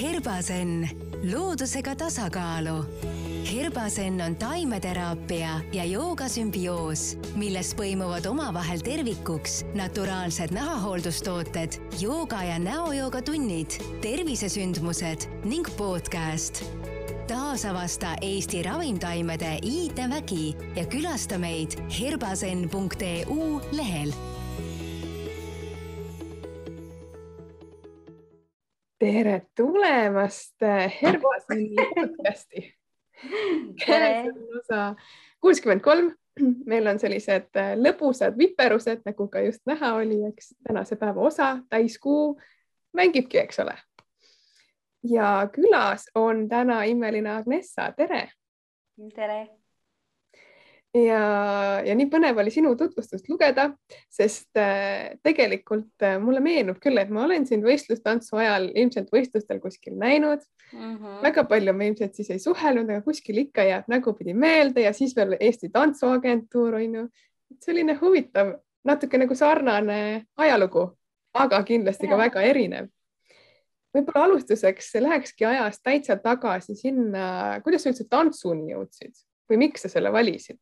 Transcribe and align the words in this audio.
Herbasen, 0.00 0.88
loodusega 1.32 1.94
tasakaalu. 1.96 2.84
Herbasen 3.52 4.20
on 4.20 4.36
taimeteraapia 4.36 5.60
ja 5.72 5.84
joogasümbioos, 5.84 7.18
milles 7.36 7.74
põimuvad 7.76 8.26
omavahel 8.30 8.80
tervikuks 8.80 9.60
naturaalsed 9.74 10.54
nahahooldustooted, 10.56 11.76
jooga 12.00 12.40
ja 12.42 12.58
näojooga 12.58 13.22
tunnid, 13.22 13.76
tervisesündmused 14.00 15.28
ning 15.44 15.68
podcast. 15.76 16.64
taasavasta 17.28 18.16
Eesti 18.20 18.62
ravimtaimede 18.62 19.58
iidevägi 19.62 20.56
ja 20.76 20.86
külasta 20.86 21.38
meid 21.38 21.76
herbasen.eu 22.00 23.60
lehel 23.72 24.12
tere 29.02 29.42
tulemast 29.56 30.62
äh, 30.62 30.92
Herbaseni 31.02 31.74
podcasti. 31.94 32.74
osa 34.60 34.94
kuuskümmend 35.40 35.80
kolm. 35.80 36.12
meil 36.66 36.86
on 36.86 36.98
sellised 36.98 37.50
äh, 37.58 37.72
lõbusad 37.76 38.38
viperused, 38.38 39.02
nagu 39.04 39.26
ka 39.28 39.42
just 39.42 39.66
näha 39.66 39.94
oli, 39.98 40.20
eks 40.30 40.54
tänase 40.68 40.96
päeva 40.96 41.20
osa, 41.20 41.56
täiskuu 41.68 42.40
mängibki, 42.94 43.38
eks 43.42 43.58
ole. 43.60 43.74
ja 45.02 45.48
külas 45.52 46.06
on 46.14 46.48
täna 46.48 46.82
imeline 46.84 47.34
Agnessa, 47.34 47.90
tere. 47.96 48.28
tere 49.14 49.61
ja, 50.96 51.20
ja 51.86 51.94
nii 51.96 52.08
põnev 52.12 52.38
oli 52.42 52.52
sinu 52.52 52.72
tutvustust 52.78 53.28
lugeda, 53.30 53.68
sest 54.12 54.58
äh, 54.60 55.16
tegelikult 55.24 56.04
äh, 56.04 56.18
mulle 56.22 56.42
meenub 56.44 56.80
küll, 56.82 57.00
et 57.00 57.10
ma 57.12 57.24
olen 57.26 57.46
sind 57.48 57.64
võistlustantsu 57.66 58.38
ajal 58.40 58.68
ilmselt 58.70 59.12
võistlustel 59.12 59.60
kuskil 59.62 59.96
näinud 60.00 60.42
mm. 60.72 60.96
-hmm. 60.96 61.20
väga 61.24 61.44
palju 61.48 61.74
me 61.76 61.88
ilmselt 61.90 62.14
siis 62.14 62.30
ei 62.30 62.42
suhelnud, 62.42 62.90
aga 62.90 63.04
kuskil 63.06 63.40
ikka 63.46 63.64
jääb 63.68 63.88
nägupidi 63.88 64.34
meelde 64.34 64.84
ja 64.86 64.92
siis 64.92 65.16
veel 65.16 65.36
Eesti 65.40 65.68
Tantsuagentuur 65.72 66.74
on 66.80 66.94
ju. 66.94 67.06
selline 67.60 67.94
huvitav, 68.00 68.54
natuke 68.84 69.18
nagu 69.18 69.34
sarnane 69.34 70.24
ajalugu, 70.36 70.86
aga 71.34 71.62
kindlasti 71.62 72.06
ja. 72.06 72.10
ka 72.10 72.18
väga 72.18 72.42
erinev. 72.42 72.88
võib-olla 73.96 74.24
alustuseks 74.24 74.94
lähekski 74.94 75.44
ajas 75.44 75.80
täitsa 75.82 76.16
tagasi 76.16 76.74
sinna, 76.74 77.60
kuidas 77.64 77.82
sa 77.82 77.90
üldse 77.90 78.08
tantsuni 78.08 78.72
jõudsid 78.72 79.12
või 79.50 79.56
miks 79.66 79.84
sa 79.84 79.88
selle 79.88 80.12
valisid? 80.12 80.60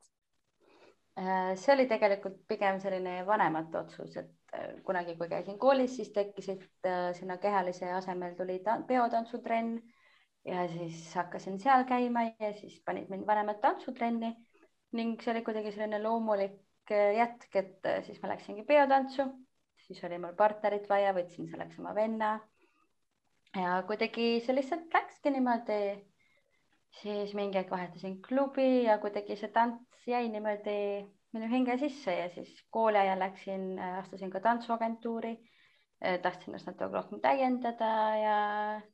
Äh, 1.20 1.52
see 1.60 1.74
oli 1.74 1.84
tegelikult 1.84 2.38
pigem 2.48 2.78
selline 2.80 3.18
vanemate 3.28 3.76
otsus, 3.82 4.14
et 4.16 4.54
äh, 4.56 4.70
kunagi, 4.86 5.18
kui 5.18 5.28
käisin 5.28 5.58
koolis, 5.60 5.92
siis 5.98 6.08
tekkisid 6.14 6.62
äh, 6.88 7.10
sinna 7.18 7.36
kehalise 7.42 7.90
asemel 7.92 8.38
tuli 8.38 8.56
peotantsutrenn 8.88 9.74
ja 10.48 10.62
siis 10.72 11.02
hakkasin 11.18 11.58
seal 11.60 11.84
käima 11.90 12.22
ja 12.30 12.54
siis 12.56 12.78
panid 12.86 13.10
mind 13.12 13.26
vanemad 13.28 13.60
tantsutrenni 13.60 14.30
ning 14.96 15.20
see 15.20 15.34
oli 15.34 15.42
kuidagi 15.44 15.74
selline 15.74 16.00
loomulik 16.00 16.88
jätk, 16.88 17.52
et 17.54 17.90
siis 18.06 18.16
ma 18.22 18.32
läksingi 18.32 18.64
peotantsu, 18.66 19.28
siis 19.84 20.00
oli 20.08 20.16
mul 20.18 20.32
partnerit 20.38 20.88
vaja, 20.88 21.12
võtsin 21.14 21.50
selleks 21.52 21.76
oma 21.82 21.92
venna. 21.94 22.32
ja 23.60 23.76
kuidagi 23.86 24.40
see 24.40 24.56
lihtsalt 24.56 24.88
läkski 24.96 25.36
niimoodi. 25.36 25.82
siis 27.02 27.36
mingi 27.36 27.60
aeg 27.60 27.70
vahetasin 27.70 28.18
klubi 28.22 28.86
ja 28.88 28.98
kuidagi 29.04 29.36
see 29.36 29.52
tants 29.52 29.89
jäi 30.06 30.28
niimoodi 30.28 31.06
minu 31.32 31.48
hinge 31.50 31.76
sisse 31.78 32.14
ja 32.16 32.28
siis 32.34 32.52
kooli 32.70 32.98
ajal 32.98 33.18
läksin, 33.18 33.78
äh, 33.78 33.98
astusin 33.98 34.30
ka 34.30 34.40
tantsuagentuuri. 34.40 35.36
Äh, 36.04 36.18
tahtsin 36.22 36.50
ennast 36.50 36.66
natuke 36.66 36.94
rohkem 36.94 37.20
täiendada 37.20 37.90
ja 38.16 38.36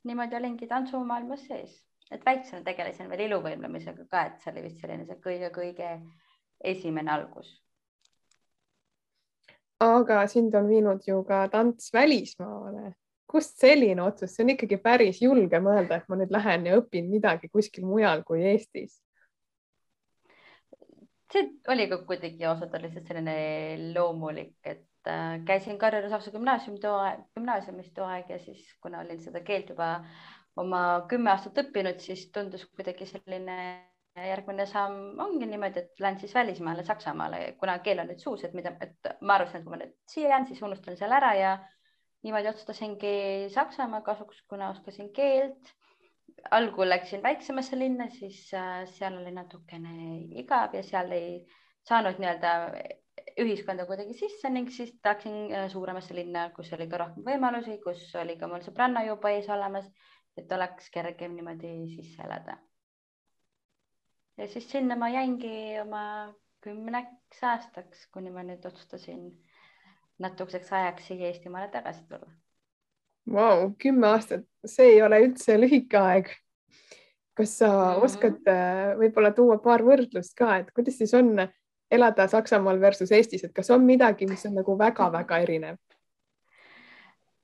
niimoodi 0.05 0.37
olingi 0.37 0.67
tantsumaailmas 0.67 1.47
sees, 1.47 1.77
et 2.11 2.25
väiksena 2.27 2.65
tegelesin 2.67 3.11
veel 3.11 3.29
iluvõimlemisega 3.29 4.09
ka, 4.11 4.25
et 4.27 4.43
see 4.43 4.51
oli 4.53 4.65
vist 4.67 4.83
selline 4.83 5.07
see 5.07 5.21
kõige-kõige 5.23 5.93
esimene 6.65 7.15
algus. 7.15 7.55
aga 9.81 10.27
sind 10.27 10.55
on 10.55 10.69
viinud 10.69 11.05
ju 11.07 11.23
ka 11.29 11.47
tants 11.53 11.93
välismaale 11.93 12.95
kust 13.27 13.59
selline 13.61 14.03
otsus, 14.03 14.33
see 14.35 14.45
on 14.45 14.55
ikkagi 14.55 14.79
päris 14.83 15.23
julge 15.23 15.61
mõelda, 15.61 16.01
et 16.01 16.09
ma 16.09 16.17
nüüd 16.19 16.33
lähen 16.33 16.67
ja 16.67 16.79
õpin 16.81 17.11
midagi 17.11 17.49
kuskil 17.53 17.87
mujal 17.87 18.23
kui 18.27 18.43
Eestis 18.51 18.99
see 21.33 21.49
oli 21.73 21.89
ka 21.91 21.99
kuidagi 22.09 22.47
ausalt 22.47 22.75
öeldes 22.77 22.95
selline 23.09 23.37
loomulik, 23.95 24.57
et 24.65 25.11
äh, 25.11 25.41
käisin 25.49 25.79
Karjala 25.79 26.11
Saksa 26.13 26.31
gümnaasiumi 26.35 26.81
too 26.83 26.95
aeg, 27.03 27.27
gümnaasiumis 27.39 27.91
too 27.97 28.07
aeg 28.07 28.31
ja 28.31 28.39
siis, 28.43 28.63
kuna 28.83 29.03
olin 29.03 29.21
seda 29.23 29.43
keelt 29.47 29.73
juba 29.75 29.91
oma 30.57 30.81
kümme 31.11 31.33
aastat 31.35 31.59
õppinud, 31.65 32.01
siis 32.01 32.29
tundus 32.33 32.65
kuidagi 32.73 33.09
selline 33.11 33.59
järgmine 34.17 34.65
samm 34.67 35.19
ongi 35.21 35.47
niimoodi, 35.49 35.83
et 35.83 36.01
lähen 36.01 36.19
siis 36.21 36.35
välismaale 36.35 36.85
Saksamaale, 36.85 37.41
kuna 37.61 37.79
keel 37.85 38.01
on 38.01 38.09
nüüd 38.11 38.23
suus, 38.23 38.45
et 38.47 38.55
mida, 38.57 38.73
et 38.81 39.11
ma 39.21 39.37
arvasin, 39.37 39.61
et 39.61 39.67
kui 39.67 39.75
ma 39.75 39.81
nüüd 39.83 39.93
siia 40.09 40.31
jään, 40.33 40.47
siis 40.49 40.63
unustan 40.65 40.97
selle 40.97 41.19
ära 41.19 41.35
ja 41.37 41.57
niimoodi 42.25 42.49
otsustasingi 42.55 43.17
Saksamaa 43.53 44.01
kasuks, 44.07 44.41
kuna 44.49 44.71
oskasin 44.73 45.13
keelt 45.13 45.75
algul 46.51 46.89
läksin 46.89 47.23
väiksemasse 47.23 47.79
linna, 47.79 48.09
siis 48.11 48.55
äh, 48.55 48.85
seal 48.91 49.17
oli 49.21 49.33
natukene 49.35 49.95
igav 50.43 50.75
ja 50.77 50.83
seal 50.87 51.11
ei 51.17 51.31
saanud 51.87 52.21
nii-öelda 52.21 52.53
ühiskonda 53.43 53.87
kuidagi 53.89 54.15
sisse 54.17 54.51
ning 54.53 54.71
siis 54.73 54.93
läksin 55.05 55.37
äh, 55.55 55.67
suuremasse 55.73 56.15
linna, 56.15 56.49
kus 56.57 56.73
oli 56.77 56.89
ka 56.91 57.01
rohkem 57.03 57.27
võimalusi, 57.27 57.79
kus 57.85 58.05
oli 58.21 58.37
ka 58.41 58.49
mul 58.51 58.65
sõbranna 58.65 59.05
juba 59.07 59.33
ees 59.35 59.51
olemas, 59.53 59.89
et 60.37 60.53
oleks 60.53 60.91
kergem 60.95 61.37
niimoodi 61.37 61.75
sisse 61.97 62.23
elada. 62.23 62.59
ja 64.37 64.49
siis 64.53 64.71
sinna 64.71 64.97
ma 64.97 65.09
jäingi 65.09 65.81
oma 65.83 66.07
kümneks 66.65 67.43
aastaks, 67.43 68.09
kuni 68.13 68.31
ma 68.31 68.43
nüüd 68.45 68.65
otsustasin 68.67 69.29
natukeseks 70.19 70.73
ajaks 70.73 71.09
siia 71.09 71.31
Eestimaale 71.31 71.69
tagasi 71.73 72.05
tulla 72.09 72.33
Vau, 73.33 73.71
kümme 73.83 74.07
aastat, 74.07 74.45
see 74.65 74.93
ei 74.95 75.03
ole 75.03 75.19
üldse 75.25 75.57
lühike 75.59 75.99
aeg. 75.99 76.35
kas 77.37 77.59
sa 77.59 77.67
mm 77.69 77.73
-hmm. 77.73 78.05
oskad 78.05 78.49
äh, 78.49 78.97
võib-olla 78.97 79.31
tuua 79.35 79.59
paar 79.59 79.83
võrdlust 79.85 80.35
ka, 80.37 80.57
et 80.57 80.71
kuidas 80.73 80.99
siis 80.99 81.15
on 81.15 81.37
elada 81.91 82.29
Saksamaal 82.29 82.81
versus 82.81 83.13
Eestis, 83.13 83.45
et 83.45 83.53
kas 83.53 83.71
on 83.71 83.85
midagi, 83.85 84.27
mis 84.27 84.47
on 84.47 84.55
nagu 84.55 84.79
väga-väga 84.79 85.39
erinev? 85.39 85.77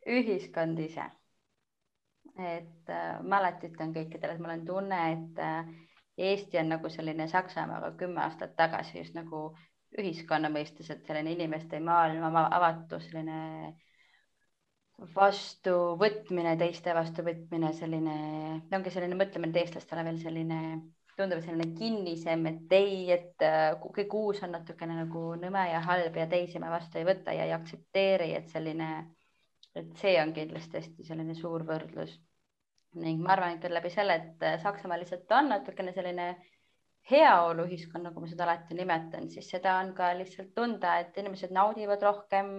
ühiskond 0.07 0.79
ise. 0.79 1.05
et 2.39 2.89
äh, 2.89 3.65
ütlen 3.65 3.93
kõikidele, 3.95 4.33
et 4.33 4.41
mul 4.41 4.51
on 4.51 4.65
tunne, 4.67 5.13
et 5.13 5.39
äh, 5.39 5.67
Eesti 6.19 6.59
on 6.59 6.69
nagu 6.69 6.89
selline 6.89 7.29
Saksamaaga 7.29 7.93
kümme 7.97 8.21
aastat 8.21 8.57
tagasi 8.57 8.99
just 8.99 9.15
nagu 9.15 9.57
ühiskonna 9.99 10.49
mõistes, 10.49 10.91
et 10.91 11.07
selline 11.07 11.33
inimeste 11.33 11.81
maailma 11.81 12.49
avatus, 12.51 13.11
selline 13.11 13.75
vastuvõtmine, 14.99 16.57
teiste 16.61 16.95
vastuvõtmine, 16.95 17.73
selline, 17.77 18.17
ongi 18.75 18.93
selline 18.95 19.17
mõtlemine, 19.19 19.53
et 19.53 19.65
eestlastele 19.65 20.05
veel 20.07 20.21
selline, 20.23 20.59
tundub 21.17 21.43
selline 21.45 21.73
kinnisem, 21.79 22.47
et 22.51 22.77
ei, 22.77 22.99
et 23.15 23.45
äh, 23.47 23.73
kõik 23.83 24.15
uus 24.17 24.43
on 24.47 24.55
natukene 24.57 24.97
nagu 25.03 25.25
nõme 25.41 25.65
ja 25.71 25.83
halb 25.85 26.17
ja 26.17 26.29
teisi 26.31 26.63
me 26.63 26.71
vastu 26.73 27.01
ei 27.01 27.09
võta 27.09 27.35
ja 27.37 27.49
ei 27.49 27.57
aktsepteeri, 27.57 28.31
et 28.39 28.53
selline, 28.53 28.93
et 29.75 29.91
see 30.01 30.15
on 30.23 30.33
kindlasti 30.37 30.81
hästi 30.81 31.09
selline 31.09 31.37
suur 31.39 31.67
võrdlus. 31.69 32.21
ning 32.93 33.23
ma 33.25 33.33
arvan, 33.33 33.55
et 33.57 33.71
läbi 33.73 33.89
selle, 33.89 34.19
et 34.21 34.43
Saksamaa 34.61 34.99
lihtsalt 35.01 35.31
on 35.33 35.47
natukene 35.49 35.95
selline 35.97 36.27
heaoluühiskond, 37.11 38.05
nagu 38.05 38.21
ma 38.21 38.29
seda 38.29 38.45
alati 38.45 38.77
nimetan, 38.77 39.31
siis 39.33 39.49
seda 39.51 39.79
on 39.81 39.95
ka 39.97 40.13
lihtsalt 40.19 40.53
tunda, 40.55 40.99
et 41.01 41.17
inimesed 41.19 41.51
naudivad 41.57 42.05
rohkem 42.05 42.53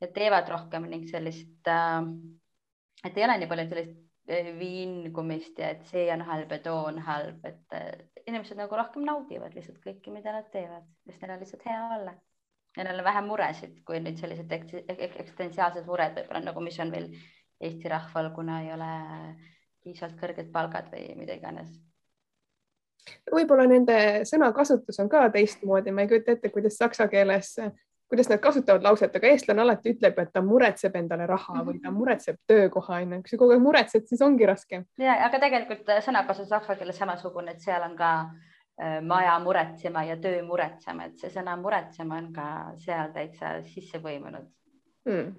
ja 0.00 0.08
teevad 0.12 0.48
rohkem 0.52 0.88
ning 0.90 1.06
sellist 1.10 1.70
äh,, 1.70 2.02
et 3.04 3.16
ei 3.16 3.24
ole 3.24 3.38
nii 3.40 3.50
palju 3.50 3.68
sellist 3.70 3.96
äh, 4.30 4.50
viingumist 4.58 5.58
ja 5.62 5.72
et 5.74 5.86
see 5.90 6.06
on 6.12 6.24
halb 6.28 6.52
ja 6.52 6.60
too 6.64 6.84
on 6.90 7.00
halb, 7.06 7.44
et 7.48 7.76
äh, 7.76 7.90
inimesed 8.26 8.58
nagu 8.60 8.76
rohkem 8.76 9.06
naudivad 9.06 9.54
lihtsalt 9.56 9.80
kõike, 9.84 10.12
mida 10.14 10.34
nad 10.34 10.50
teevad, 10.52 10.86
sest 11.06 11.22
neil 11.22 11.36
on 11.36 11.44
lihtsalt 11.44 11.66
hea 11.70 11.82
olla. 11.98 12.14
ja 12.76 12.84
neil 12.84 13.00
on 13.00 13.08
vähem 13.08 13.28
muresid 13.30 13.80
kui 13.88 14.02
nüüd 14.04 14.20
sellised 14.20 14.52
eksistentsiaalsed 14.52 15.86
mured 15.88 16.18
võib-olla 16.18 16.44
nagu, 16.50 16.64
mis 16.64 16.78
on 16.84 16.92
veel 16.92 17.10
Eesti 17.56 17.88
rahval, 17.88 18.34
kuna 18.36 18.58
ei 18.66 18.72
ole 18.74 18.88
piisavalt 19.80 20.18
kõrged 20.20 20.50
palgad 20.52 20.90
või 20.92 21.14
mida 21.16 21.38
iganes 21.38 21.70
võib-olla 23.32 23.66
nende 23.70 23.96
sõnakasutus 24.28 24.98
on 25.02 25.08
ka 25.08 25.26
teistmoodi, 25.34 25.92
ma 25.94 26.04
ei 26.04 26.10
kujuta 26.10 26.34
ette, 26.34 26.50
kuidas 26.52 26.78
saksa 26.80 27.08
keeles 27.08 27.54
kuidas 28.08 28.28
nad 28.28 28.40
kasutavad 28.40 28.82
lauset, 28.82 29.14
aga 29.18 29.30
eestlane 29.32 29.62
alati 29.62 29.92
ütleb, 29.94 30.18
et 30.22 30.32
ta 30.34 30.42
muretseb 30.44 30.94
endale 30.98 31.26
raha 31.26 31.62
või 31.66 31.80
ta 31.80 31.90
mhm. 31.90 31.96
muretseb 31.98 32.38
töökoha, 32.48 33.00
onju. 33.02 33.22
kui 33.22 33.32
sa 33.32 33.38
kogu 33.40 33.56
aeg 33.56 33.62
muretsed, 33.64 34.06
siis 34.10 34.22
ongi 34.22 34.46
raske. 34.46 34.82
ja, 35.02 35.16
aga 35.26 35.40
tegelikult 35.42 35.88
äh, 35.90 36.02
sõnakasutus 36.04 36.52
saksa 36.54 36.76
keeles 36.78 37.00
samasugune, 37.02 37.56
et 37.56 37.64
seal 37.64 37.82
on 37.82 37.96
ka 37.98 38.12
äh, 38.22 39.00
maja 39.02 39.38
muretsema 39.42 40.04
ja 40.06 40.18
töö 40.22 40.44
muretsema, 40.46 41.10
et 41.10 41.18
see 41.22 41.32
sõna 41.34 41.56
muretsema 41.60 42.20
on 42.22 42.30
ka 42.36 42.50
seal 42.84 43.10
täitsa 43.14 43.56
sisse 43.66 44.02
põimunud 44.02 44.46
hmm.. 45.08 45.32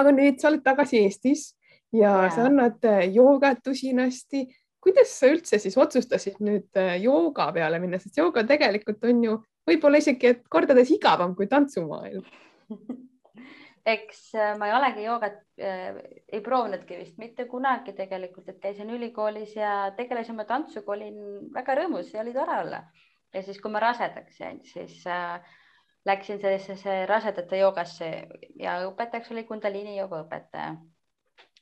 aga 0.00 0.14
nüüd 0.16 0.40
sa 0.40 0.48
oled 0.52 0.64
tagasi 0.64 1.02
Eestis 1.04 1.50
ja 1.92 2.14
yeah. 2.22 2.30
sa 2.32 2.46
annad 2.48 2.80
joogat 3.12 3.68
usinasti. 3.68 4.46
kuidas 4.80 5.12
sa 5.18 5.28
üldse 5.28 5.60
siis 5.60 5.76
otsustasid 5.76 6.40
nüüd 6.40 6.80
jooga 7.02 7.50
peale 7.52 7.82
minna, 7.82 8.00
sest 8.00 8.16
jooga 8.16 8.46
tegelikult 8.48 9.04
on 9.04 9.22
ju 9.24 9.36
võib-olla 9.66 10.02
isegi, 10.02 10.32
et 10.32 10.46
kordades 10.52 10.90
igavam 10.94 11.34
kui 11.38 11.48
tantsumaailm 11.50 12.24
eks 13.86 14.22
äh, 14.34 14.54
ma 14.58 14.68
ei 14.68 14.74
olegi 14.76 15.04
joogat 15.06 15.38
äh,, 15.62 16.00
ei 16.32 16.40
proovinudki 16.44 16.98
vist 17.00 17.18
mitte 17.22 17.46
kunagi 17.50 17.94
tegelikult, 17.96 18.48
et 18.50 18.58
käisin 18.62 18.90
ülikoolis 18.90 19.54
ja 19.56 19.92
tegelesin 19.96 20.34
oma 20.34 20.46
tantsuga, 20.48 20.96
olin 20.96 21.20
väga 21.54 21.78
rõõmus 21.80 22.10
ja 22.14 22.24
oli 22.24 22.34
tore 22.34 22.58
olla. 22.64 22.82
ja 23.34 23.42
siis, 23.42 23.60
kui 23.62 23.70
ma 23.70 23.82
rasedaks 23.82 24.40
jäin, 24.40 24.60
siis 24.66 24.98
äh, 25.06 25.38
läksin 26.06 26.40
sellisesse 26.42 26.98
rasedate 27.06 27.62
joogasse 27.62 28.10
ja 28.58 28.80
õpetajaks 28.88 29.32
oli 29.34 29.46
Kundalini 29.46 29.96
jooga 29.98 30.24
õpetaja 30.24 30.76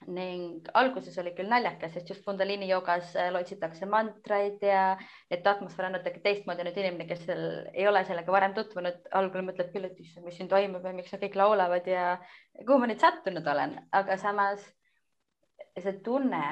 ning 0.06 0.68
alguses 0.76 1.16
oli 1.22 1.32
küll 1.36 1.48
naljakas, 1.48 1.94
sest 1.94 2.10
just 2.10 2.24
Kundalini 2.26 2.68
joogas 2.68 3.14
äh, 3.16 3.30
lotsitakse 3.32 3.86
mantraid 3.88 4.62
ja 4.64 4.98
et 5.32 5.46
atmosfäär 5.46 5.88
on 5.88 5.96
natuke 5.98 6.20
teistmoodi. 6.24 6.66
nüüd 6.66 6.80
inimene, 6.82 7.08
kes 7.08 7.24
seal 7.24 7.44
ei 7.72 7.88
ole 7.88 8.04
sellega 8.04 8.32
varem 8.32 8.54
tutvunud, 8.56 9.00
algul 9.16 9.46
mõtleb 9.46 9.72
küll, 9.72 9.88
et 9.88 10.00
issand, 10.00 10.26
mis 10.28 10.36
siin 10.38 10.50
toimub 10.50 10.84
ja 10.84 10.92
miks 10.96 11.14
kõik 11.24 11.38
laulavad 11.40 11.88
ja 11.88 12.06
kuhu 12.60 12.80
ma 12.82 12.90
nüüd 12.90 13.00
sattunud 13.00 13.46
olen, 13.54 13.78
aga 13.92 14.18
samas 14.20 14.66
see 15.78 15.96
tunne, 16.06 16.42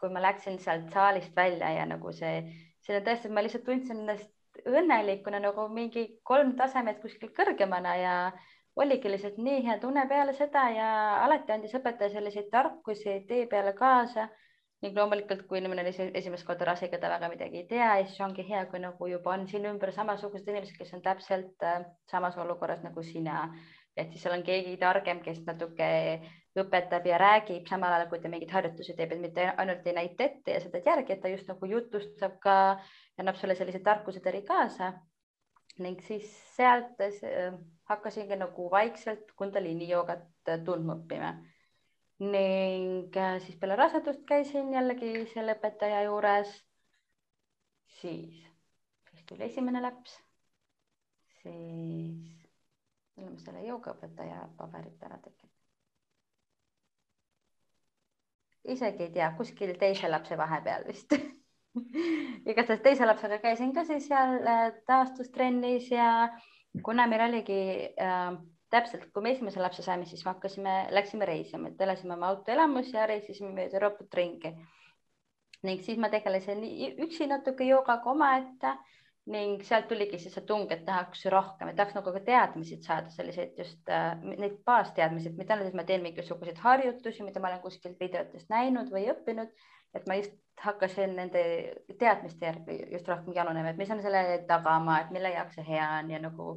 kui 0.00 0.12
ma 0.12 0.22
läksin 0.24 0.58
sealt 0.62 0.92
saalist 0.94 1.34
välja 1.36 1.72
ja 1.80 1.88
nagu 1.88 2.12
see, 2.16 2.44
see 2.86 3.00
tõesti, 3.04 3.32
ma 3.32 3.42
lihtsalt 3.44 3.66
tundsin 3.66 4.04
ennast 4.04 4.30
õnnelikuna 4.66 5.40
nagu 5.42 5.66
mingi 5.72 6.06
kolm 6.26 6.54
tasemet 6.58 7.00
kuskil 7.02 7.32
kõrgemana 7.36 7.94
ja 8.00 8.14
oligi 8.76 9.10
lihtsalt 9.10 9.38
nii 9.38 9.64
hea 9.66 9.78
tunne 9.82 10.06
peale 10.08 10.32
seda 10.36 10.68
ja 10.74 10.90
alati 11.24 11.52
andis 11.52 11.74
õpetaja 11.74 12.12
selliseid 12.12 12.50
tarkusi 12.52 13.18
tee 13.28 13.46
peale 13.50 13.72
kaasa 13.72 14.28
ning 14.80 14.96
loomulikult, 14.96 15.42
kui 15.48 15.58
inimene 15.60 15.82
on 15.84 16.14
esimest 16.16 16.46
korda 16.48 16.70
rase, 16.70 16.88
ta 16.88 17.08
väga 17.12 17.28
midagi 17.28 17.60
ei 17.60 17.66
tea, 17.68 17.90
siis 18.06 18.20
ongi 18.24 18.46
hea, 18.48 18.62
kui 18.70 18.80
nagu 18.80 19.08
juba 19.10 19.34
on 19.34 19.44
siin 19.48 19.66
ümber 19.68 19.92
samasugused 19.92 20.48
inimesed, 20.48 20.78
kes 20.78 20.94
on 20.96 21.02
täpselt 21.04 21.66
äh, 21.68 21.82
samas 22.10 22.38
olukorras 22.40 22.80
nagu 22.86 23.04
sina. 23.04 23.50
et 23.96 24.12
siis 24.14 24.22
seal 24.22 24.32
on 24.32 24.42
keegi 24.46 24.76
targem, 24.80 25.18
kes 25.20 25.42
natuke 25.44 25.86
õpetab 26.56 27.04
ja 27.06 27.18
räägib 27.20 27.66
samal 27.68 27.92
ajal, 27.92 28.06
kui 28.08 28.20
ta 28.22 28.30
mingeid 28.32 28.52
harjutusi 28.54 28.94
teeb, 28.96 29.12
et 29.12 29.20
mitte 29.20 29.48
ainult 29.60 29.86
ei 29.86 29.96
näita 29.98 30.24
ette 30.24 30.54
ja 30.54 30.60
seda 30.62 30.80
järgi, 30.86 31.12
et 31.12 31.20
ta 31.20 31.28
just 31.28 31.50
nagu 31.50 31.68
jutustab 31.68 32.38
ka 32.40 32.54
annab 33.20 33.36
sulle 33.36 33.58
sellised 33.58 33.84
tarkusetõri 33.84 34.40
kaasa. 34.48 34.92
Ning 35.78 36.00
siis 36.04 36.28
sealt 36.56 37.00
äh, 37.00 37.54
hakkasingi 37.90 38.36
nagu 38.36 38.70
vaikselt 38.70 39.32
Kundalini 39.36 39.88
joogat 39.88 40.26
äh, 40.48 40.60
tundma 40.64 40.96
õppima. 40.98 41.34
ning 42.20 43.16
äh, 43.16 43.38
siis 43.40 43.56
peale 43.56 43.76
rasedust 43.76 44.26
käisin 44.28 44.72
jällegi 44.74 45.26
selle 45.34 45.54
õpetaja 45.56 46.02
juures. 46.04 46.52
siis, 48.00 48.42
siis 49.10 49.24
tuli 49.26 49.44
esimene 49.44 49.80
laps, 49.82 50.18
siis, 51.42 52.44
millal 53.16 53.32
ma 53.32 53.44
selle 53.44 53.64
joogaõpetaja 53.66 54.48
paberit 54.58 55.02
ära 55.08 55.18
tegin? 55.18 55.50
isegi 58.64 59.06
ei 59.08 59.12
tea, 59.12 59.32
kuskil 59.36 59.76
teise 59.78 60.08
lapse 60.08 60.36
vahepeal 60.36 60.84
vist 60.86 61.16
igatahes 62.50 62.80
teise 62.84 63.06
lapsega 63.06 63.38
käisin 63.42 63.74
ka 63.74 63.84
siis 63.88 64.08
seal 64.10 64.40
äh, 64.42 64.64
taastustrennis 64.86 65.90
ja 65.92 66.28
kuna 66.84 67.06
meil 67.10 67.26
oligi 67.28 67.60
äh, 67.94 68.34
täpselt, 68.70 69.08
kui 69.14 69.24
me 69.24 69.34
esimese 69.34 69.62
lapse 69.62 69.82
saime, 69.82 70.06
siis 70.06 70.22
me 70.24 70.34
hakkasime, 70.34 70.74
läksime 70.94 71.26
reisima, 71.28 71.70
et 71.70 71.80
elasime 71.82 72.14
oma 72.14 72.30
autoelamus 72.34 72.92
ja 72.94 73.06
reisisime 73.10 73.52
mööda 73.56 73.78
Euroopat 73.80 74.14
ringi. 74.20 74.54
ning 75.66 75.82
siis 75.84 75.98
ma 76.00 76.08
tegelesin 76.08 76.62
üksi 77.04 77.26
natuke 77.28 77.66
joogaga 77.68 78.10
omaette 78.10 78.70
ning 79.28 79.60
sealt 79.68 79.90
tuligi 79.90 80.18
siis 80.18 80.32
see 80.34 80.46
tung, 80.48 80.70
et 80.72 80.86
tahaks 80.86 81.26
rohkem, 81.34 81.68
et 81.68 81.76
tahaks 81.76 81.94
nagu 81.98 82.14
ka 82.14 82.22
teadmisi 82.24 82.78
saada, 82.82 83.10
selliseid 83.12 83.58
just 83.58 83.90
äh, 83.92 84.14
neid 84.24 84.56
baasteadmisi, 84.66 85.28
et 85.28 85.36
mitte 85.36 85.54
ainult, 85.54 85.68
et 85.68 85.76
ma 85.76 85.84
teen 85.86 86.02
mingisuguseid 86.06 86.62
harjutusi, 86.64 87.26
mida 87.26 87.42
ma 87.42 87.50
olen 87.52 87.60
kuskilt 87.66 88.00
videotest 88.00 88.48
näinud 88.50 88.88
või 88.94 89.04
õppinud, 89.12 89.52
et 89.94 90.08
ma 90.08 90.16
just 90.22 90.32
hakkasin 90.60 91.16
nende 91.16 91.42
teadmiste 91.98 92.46
järgi 92.46 92.78
just 92.92 93.08
rohkem 93.08 93.34
janunema, 93.36 93.72
et 93.72 93.80
mis 93.80 93.90
on 93.90 94.02
selle 94.02 94.22
tagamaa, 94.48 95.00
et 95.00 95.10
mille 95.14 95.32
jaoks 95.32 95.58
see 95.58 95.66
hea 95.68 95.88
on 95.98 96.10
ja 96.10 96.20
nagu 96.22 96.54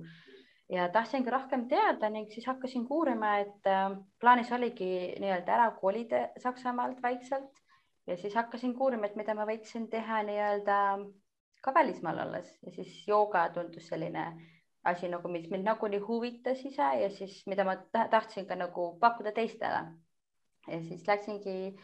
ja 0.74 0.88
tahtsingi 0.92 1.32
rohkem 1.32 1.68
teada 1.72 2.10
ning 2.10 2.32
siis 2.32 2.48
hakkasin 2.48 2.88
uurima, 2.90 3.38
et 3.44 3.70
äh, 3.70 3.98
plaanis 4.20 4.52
oligi 4.52 4.94
nii-öelda 5.24 5.58
ära 5.58 5.72
kolida 5.80 6.28
Saksamaalt 6.44 7.04
vaikselt 7.04 7.62
ja 8.08 8.18
siis 8.18 8.36
hakkasin 8.36 8.76
uurima, 8.80 9.08
et 9.08 9.16
mida 9.20 9.36
ma 9.36 9.48
võiksin 9.50 9.90
teha 9.92 10.24
nii-öelda 10.28 10.80
ka 11.64 11.74
välismaal 11.74 12.26
olles 12.26 12.50
ja 12.66 12.72
siis 12.76 13.08
jooga 13.08 13.48
tundus 13.56 13.88
selline 13.88 14.26
asi 14.84 15.08
nagu, 15.08 15.30
mis 15.32 15.48
mind 15.52 15.64
nagunii 15.68 16.02
huvitas 16.04 16.66
ise 16.68 16.90
ja 17.02 17.10
siis, 17.10 17.38
mida 17.48 17.64
ma 17.64 17.78
tahtsin 17.94 18.48
ka 18.48 18.56
nagu 18.60 18.94
pakkuda 19.00 19.32
teistele. 19.32 19.84
ja 20.68 20.80
siis 20.84 21.08
läksingi 21.08 21.76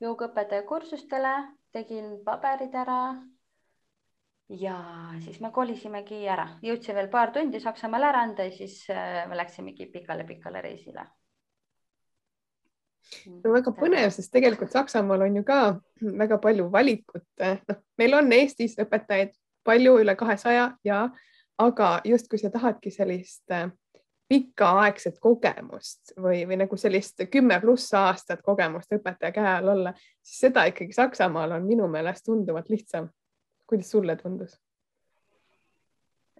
joogaõpetaja 0.00 0.62
kursustele, 0.66 1.32
tegin 1.72 2.18
paberid 2.24 2.74
ära. 2.74 3.00
ja 4.48 4.74
siis 5.20 5.40
me 5.44 5.50
kolisimegi 5.52 6.22
ära, 6.24 6.46
jõudsin 6.64 6.96
veel 6.96 7.10
paar 7.12 7.34
tundi 7.34 7.60
Saksamaal 7.60 8.06
ära 8.08 8.22
anda 8.24 8.46
ja 8.46 8.52
siis 8.54 8.86
äh, 8.90 9.26
me 9.28 9.36
läksimegi 9.36 9.90
pikale-pikale 9.92 10.62
reisile. 10.64 11.04
no 13.44 13.52
väga 13.52 13.72
põnev, 13.76 14.08
sest 14.14 14.32
tegelikult 14.32 14.72
Saksamaal 14.72 15.26
on 15.28 15.36
ju 15.36 15.44
ka 15.44 15.60
väga 16.00 16.38
palju 16.38 16.70
valikut, 16.72 17.26
noh, 17.40 17.82
meil 17.98 18.14
on 18.14 18.32
Eestis 18.32 18.78
õpetajaid 18.80 19.36
palju 19.64 19.98
üle 20.00 20.16
kahesaja 20.16 20.70
ja, 20.84 21.02
aga 21.58 22.00
justkui 22.04 22.40
sa 22.40 22.50
tahadki 22.54 22.90
sellist 22.94 23.52
äh, 23.52 23.68
pikaaegset 24.28 25.18
kogemust 25.20 26.12
või, 26.20 26.42
või 26.48 26.60
nagu 26.60 26.76
sellist 26.76 27.24
kümme 27.32 27.60
pluss 27.60 27.94
aastat 27.96 28.42
kogemust 28.44 28.92
õpetaja 28.92 29.32
käe 29.32 29.50
all 29.54 29.72
olla, 29.74 29.94
siis 30.22 30.46
seda 30.46 30.66
ikkagi 30.68 30.92
Saksamaal 30.92 31.56
on 31.56 31.66
minu 31.66 31.88
meelest 31.88 32.26
tunduvalt 32.28 32.68
lihtsam. 32.68 33.08
kuidas 33.66 33.90
sulle 33.90 34.16
tundus? 34.16 34.58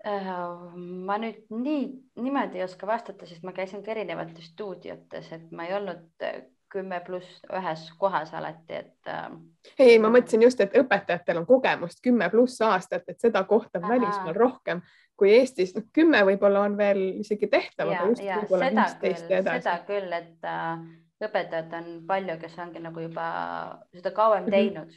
Äh, 0.07 0.29
ma 0.77 1.17
nüüd 1.19 1.49
nii 1.51 1.89
niimoodi 2.23 2.61
ei 2.61 2.65
oska 2.65 2.87
vastata, 2.87 3.27
sest 3.27 3.43
ma 3.43 3.53
käisin 3.53 3.83
ka 3.83 3.91
erinevates 3.91 4.53
stuudiotes, 4.53 5.33
et 5.33 5.51
ma 5.51 5.67
ei 5.67 5.75
olnud 5.75 6.23
äh, 6.23 6.45
kümme 6.71 7.01
pluss 7.05 7.41
ühes 7.51 7.89
kohas 7.99 8.31
alati, 8.37 8.79
et. 8.85 9.11
Äh, 9.11 9.33
ei, 9.79 9.99
ma 9.99 10.13
mõtlesin 10.13 10.45
just, 10.45 10.61
et 10.61 10.77
õpetajatel 10.79 11.43
on 11.43 11.49
kogemust 11.49 12.03
kümme 12.05 12.29
pluss 12.31 12.61
aastat, 12.63 13.09
et 13.09 13.21
seda 13.21 13.43
kohta 13.49 13.83
on 13.83 13.89
välismaal 13.89 14.37
rohkem 14.37 14.85
kui 15.19 15.35
Eestis, 15.35 15.75
noh, 15.75 15.85
kümme 15.95 16.21
võib-olla 16.29 16.63
on 16.69 16.77
veel 16.79 17.03
isegi 17.25 17.49
tehtav, 17.51 17.91
aga 17.91 18.07
just 18.13 18.23
võib-olla 18.23 18.71
viisteist 18.77 19.31
ja 19.33 19.43
edasi. 19.43 19.65
seda 19.65 19.77
küll, 19.89 20.15
et 20.15 20.47
äh, 20.47 20.87
õpetajad 21.27 21.77
on 21.81 21.93
palju, 22.09 22.39
kes 22.43 22.57
ongi 22.63 22.83
nagu 22.85 23.03
juba 23.03 23.29
seda 23.97 24.15
kauem 24.15 24.45
mm 24.45 24.49
-hmm. 24.49 24.57
teinud. 24.57 24.97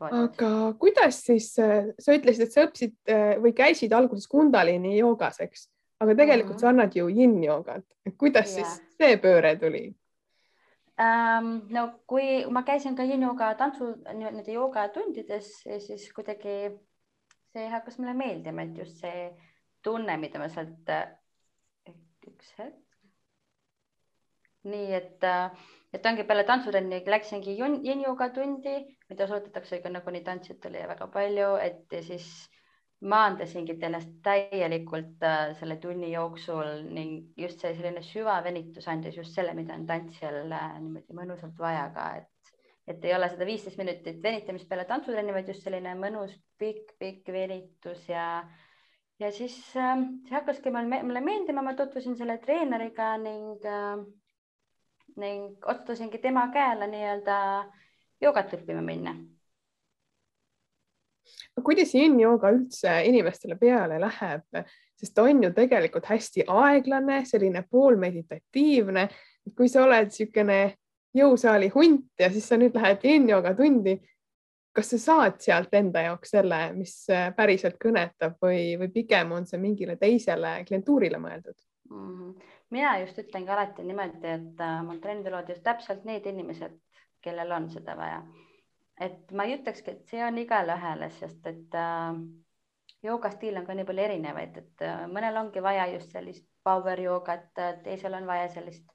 aga 0.00 0.50
kuidas 0.80 1.20
siis, 1.24 1.58
äh, 1.58 1.92
sa 1.98 2.16
ütlesid, 2.16 2.42
et 2.42 2.52
sa 2.52 2.64
õppisid 2.66 2.94
äh, 3.06 3.36
või 3.42 3.52
käisid 3.52 3.92
alguses 3.92 4.26
Kundalini 4.26 4.98
joogas, 4.98 5.40
eks, 5.40 5.68
aga 6.00 6.14
tegelikult 6.14 6.50
mm 6.50 6.56
-hmm. 6.56 6.60
sa 6.60 6.68
annad 6.68 6.96
ju 6.96 7.08
yin-joogat, 7.08 7.84
kuidas 8.18 8.56
yeah. 8.56 8.68
siis 8.68 8.82
see 8.98 9.16
pööre 9.16 9.56
tuli? 9.56 9.94
Um, 11.00 11.62
no 11.68 12.00
kui 12.06 12.44
ma 12.50 12.62
käisin 12.62 12.96
ka 12.96 13.02
yin-jooga 13.02 13.54
tantsu 13.54 13.84
nii-öelda 14.12 14.50
joogatundides, 14.52 15.62
siis 15.62 16.12
kuidagi 16.12 16.80
see 17.54 17.70
hakkas 17.72 17.98
mulle 17.98 18.14
meeldima, 18.18 18.66
et 18.66 18.78
just 18.78 19.00
see 19.02 19.26
tunne, 19.84 20.16
mida 20.22 20.38
ma 20.42 20.48
sealt, 20.52 20.94
üks 22.30 22.54
hetk. 22.58 22.78
nii 24.70 24.92
et, 24.92 25.24
et 25.96 26.06
ongi 26.06 26.24
peale 26.28 26.44
tantsutrenni 26.48 27.00
läksingi 27.08 27.54
yin-yoga 27.56 28.28
tundi, 28.36 28.74
mida 29.08 29.26
soovitatakse 29.26 29.80
ka 29.80 29.92
nagunii 29.92 30.24
tantsijatele 30.26 30.82
ja 30.82 30.88
väga 30.90 31.06
palju, 31.14 31.54
et 31.64 31.96
siis 32.04 32.26
maandasingi 33.00 33.78
ennast 33.88 34.10
täielikult 34.24 35.22
äh, 35.24 35.54
selle 35.56 35.78
tunni 35.80 36.10
jooksul 36.12 36.82
ning 36.92 37.32
just 37.40 37.62
see 37.64 37.72
selline 37.78 38.02
süvavenitus 38.04 38.88
andis 38.92 39.16
just 39.16 39.32
selle, 39.36 39.54
mida 39.56 39.78
on 39.78 39.86
tantsijal 39.88 40.42
niimoodi 40.50 41.16
mõnusalt 41.16 41.56
vaja 41.58 41.86
ka, 41.94 42.10
et 42.20 42.28
et 42.90 43.04
ei 43.06 43.14
ole 43.14 43.28
seda 43.30 43.46
viisteist 43.48 43.78
minutit 43.80 44.20
venitamist 44.22 44.68
peale 44.68 44.86
tantsutrenni, 44.88 45.34
vaid 45.34 45.48
just 45.50 45.64
selline 45.64 45.94
mõnus 45.98 46.34
pikk-pikk 46.60 47.30
venitus 47.34 48.06
ja, 48.10 48.42
ja 49.20 49.30
siis 49.34 49.56
äh, 49.78 49.96
see 50.26 50.36
hakkaski 50.36 50.72
mulle 50.74 51.24
meeldima, 51.24 51.64
ma 51.64 51.76
tutvusin 51.78 52.18
selle 52.18 52.38
treeneriga 52.42 53.14
ning 53.22 53.66
äh,, 53.66 54.04
ning 55.20 55.66
otsustasingi 55.66 56.20
tema 56.22 56.48
käele 56.54 56.86
nii-öelda 56.90 57.40
joogat 58.22 58.56
õppima 58.58 58.84
minna. 58.84 59.16
kuidas 61.60 61.90
yin-jooga 61.94 62.50
üldse 62.54 62.92
inimestele 63.04 63.54
peale 63.60 63.98
läheb, 64.00 64.62
sest 64.96 65.12
ta 65.14 65.26
on 65.28 65.42
ju 65.44 65.50
tegelikult 65.54 66.06
hästi 66.08 66.46
aeglane, 66.48 67.18
selline 67.28 67.62
poolmeditatiivne 67.70 69.08
kui 69.56 69.68
sa 69.68 69.84
oled 69.84 70.10
niisugune 70.10 70.60
jõusaali 71.16 71.70
hunt 71.74 72.20
ja 72.20 72.30
siis 72.30 72.46
sa 72.48 72.58
nüüd 72.60 72.74
lähed 72.74 73.04
yin-yoga 73.04 73.54
tundi. 73.54 73.98
kas 74.72 74.92
sa 74.92 74.98
saad 74.98 75.40
sealt 75.42 75.72
enda 75.74 76.04
jaoks 76.04 76.30
selle, 76.30 76.58
mis 76.72 76.92
päriselt 77.36 77.74
kõnetab 77.82 78.36
või, 78.42 78.78
või 78.78 78.88
pigem 78.94 79.32
on 79.34 79.46
see 79.46 79.58
mingile 79.58 79.96
teisele 79.98 80.60
klientuurile 80.68 81.18
mõeldud 81.18 81.58
mm? 81.90 82.18
-hmm. 82.18 82.34
mina 82.70 82.98
just 82.98 83.18
ütlengi 83.18 83.50
alati 83.50 83.82
niimoodi, 83.82 84.28
et 84.28 84.60
äh, 84.60 84.82
mu 84.86 84.98
trendid 84.98 85.32
on 85.32 85.48
just 85.48 85.62
täpselt 85.62 86.04
need 86.04 86.26
inimesed, 86.26 86.76
kellel 87.20 87.52
on 87.52 87.70
seda 87.70 87.96
vaja. 87.96 88.22
et 89.00 89.32
ma 89.32 89.44
ei 89.44 89.56
ütlekski, 89.58 89.90
et 89.90 90.06
see 90.06 90.22
on 90.24 90.38
igale 90.38 90.76
ühele, 90.76 91.10
sest 91.10 91.46
et 91.46 91.74
äh, 91.74 92.14
joogastiil 93.02 93.56
on 93.56 93.66
ka 93.66 93.74
nii 93.74 93.88
palju 93.88 94.06
erinevaid, 94.06 94.56
et 94.56 94.86
äh, 94.86 95.04
mõnel 95.08 95.36
ongi 95.42 95.62
vaja 95.62 95.86
just 95.94 96.12
sellist 96.12 96.46
power 96.64 97.00
joogat, 97.00 97.50
teisel 97.84 98.14
on 98.14 98.26
vaja 98.26 98.48
sellist 98.48 98.86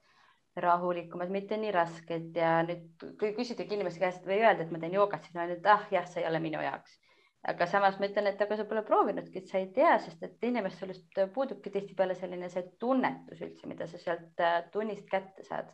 rahulikumat, 0.56 1.30
mitte 1.30 1.58
nii 1.60 1.72
rasket 1.76 2.38
ja 2.40 2.60
nüüd, 2.64 2.86
kui 3.20 3.34
küsidagi 3.36 3.76
inimeste 3.76 4.00
käest 4.00 4.28
või 4.28 4.40
öelda, 4.40 4.64
et 4.64 4.72
ma 4.72 4.80
teen 4.80 4.94
joogat, 4.96 5.26
siis 5.26 5.36
ma 5.36 5.44
ütlen, 5.48 5.60
et 5.60 5.68
ah 5.72 5.84
jah, 5.92 6.06
see 6.08 6.22
ei 6.24 6.30
ole 6.30 6.40
minu 6.44 6.62
jaoks. 6.64 7.00
aga 7.46 7.68
samas 7.70 8.00
ma 8.00 8.08
ütlen, 8.08 8.26
et 8.26 8.40
aga 8.42 8.56
sa 8.58 8.64
pole 8.66 8.82
proovinudki, 8.88 9.42
et 9.42 9.52
sa 9.52 9.60
ei 9.60 9.68
tea, 9.74 9.98
sest 10.02 10.24
et 10.26 10.46
inimestel 10.48 10.94
just 10.96 11.20
puudubki 11.34 11.70
tihtipeale 11.70 12.16
selline 12.18 12.48
see 12.50 12.64
tunnetus 12.82 13.44
üldse, 13.46 13.68
mida 13.70 13.88
sa 13.88 14.00
sealt 14.02 14.42
äh, 14.42 14.62
tunnist 14.72 15.10
kätte 15.12 15.44
saad. 15.48 15.74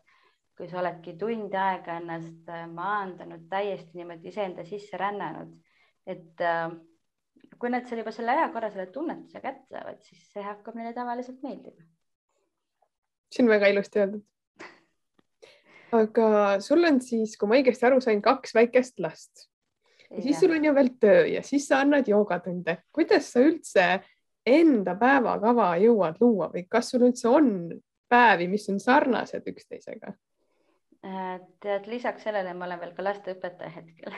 kui 0.58 0.68
sa 0.70 0.78
oledki 0.82 1.14
tund 1.18 1.54
aega 1.58 1.96
ennast 1.98 2.50
äh, 2.52 2.66
maandanud, 2.70 3.48
täiesti 3.50 3.98
niimoodi 3.98 4.28
iseenda 4.30 4.66
sisse 4.68 4.98
rännanud, 5.00 5.54
et 6.06 6.44
äh, 6.44 6.74
kui 7.58 7.72
nad 7.72 7.88
seal 7.88 8.02
juba 8.02 8.12
selle 8.14 8.36
aja 8.36 8.50
korra 8.54 8.70
selle 8.74 8.90
tunnetuse 8.92 9.42
kätte 9.42 9.72
saavad, 9.72 10.04
siis 10.04 10.28
see 10.34 10.44
hakkab 10.46 10.76
neile 10.78 10.94
tavaliselt 10.98 11.40
meeldima. 11.46 11.88
see 13.32 13.46
on 13.46 13.50
väga 13.54 13.72
ilusti 13.72 14.04
öeldud 14.04 14.28
aga 15.92 16.60
sul 16.64 16.84
on 16.88 17.00
siis, 17.04 17.38
kui 17.38 17.50
ma 17.50 17.58
õigesti 17.60 17.88
aru 17.88 18.02
sain, 18.04 18.22
kaks 18.24 18.56
väikest 18.56 19.00
last 19.04 19.48
ja, 20.12 20.22
siis 20.22 20.40
sul 20.40 20.56
on 20.56 20.66
ju 20.66 20.74
veel 20.76 20.92
töö 21.02 21.22
ja 21.36 21.44
siis 21.46 21.68
sa 21.68 21.82
annad 21.86 22.08
joogatunde. 22.08 22.78
kuidas 22.94 23.32
sa 23.34 23.44
üldse 23.44 23.88
enda 24.48 24.96
päevakava 25.00 25.76
jõuad 25.82 26.20
luua 26.22 26.50
või 26.54 26.66
kas 26.70 26.92
sul 26.92 27.08
üldse 27.10 27.30
on 27.30 27.52
päevi, 28.12 28.50
mis 28.52 28.68
on 28.72 28.80
sarnased 28.82 29.48
üksteisega? 29.48 30.16
Äh, 31.06 31.40
tead, 31.64 31.88
lisaks 31.90 32.24
sellele 32.28 32.54
ma 32.54 32.68
olen 32.68 32.80
veel 32.82 32.94
ka 32.98 33.06
lasteõpetaja 33.06 33.74
hetkel 33.74 34.16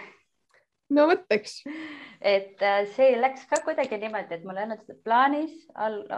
no 0.94 1.08
vot, 1.10 1.26
eks. 1.32 1.62
et 2.22 2.62
äh, 2.64 2.84
see 2.96 3.18
läks 3.20 3.46
ka 3.50 3.62
kuidagi 3.66 4.00
niimoodi, 4.02 4.38
et 4.38 4.48
mul 4.48 4.60
ei 4.60 4.68
olnud 4.68 5.04
plaanis, 5.06 5.54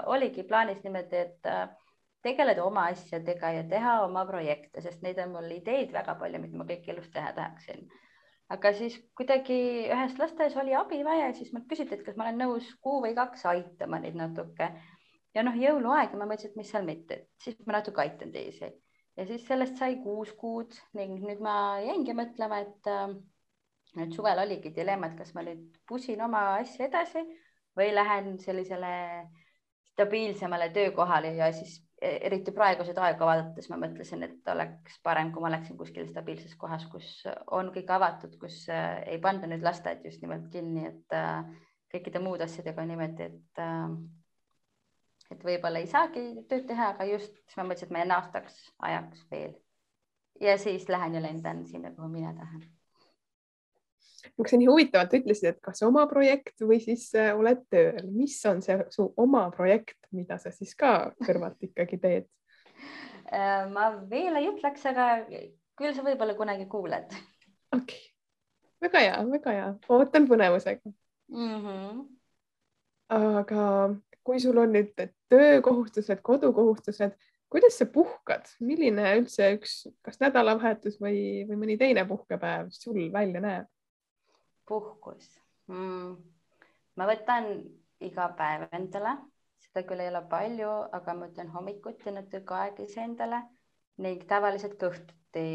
oligi 0.06 0.46
plaanis 0.48 0.82
niimoodi, 0.84 1.26
et 1.28 1.52
äh, 1.52 1.68
tegeleda 2.26 2.66
oma 2.66 2.88
asjadega 2.94 3.52
ja 3.60 3.68
teha 3.70 4.00
oma 4.06 4.26
projekte, 4.30 4.82
sest 4.82 5.04
neid 5.06 5.20
on 5.24 5.36
mul 5.36 5.52
ideid 5.58 5.94
väga 5.94 6.18
palju, 6.20 6.42
mida 6.42 6.60
ma 6.60 6.68
kõik 6.70 6.90
elus 6.94 7.12
teha 7.14 7.32
tahaksin. 7.38 7.86
aga 8.54 8.72
siis 8.78 8.98
kuidagi 9.18 9.60
ühes 9.90 10.18
lasteaias 10.22 10.58
oli 10.62 10.76
abi 10.78 11.00
vaja 11.06 11.30
ja 11.30 11.34
siis 11.38 11.54
mult 11.54 11.66
küsiti, 11.70 11.96
et 11.96 12.04
kas 12.06 12.18
ma 12.18 12.28
olen 12.28 12.44
nõus 12.44 12.68
kuu 12.82 13.00
või 13.06 13.16
kaks 13.18 13.46
aitama 13.50 14.00
neid 14.04 14.18
natuke. 14.18 14.72
ja 15.36 15.44
noh, 15.44 15.56
jõuluaeg 15.60 16.14
ja 16.14 16.20
ma 16.20 16.28
mõtlesin, 16.30 16.54
et 16.54 16.60
mis 16.62 16.74
seal 16.74 16.86
mitte, 16.86 17.22
siis 17.42 17.58
ma 17.66 17.80
natuke 17.80 18.02
aitan 18.02 18.32
teisi 18.32 18.74
ja 19.18 19.26
siis 19.26 19.48
sellest 19.48 19.80
sai 19.80 19.96
kuus 20.04 20.34
kuud 20.40 20.76
ning 20.98 21.22
nüüd 21.24 21.42
ma 21.44 21.80
jäingi 21.84 22.16
mõtlema, 22.18 22.62
et 22.66 22.92
äh, 22.92 23.16
nüüd 23.96 24.14
suvel 24.16 24.42
oligi 24.44 24.74
dilemma, 24.76 25.10
et 25.10 25.20
kas 25.20 25.34
ma 25.36 25.44
nüüd 25.46 25.80
pusin 25.88 26.22
oma 26.26 26.46
asja 26.60 26.90
edasi 26.90 27.24
või 27.78 27.92
lähen 27.96 28.36
sellisele 28.44 28.94
stabiilsemale 29.94 30.70
töökohale 30.76 31.34
ja 31.38 31.52
siis 31.56 31.80
eriti 32.02 32.52
praegused 32.52 32.98
aega 33.00 33.28
vaadates 33.28 33.70
ma 33.72 33.78
mõtlesin, 33.80 34.26
et 34.28 34.52
oleks 34.52 35.00
parem, 35.04 35.32
kui 35.32 35.44
ma 35.44 35.50
oleksin 35.52 35.78
kuskil 35.80 36.10
stabiilses 36.10 36.56
kohas, 36.60 36.86
kus 36.92 37.24
on 37.56 37.72
kõik 37.76 37.92
avatud, 37.96 38.36
kus 38.42 38.66
äh, 38.74 39.00
ei 39.14 39.20
panda 39.24 39.48
nüüd 39.48 39.64
lasteaed 39.64 40.04
just 40.06 40.22
nimelt 40.24 40.50
kinni, 40.54 40.90
et 40.92 41.16
äh, 41.16 41.42
kõikide 41.96 42.22
muude 42.24 42.48
asjadega 42.48 42.84
on 42.84 42.94
niimoodi, 42.94 43.32
et 43.32 43.66
et 45.34 45.42
võib-olla 45.42 45.82
ei 45.82 45.88
saagi 45.90 46.22
tööd 46.50 46.68
teha, 46.70 46.92
aga 46.94 47.08
just 47.10 47.32
siis 47.48 47.58
ma 47.58 47.66
mõtlesin, 47.66 47.88
et 47.88 47.96
ma 47.96 48.04
jään 48.04 48.16
aastaks 48.20 48.60
ajaks 48.90 49.26
veel. 49.32 49.56
ja 50.42 50.58
siis 50.62 50.90
lähen 50.90 51.16
ja 51.16 51.22
lendan 51.24 51.66
sinna, 51.66 51.96
kuhu 51.96 52.12
mina 52.12 52.34
tahan 52.36 52.75
miks 54.38 54.54
sa 54.54 54.60
nii 54.60 54.70
huvitavalt 54.70 55.14
ütlesid, 55.20 55.50
et 55.54 55.60
kas 55.64 55.84
oma 55.88 56.06
projekt 56.12 56.64
või 56.64 56.80
siis 56.84 57.08
äh, 57.18 57.32
oled 57.38 57.62
tööl, 57.72 58.02
mis 58.12 58.38
on 58.50 58.62
see 58.66 58.78
su 58.94 59.08
oma 59.22 59.46
projekt, 59.56 60.00
mida 60.16 60.40
sa 60.42 60.52
siis 60.56 60.74
ka 60.80 61.14
kõrvalt 61.24 61.62
ikkagi 61.70 62.00
teed? 62.02 62.28
Äh, 63.32 63.66
ma 63.72 63.92
veel 64.10 64.42
ei 64.42 64.50
ütleks, 64.52 64.86
aga 64.90 65.10
küll 65.80 65.96
sa 65.96 66.04
võib-olla 66.06 66.36
kunagi 66.38 66.68
kuuled. 66.72 67.16
okei 67.76 67.80
okay., 67.80 68.04
väga 68.86 69.06
hea, 69.06 69.22
väga 69.32 69.56
hea, 69.56 69.70
ootan 69.90 70.28
põnevusega 70.30 70.92
mm. 71.32 71.62
-hmm. 71.66 72.04
aga 73.16 73.70
kui 74.26 74.42
sul 74.42 74.58
on 74.58 74.74
nüüd 74.74 74.94
töökohustused, 75.30 76.22
kodukohustused, 76.26 77.14
kuidas 77.50 77.78
sa 77.78 77.86
puhkad, 77.86 78.48
milline 78.60 79.06
üldse 79.20 79.52
üks, 79.58 79.86
kas 80.06 80.20
nädalavahetus 80.22 80.98
või, 81.02 81.46
või 81.50 81.60
mõni 81.62 81.78
teine 81.78 82.06
puhkepäev 82.10 82.72
sul 82.74 83.08
välja 83.14 83.42
näeb? 83.42 83.70
Puhkus. 84.68 85.30
Mm.. 85.68 86.16
ma 86.96 87.08
võtan 87.10 87.50
iga 88.06 88.28
päev 88.38 88.68
endale, 88.76 89.16
seda 89.64 89.84
küll 89.88 90.04
ei 90.04 90.12
ole 90.12 90.22
palju, 90.30 90.72
aga 90.98 91.14
ma 91.14 91.28
võtan 91.28 91.50
hommikuti 91.54 92.14
natuke 92.14 92.54
aega 92.54 92.86
iseendale 92.86 93.42
ning 94.06 94.26
tavaliselt 94.30 94.78
ka 94.80 94.92
õhtuti 94.92 95.46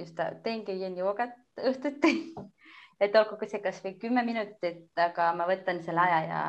just 0.00 0.20
teengi 0.42 0.76
joogat 0.96 1.36
õhtuti. 1.56 2.12
Et 3.00 3.16
olgu 3.16 3.36
see 3.44 3.60
kasvõi 3.60 3.98
kümme 4.00 4.22
minutit, 4.24 4.88
aga 4.96 5.32
ma 5.36 5.44
võtan 5.48 5.82
selle 5.84 6.00
aja 6.00 6.20
ja 6.24 6.42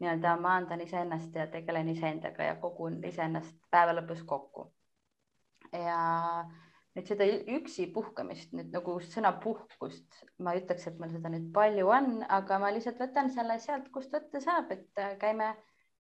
nii-öelda 0.00 0.34
maandan 0.40 0.80
iseennast 0.84 1.34
ja 1.34 1.46
tegelen 1.46 1.88
iseendaga 1.88 2.50
ja 2.50 2.56
kogun 2.60 2.98
iseennast 3.04 3.56
päeva 3.72 3.94
lõpus 3.96 4.20
kokku. 4.28 4.70
ja 5.72 6.00
et 7.00 7.08
seda 7.10 7.26
üksi 7.56 7.86
puhkamist 7.94 8.52
nüüd 8.56 8.70
nagu 8.74 8.96
sõna 9.04 9.32
puhkust, 9.42 10.20
ma 10.44 10.54
ütleks, 10.58 10.86
et 10.90 10.98
mul 11.00 11.12
seda 11.12 11.32
nüüd 11.32 11.50
palju 11.56 11.88
on, 11.90 12.20
aga 12.28 12.58
ma 12.62 12.70
lihtsalt 12.74 13.00
võtan 13.00 13.30
selle 13.32 13.56
sealt, 13.62 13.88
kust 13.94 14.12
võtta 14.14 14.42
saab, 14.44 14.72
et 14.74 15.00
äh, 15.00 15.14
käime 15.20 15.54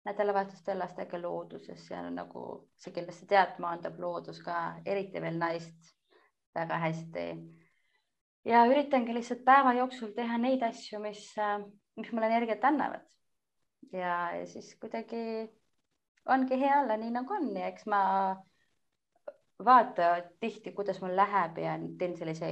nädalavahetustel 0.09 0.79
lastega 0.81 1.21
looduses 1.21 1.85
ja 1.91 2.03
nagu 2.11 2.45
sa 2.81 2.93
kindlasti 2.95 3.29
tead, 3.31 3.59
maandab 3.63 3.99
loodus 4.01 4.41
ka 4.45 4.79
eriti 4.87 5.23
veel 5.23 5.39
naist 5.41 5.93
väga 6.57 6.81
hästi. 6.87 7.27
ja 8.49 8.65
üritangi 8.71 9.15
lihtsalt 9.15 9.45
päeva 9.45 9.75
jooksul 9.77 10.15
teha 10.17 10.39
neid 10.41 10.63
asju, 10.67 11.03
mis, 11.05 11.23
äh, 11.39 11.61
mis 11.97 12.13
mulle 12.13 12.31
energiat 12.33 12.65
annavad. 12.65 13.07
ja, 13.93 14.35
ja 14.37 14.47
siis 14.47 14.75
kuidagi 14.81 15.49
ongi 16.29 16.61
hea 16.61 16.83
olla 16.83 16.97
nii 17.01 17.11
nagu 17.15 17.35
on 17.35 17.53
ja 17.57 17.69
eks 17.73 17.87
ma 17.87 18.03
vaata 19.65 20.23
tihti, 20.41 20.73
kuidas 20.73 21.01
mul 21.01 21.17
läheb 21.17 21.59
ja 21.59 21.79
teen 21.99 22.17
sellise 22.17 22.49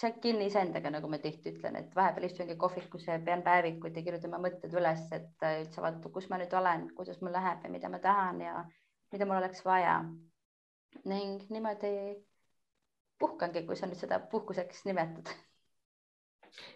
check-in 0.00 0.42
iseendaga, 0.42 0.90
nagu 0.90 1.08
ma 1.10 1.18
tihti 1.18 1.52
ütlen, 1.54 1.76
et 1.80 1.94
vahepeal 1.96 2.28
istungi 2.28 2.56
kohvikus 2.56 3.06
ja 3.08 3.18
pean 3.24 3.42
päevikut 3.42 3.96
ja 3.96 4.02
kirjutan 4.02 4.34
oma 4.34 4.48
mõtted 4.48 4.74
üles, 4.78 5.02
et 5.16 5.46
üldse 5.48 5.82
vaadata, 5.82 6.12
kus 6.14 6.28
ma 6.30 6.38
nüüd 6.38 6.54
olen, 6.54 6.86
kuidas 6.94 7.20
mul 7.22 7.34
läheb 7.34 7.64
ja 7.64 7.72
mida 7.72 7.90
ma 7.90 8.00
tahan 8.04 8.40
ja 8.44 8.62
mida 9.12 9.26
mul 9.26 9.40
oleks 9.40 9.64
vaja. 9.64 10.00
ning 11.04 11.42
niimoodi 11.50 11.90
puhkangi, 13.18 13.62
kui 13.66 13.76
sa 13.76 13.86
nüüd 13.86 14.00
seda 14.00 14.20
puhkuseks 14.20 14.84
nimetad. 14.84 15.28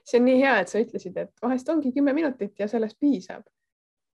see 0.05 0.19
on 0.21 0.27
nii 0.27 0.41
hea, 0.43 0.59
et 0.61 0.69
sa 0.69 0.83
ütlesid, 0.83 1.17
et 1.17 1.43
vahest 1.43 1.69
ongi 1.69 1.93
kümme 1.93 2.13
minutit 2.13 2.59
ja 2.59 2.69
sellest 2.69 2.99
piisab 3.01 3.47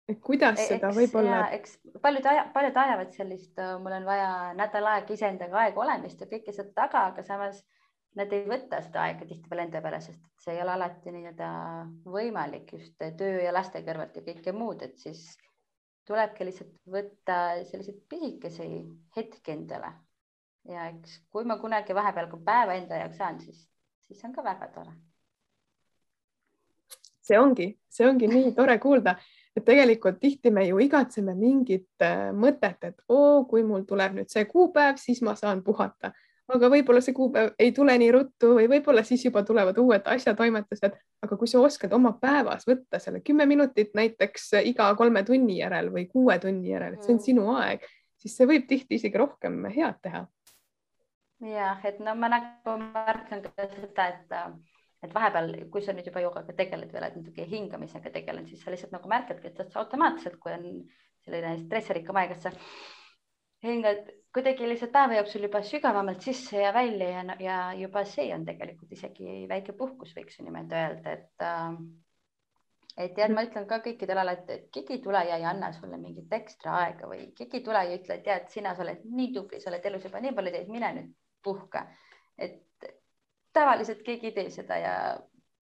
et 0.08 0.20
kuidas 0.22 0.58
e, 0.62 0.66
seda 0.70 0.90
võib-olla. 0.94 1.46
eks 1.56 1.78
paljud 2.02 2.26
aja, 2.30 2.44
paljud 2.54 2.76
ajavad 2.82 3.14
sellist, 3.14 3.54
äh, 3.58 3.74
mul 3.82 3.96
on 3.98 4.06
vaja 4.06 4.28
nädal 4.58 4.86
aega 4.92 5.14
iseendaga 5.14 5.64
aega 5.64 5.82
olemist 5.82 6.22
ja 6.22 6.28
kõike 6.30 6.54
seda 6.54 6.70
taga, 6.76 7.08
aga 7.10 7.24
samas 7.26 7.64
nad 8.16 8.32
ei 8.32 8.46
võta 8.48 8.80
seda 8.84 9.02
aega 9.04 9.26
tihtipeale 9.28 9.66
enda 9.66 9.82
peale, 9.84 10.00
sest 10.04 10.22
see 10.40 10.54
ei 10.54 10.62
ole 10.62 10.72
alati 10.76 11.12
nii-öelda 11.12 11.48
võimalik 12.14 12.72
just 12.76 12.94
töö 13.18 13.42
ja 13.42 13.52
laste 13.52 13.82
kõrvalt 13.84 14.16
ja 14.16 14.24
kõike 14.24 14.54
muud, 14.56 14.84
et 14.86 14.96
siis 15.02 15.26
tulebki 16.06 16.46
lihtsalt 16.46 16.74
võtta 16.92 17.38
selliseid 17.66 17.98
pisikesi 18.08 18.68
hetki 19.16 19.56
endale. 19.56 19.92
ja 20.66 20.88
eks, 20.90 21.20
kui 21.30 21.44
ma 21.46 21.58
kunagi 21.58 21.94
vahepeal 21.94 22.30
ka 22.30 22.38
päeva 22.46 22.78
enda 22.78 23.02
jaoks 23.02 23.18
saan, 23.18 23.42
siis, 23.42 23.66
siis 24.06 24.22
on 24.24 24.32
ka 24.32 24.44
väga 24.46 24.70
tore. 24.74 24.94
see 27.26 27.38
ongi, 27.42 27.72
see 27.90 28.06
ongi 28.06 28.30
nii 28.30 28.54
tore 28.54 28.78
kuulda 28.78 29.16
et 29.56 29.64
tegelikult 29.64 30.20
tihti 30.20 30.50
me 30.52 30.66
ju 30.68 30.78
igatseme 30.84 31.34
mingit 31.34 32.04
äh, 32.04 32.28
mõtet, 32.36 32.78
et 32.84 33.02
oo, 33.08 33.44
kui 33.48 33.64
mul 33.64 33.86
tuleb 33.88 34.18
nüüd 34.18 34.32
see 34.32 34.44
kuupäev, 34.50 35.00
siis 35.00 35.22
ma 35.24 35.36
saan 35.38 35.62
puhata, 35.64 36.12
aga 36.52 36.70
võib-olla 36.70 37.00
see 37.02 37.16
kuupäev 37.16 37.54
ei 37.58 37.72
tule 37.74 37.96
nii 37.98 38.12
ruttu 38.14 38.52
või 38.58 38.68
võib-olla 38.70 39.02
siis 39.06 39.24
juba 39.24 39.42
tulevad 39.46 39.78
uued 39.82 40.06
asjatoimetused, 40.12 40.94
aga 41.24 41.38
kui 41.40 41.50
sa 41.50 41.62
oskad 41.64 41.92
oma 41.96 42.12
päevas 42.20 42.68
võtta 42.68 43.00
selle 43.02 43.22
kümme 43.24 43.48
minutit 43.48 43.96
näiteks 43.98 44.52
iga 44.68 44.92
kolme 44.98 45.24
tunni 45.26 45.58
järel 45.62 45.90
või 45.94 46.06
kuue 46.10 46.38
tunni 46.42 46.70
järel, 46.74 46.94
et 46.94 47.02
see 47.02 47.16
on 47.16 47.20
mm. 47.20 47.26
sinu 47.26 47.50
aeg, 47.56 47.86
siis 48.20 48.36
see 48.36 48.48
võib 48.48 48.68
tihti 48.68 49.00
isegi 49.00 49.18
rohkem 49.18 49.64
head 49.72 50.00
teha. 50.04 50.26
Jah, 51.46 51.82
et 51.84 51.98
no 52.00 52.14
ma 52.16 52.30
nagu 52.32 52.78
märkan 52.80 53.42
ka 53.44 53.66
seda, 53.68 54.06
et, 54.08 54.36
et 55.04 55.14
vahepeal, 55.14 55.50
kui 55.72 55.82
sa 55.84 55.94
nüüd 55.94 56.06
juba 56.08 56.22
joogaga 56.24 56.54
tegeled 56.56 56.92
või 56.92 57.02
oled 57.02 57.18
natuke 57.20 57.48
hingamisega 57.50 58.12
tegelenud, 58.14 58.48
siis 58.50 58.62
sa 58.64 58.72
lihtsalt 58.72 58.94
nagu 58.96 59.10
märkadki, 59.12 59.50
et 59.50 59.72
sa 59.72 59.82
automaatselt, 59.82 60.38
kui 60.42 60.54
on 60.54 60.70
selline 61.26 61.56
stressirikkam 61.64 62.20
aeg, 62.22 62.36
et 62.36 62.46
sa 62.46 62.54
hingad 63.66 64.08
kuidagi 64.36 64.68
lihtsalt 64.68 64.92
päeva 64.92 65.18
jooksul 65.20 65.46
juba 65.46 65.62
sügavamalt 65.64 66.24
sisse 66.24 66.60
ja 66.60 66.72
välja 66.76 67.08
ja, 67.12 67.36
ja 67.40 67.60
juba 67.76 68.04
see 68.08 68.28
on 68.34 68.44
tegelikult 68.48 68.92
isegi 68.92 69.44
väike 69.48 69.76
puhkus, 69.76 70.12
võiks 70.16 70.38
ju 70.38 70.44
niimoodi 70.46 70.76
öelda, 70.80 71.14
et 71.16 71.46
äh, 71.46 71.78
et 72.96 73.18
jah, 73.20 73.28
ma 73.32 73.44
ütlen 73.44 73.66
ka 73.68 73.78
kõikidele 73.84 74.22
alati, 74.22 74.54
et 74.54 74.68
keegi 74.72 74.96
ei 74.96 75.02
tule 75.04 75.20
ja 75.28 75.36
ei 75.36 75.44
anna 75.44 75.68
sulle 75.76 75.98
mingit 76.00 76.32
ekstra 76.32 76.78
aega 76.82 77.08
või 77.10 77.26
keegi 77.36 77.60
ei 77.60 77.64
tule 77.64 77.82
ja 77.84 77.98
ütle, 77.98 78.16
et 78.16 78.24
tead, 78.24 78.46
sina, 78.52 78.72
sa 78.76 78.84
oled 78.86 79.04
nii 79.04 79.32
tubli, 79.34 79.60
sa 79.60 79.70
oled 79.72 79.88
elus 79.90 80.06
juba 80.08 80.22
nii 80.24 80.32
palju 80.36 80.54
teinud, 80.54 80.72
mine 80.72 80.92
nüüd 80.96 81.10
puhka. 81.44 81.84
et 82.36 82.62
tavaliselt 83.56 84.02
keegi 84.04 84.30
ei 84.30 84.36
tee 84.36 84.50
seda 84.52 84.76
ja 84.80 84.96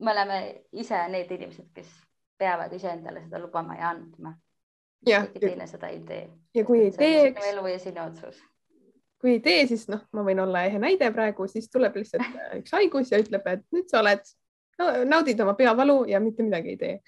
me 0.03 0.13
oleme 0.13 0.39
ise 0.73 0.99
need 1.09 1.31
inimesed, 1.31 1.71
kes 1.75 1.91
peavad 2.39 2.73
iseendale 2.73 3.23
seda 3.25 3.39
lubama 3.43 3.77
ja 3.79 3.93
andma. 3.95 4.35
keegi 5.05 5.41
teine 5.41 5.67
seda 5.71 5.93
ei 5.93 6.01
tee. 6.09 6.25
ja 6.55 6.65
kui 6.65 6.81
ei 6.87 6.91
teeks. 6.91 7.41
sinu 7.41 7.53
elu 7.53 7.67
ja 7.73 7.79
sinu 7.79 8.07
otsus. 8.07 8.41
kui 9.21 9.37
ei 9.37 9.41
tee, 9.41 9.67
siis 9.71 9.87
noh, 9.89 10.03
ma 10.13 10.25
võin 10.27 10.43
olla 10.43 10.65
ehe 10.69 10.81
näide 10.83 11.11
praegu, 11.13 11.47
siis 11.51 11.71
tuleb 11.71 12.01
lihtsalt 12.01 12.41
üks 12.61 12.75
haigus 12.75 13.13
ja 13.13 13.21
ütleb, 13.23 13.47
et 13.53 13.65
nüüd 13.77 13.89
sa 13.93 14.03
oled 14.03 14.27
no, 14.79 14.91
naudid 15.15 15.41
oma 15.41 15.55
peavalu 15.59 16.03
ja 16.11 16.21
mitte 16.21 16.47
midagi 16.47 16.75
ei 16.75 16.81
tee. 16.83 16.99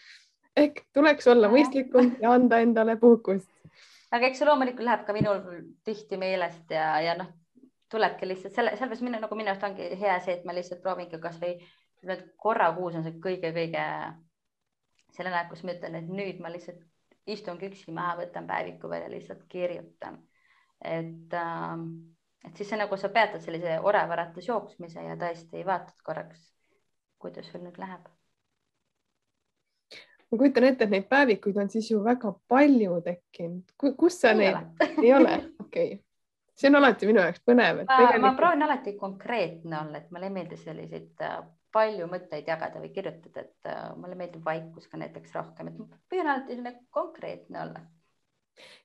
ehk 0.57 0.85
tuleks 0.95 1.27
olla 1.33 1.51
mõistlikum 1.53 2.15
ja 2.23 2.37
anda 2.39 2.63
endale 2.65 2.97
puhkust. 3.01 3.51
aga 4.13 4.31
eks 4.31 4.43
see 4.43 4.49
loomulikult 4.49 4.87
läheb 4.87 5.05
ka 5.09 5.17
minul 5.17 5.43
tihti 5.85 6.21
meelest 6.21 6.71
ja, 6.71 6.95
ja 7.03 7.19
noh, 7.19 7.35
tulebki 7.93 8.29
lihtsalt 8.29 8.55
selle, 8.55 8.75
sellepärast 8.77 9.05
minu 9.07 9.21
nagu 9.23 9.39
minu 9.39 9.53
arust 9.53 9.67
ongi 9.69 9.89
hea 10.01 10.19
see, 10.25 10.39
et 10.39 10.45
ma 10.49 10.55
lihtsalt 10.57 10.83
proovingi 10.83 11.21
kasvõi 11.23 11.57
korra 12.43 12.71
kuus 12.77 12.99
on 12.99 13.07
see 13.07 13.19
kõige-kõige 13.23 13.87
selline 15.17 15.39
aeg, 15.39 15.49
kus 15.51 15.63
ma 15.65 15.77
ütlen, 15.77 15.97
et 16.01 16.11
nüüd 16.11 16.43
ma 16.43 16.53
lihtsalt 16.53 16.83
istungi 17.27 17.71
üksi 17.71 17.95
maha, 17.95 18.19
võtan 18.21 18.47
päeviku 18.47 18.91
veel 18.91 19.07
ja 19.07 19.11
lihtsalt 19.11 19.47
kirjutan. 19.51 20.21
et 20.85 21.35
äh, 21.35 21.79
et 22.47 22.57
siis 22.57 22.69
see 22.71 22.79
nagu 22.79 22.97
sa 22.97 23.09
peatad 23.09 23.43
sellise 23.43 23.81
orevarates 23.83 24.49
jooksmise 24.49 25.03
ja 25.03 25.17
tõesti 25.19 25.65
vaatad 25.67 25.97
korraks 26.05 26.53
kuidas 27.19 27.51
sul 27.51 27.65
nüüd 27.65 27.79
läheb? 27.81 28.09
ma 30.31 30.39
kujutan 30.39 30.67
ette, 30.67 30.85
et 30.85 30.91
neid 30.91 31.07
päevikuid 31.11 31.59
on 31.63 31.71
siis 31.71 31.91
ju 31.91 32.01
väga 32.05 32.33
palju 32.51 33.01
tekkinud. 33.07 33.73
kus 33.79 34.21
sa 34.21 34.35
ei 34.35 34.41
neid, 34.43 34.85
ei 35.05 35.13
ole? 35.15 35.37
okei 35.63 35.93
okay., 35.93 36.06
see 36.57 36.71
on 36.71 36.79
alati 36.81 37.09
minu 37.11 37.23
jaoks 37.23 37.43
põnev. 37.45 37.83
ma, 37.83 37.91
tegelikult... 37.91 38.25
ma 38.25 38.33
proovin 38.39 38.67
alati 38.67 38.97
konkreetne 39.01 39.81
olla, 39.81 40.01
et 40.01 40.11
mulle 40.15 40.31
ei 40.31 40.37
meeldi 40.39 40.59
selliseid 40.61 41.27
äh, 41.27 41.37
palju 41.77 42.09
mõtteid 42.09 42.49
jagada 42.49 42.81
või 42.81 42.89
kirjutada, 42.95 43.45
et 43.45 43.69
uh, 43.69 43.93
mulle 44.01 44.17
meeldib 44.17 44.45
vaikus 44.45 44.89
ka 44.89 45.01
näiteks 45.01 45.37
rohkem, 45.37 45.69
et 45.69 46.01
püüan 46.09 46.33
alati 46.33 46.75
konkreetne 46.91 47.63
olla. 47.67 47.85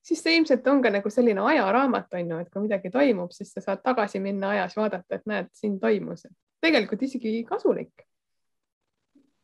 siis 0.03 0.23
see 0.23 0.35
ilmselt 0.35 0.67
on 0.67 0.81
ka 0.83 0.91
nagu 0.91 1.09
selline 1.09 1.41
ajaraamat 1.53 2.19
on 2.19 2.35
ju, 2.35 2.39
et 2.43 2.49
kui 2.51 2.65
midagi 2.67 2.91
toimub, 2.91 3.31
siis 3.31 3.53
sa 3.55 3.63
saad 3.63 3.83
tagasi 3.85 4.19
minna 4.19 4.51
ajas, 4.57 4.75
vaadata, 4.75 5.15
et 5.15 5.25
näed, 5.25 5.51
siin 5.55 5.79
toimus. 5.79 6.27
tegelikult 6.61 7.07
isegi 7.07 7.43
kasulik 7.47 8.03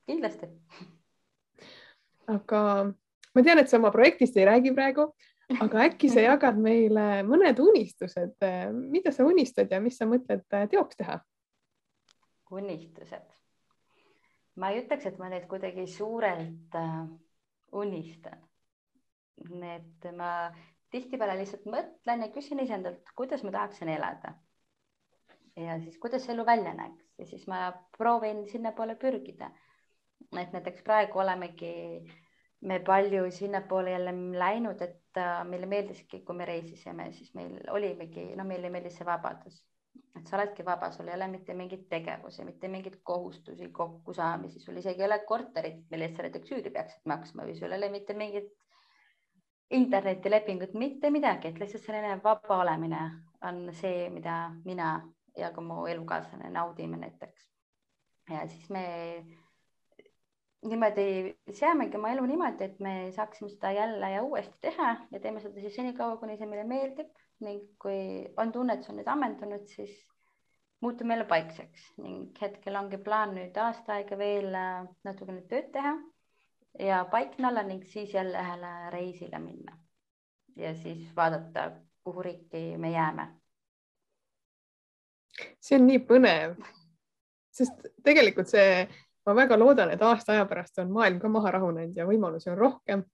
kindlasti. 0.07 0.47
aga 2.27 2.61
ma 3.35 3.43
tean, 3.43 3.61
et 3.61 3.69
sa 3.69 3.79
oma 3.79 3.91
projektist 3.93 4.37
ei 4.39 4.47
räägi 4.47 4.73
praegu, 4.75 5.11
aga 5.63 5.85
äkki 5.87 6.09
sa 6.11 6.23
jagad 6.23 6.59
meile 6.59 7.23
mõned 7.27 7.59
unistused, 7.63 8.35
mida 8.75 9.13
sa 9.15 9.27
unistad 9.27 9.71
ja 9.71 9.79
mis 9.83 9.97
sa 9.99 10.07
mõtled 10.09 10.45
teoks 10.47 10.99
teha? 10.99 11.19
unistused. 12.51 13.27
ma 14.55 14.71
ei 14.71 14.81
ütleks, 14.81 15.05
et 15.05 15.17
ma 15.19 15.29
neid 15.31 15.47
kuidagi 15.51 15.83
suurelt 15.91 16.75
äh, 16.75 17.05
unistan. 17.75 18.39
et 19.75 20.09
ma 20.15 20.49
tihtipeale 20.91 21.35
lihtsalt 21.39 21.67
mõtlen 21.67 22.23
ja 22.23 22.31
küsin 22.31 22.63
iseendalt, 22.63 23.11
kuidas 23.15 23.43
ma 23.43 23.51
tahaksin 23.51 23.91
elada. 23.91 24.35
ja 25.55 25.79
siis, 25.83 25.97
kuidas 25.99 26.29
elu 26.29 26.45
välja 26.45 26.73
näeks 26.73 27.03
ja 27.17 27.25
siis 27.25 27.47
ma 27.47 27.71
proovin 27.97 28.45
sinnapoole 28.51 28.95
pürgida 28.95 29.51
et 30.35 30.53
näiteks 30.53 30.83
praegu 30.83 31.19
olemegi 31.19 31.73
me 32.61 32.79
palju 32.79 33.31
sinnapoole 33.31 33.91
jälle 33.91 34.13
läinud, 34.39 34.81
et 34.81 35.17
äh, 35.17 35.45
meile 35.45 35.65
meeldiski, 35.69 36.23
kui 36.25 36.35
me 36.35 36.45
reisisime, 36.45 37.11
siis 37.11 37.33
meil 37.37 37.57
olimegi, 37.69 38.31
no 38.35 38.45
meile 38.47 38.69
meeldis 38.73 38.97
see 38.97 39.05
vabadus, 39.05 39.59
et 40.17 40.25
sa 40.27 40.37
oledki 40.37 40.65
vaba, 40.65 40.89
sul 40.91 41.07
ei 41.07 41.15
ole 41.15 41.27
mitte 41.31 41.53
mingeid 41.53 41.85
tegevusi, 41.89 42.45
mitte 42.45 42.67
mingeid 42.67 42.99
kohustusi, 43.03 43.69
kokkusaamisi, 43.73 44.59
sul 44.59 44.81
isegi 44.81 45.03
ei 45.03 45.09
ole 45.09 45.19
korterit, 45.29 45.83
mille 45.91 46.09
eest 46.09 46.17
sa 46.17 46.25
näiteks 46.25 46.55
üüri 46.57 46.73
peaksid 46.73 47.05
maksma 47.13 47.45
või 47.45 47.57
sul 47.59 47.71
ei 47.71 47.81
ole 47.81 47.91
mitte 47.93 48.17
mingit 48.17 48.49
internetilepingut, 49.77 50.73
mitte 50.73 51.11
midagi, 51.11 51.51
et 51.51 51.59
lihtsalt 51.59 51.83
selline 51.83 52.17
vaba 52.23 52.61
olemine 52.63 53.01
on 53.45 53.67
see, 53.75 54.07
mida 54.09 54.47
mina 54.65 54.95
ja 55.37 55.51
ka 55.53 55.61
mu 55.61 55.85
elukaaslane 55.85 56.49
naudime 56.49 56.97
näiteks. 56.97 57.49
ja 58.29 58.47
siis 58.47 58.69
me 58.69 58.85
niimoodi 60.65 61.37
seamegi 61.53 61.97
oma 61.97 62.11
elu 62.15 62.25
niimoodi, 62.25 62.65
et 62.65 62.79
me 62.79 63.11
saaksime 63.15 63.49
seda 63.49 63.71
jälle 63.71 64.11
ja 64.11 64.23
uuesti 64.23 64.59
teha 64.61 64.95
ja 65.11 65.19
teeme 65.19 65.39
seda 65.39 65.61
siis 65.61 65.75
senikaua, 65.75 66.17
kuni 66.17 66.37
see 66.37 66.49
meile 66.49 66.65
meeldib 66.67 67.11
ning 67.45 67.63
kui 67.81 68.25
on 68.41 68.51
tunne, 68.51 68.73
et 68.73 68.83
see 68.83 68.93
on 68.93 68.97
nüüd 69.01 69.11
ammendunud, 69.11 69.67
siis 69.69 69.93
muutume 70.81 71.13
jälle 71.13 71.27
paikseks 71.29 71.87
ning 72.01 72.41
hetkel 72.41 72.75
ongi 72.79 72.97
plaan 72.97 73.35
nüüd 73.37 73.57
aasta 73.61 73.97
aega 73.97 74.17
veel 74.17 74.53
äh, 74.57 74.85
natukene 75.05 75.43
tööd 75.49 75.69
teha 75.73 75.93
ja 76.79 77.03
paikne 77.11 77.51
olla 77.51 77.63
ning 77.63 77.85
siis 77.85 78.13
jälle 78.13 78.41
ühele 78.41 78.73
reisile 78.93 79.39
minna. 79.39 79.77
ja 80.55 80.73
siis 80.75 81.15
vaadata, 81.15 81.71
kuhu 82.03 82.21
riiki 82.21 82.77
me 82.77 82.91
jääme. 82.91 83.27
see 85.61 85.77
on 85.77 85.87
nii 85.87 85.99
põnev, 86.09 86.55
sest 87.53 87.89
tegelikult 88.03 88.49
see 88.49 88.87
ma 89.27 89.35
väga 89.35 89.59
loodan, 89.59 89.91
et 89.91 90.01
aasta 90.01 90.33
aja 90.33 90.45
pärast 90.47 90.79
on 90.79 90.91
maailm 90.95 91.19
ka 91.19 91.29
maha 91.29 91.51
rahunenud 91.57 91.95
ja 91.97 92.07
võimalusi 92.07 92.51
on 92.53 92.57
rohkem. 92.57 93.05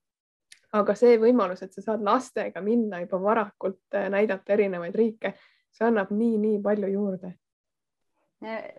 aga 0.73 0.95
see 0.97 1.19
võimalus, 1.21 1.62
et 1.62 1.73
sa 1.73 1.84
saad 1.86 2.02
lastega 2.02 2.62
minna 2.62 3.04
juba 3.04 3.19
varakult 3.21 3.93
äh, 3.93 4.08
näidata 4.10 4.56
erinevaid 4.56 4.95
riike, 4.97 5.36
see 5.69 5.86
annab 5.86 6.10
nii-nii 6.13 6.62
palju 6.62 6.89
juurde. 6.93 7.34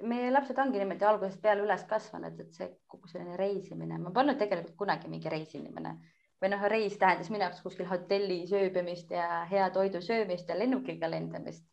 meie 0.03 0.31
lapsed 0.31 0.59
ongi 0.59 0.79
niimoodi 0.79 1.07
algusest 1.09 1.41
peale 1.43 1.63
üles 1.65 1.85
kasvanud, 1.89 2.41
et 2.41 2.53
see 2.53 2.67
kogu 2.87 3.09
selline 3.09 3.37
reisimine, 3.41 3.99
ma 3.99 4.11
polnud 4.11 4.39
tegelikult 4.39 4.77
kunagi 4.77 5.09
mingi 5.09 5.31
reisinimene 5.33 5.95
või 6.43 6.51
noh, 6.53 6.65
reis 6.69 6.99
tähendas 7.01 7.31
minu 7.33 7.47
jaoks 7.47 7.63
kuskil 7.65 7.89
hotellis 7.89 8.53
ööbimist 8.53 9.11
ja 9.15 9.45
hea 9.51 9.71
toidu 9.73 10.03
söömist 10.05 10.49
ja 10.49 10.59
lennukiga 10.59 11.11
lendamist. 11.11 11.65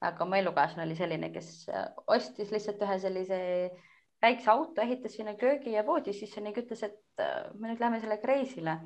aga 0.00 0.24
mu 0.24 0.34
elukaaslane 0.34 0.86
oli 0.86 0.96
selline, 0.96 1.28
kes 1.32 1.68
äh, 1.68 1.88
ostis 2.06 2.50
lihtsalt 2.52 2.82
ühe 2.82 2.98
sellise 2.98 3.40
väikse 4.22 4.50
auto, 4.52 4.82
ehitas 4.82 5.14
sinna 5.16 5.34
köögi 5.40 5.74
ja 5.74 5.84
voodi 5.86 6.12
sisse 6.16 6.42
ning 6.44 6.56
ütles, 6.60 6.82
et 6.86 7.22
äh, 7.22 7.48
me 7.54 7.70
nüüd 7.70 7.80
läheme 7.82 8.00
sellega 8.02 8.32
reisile. 8.32 8.80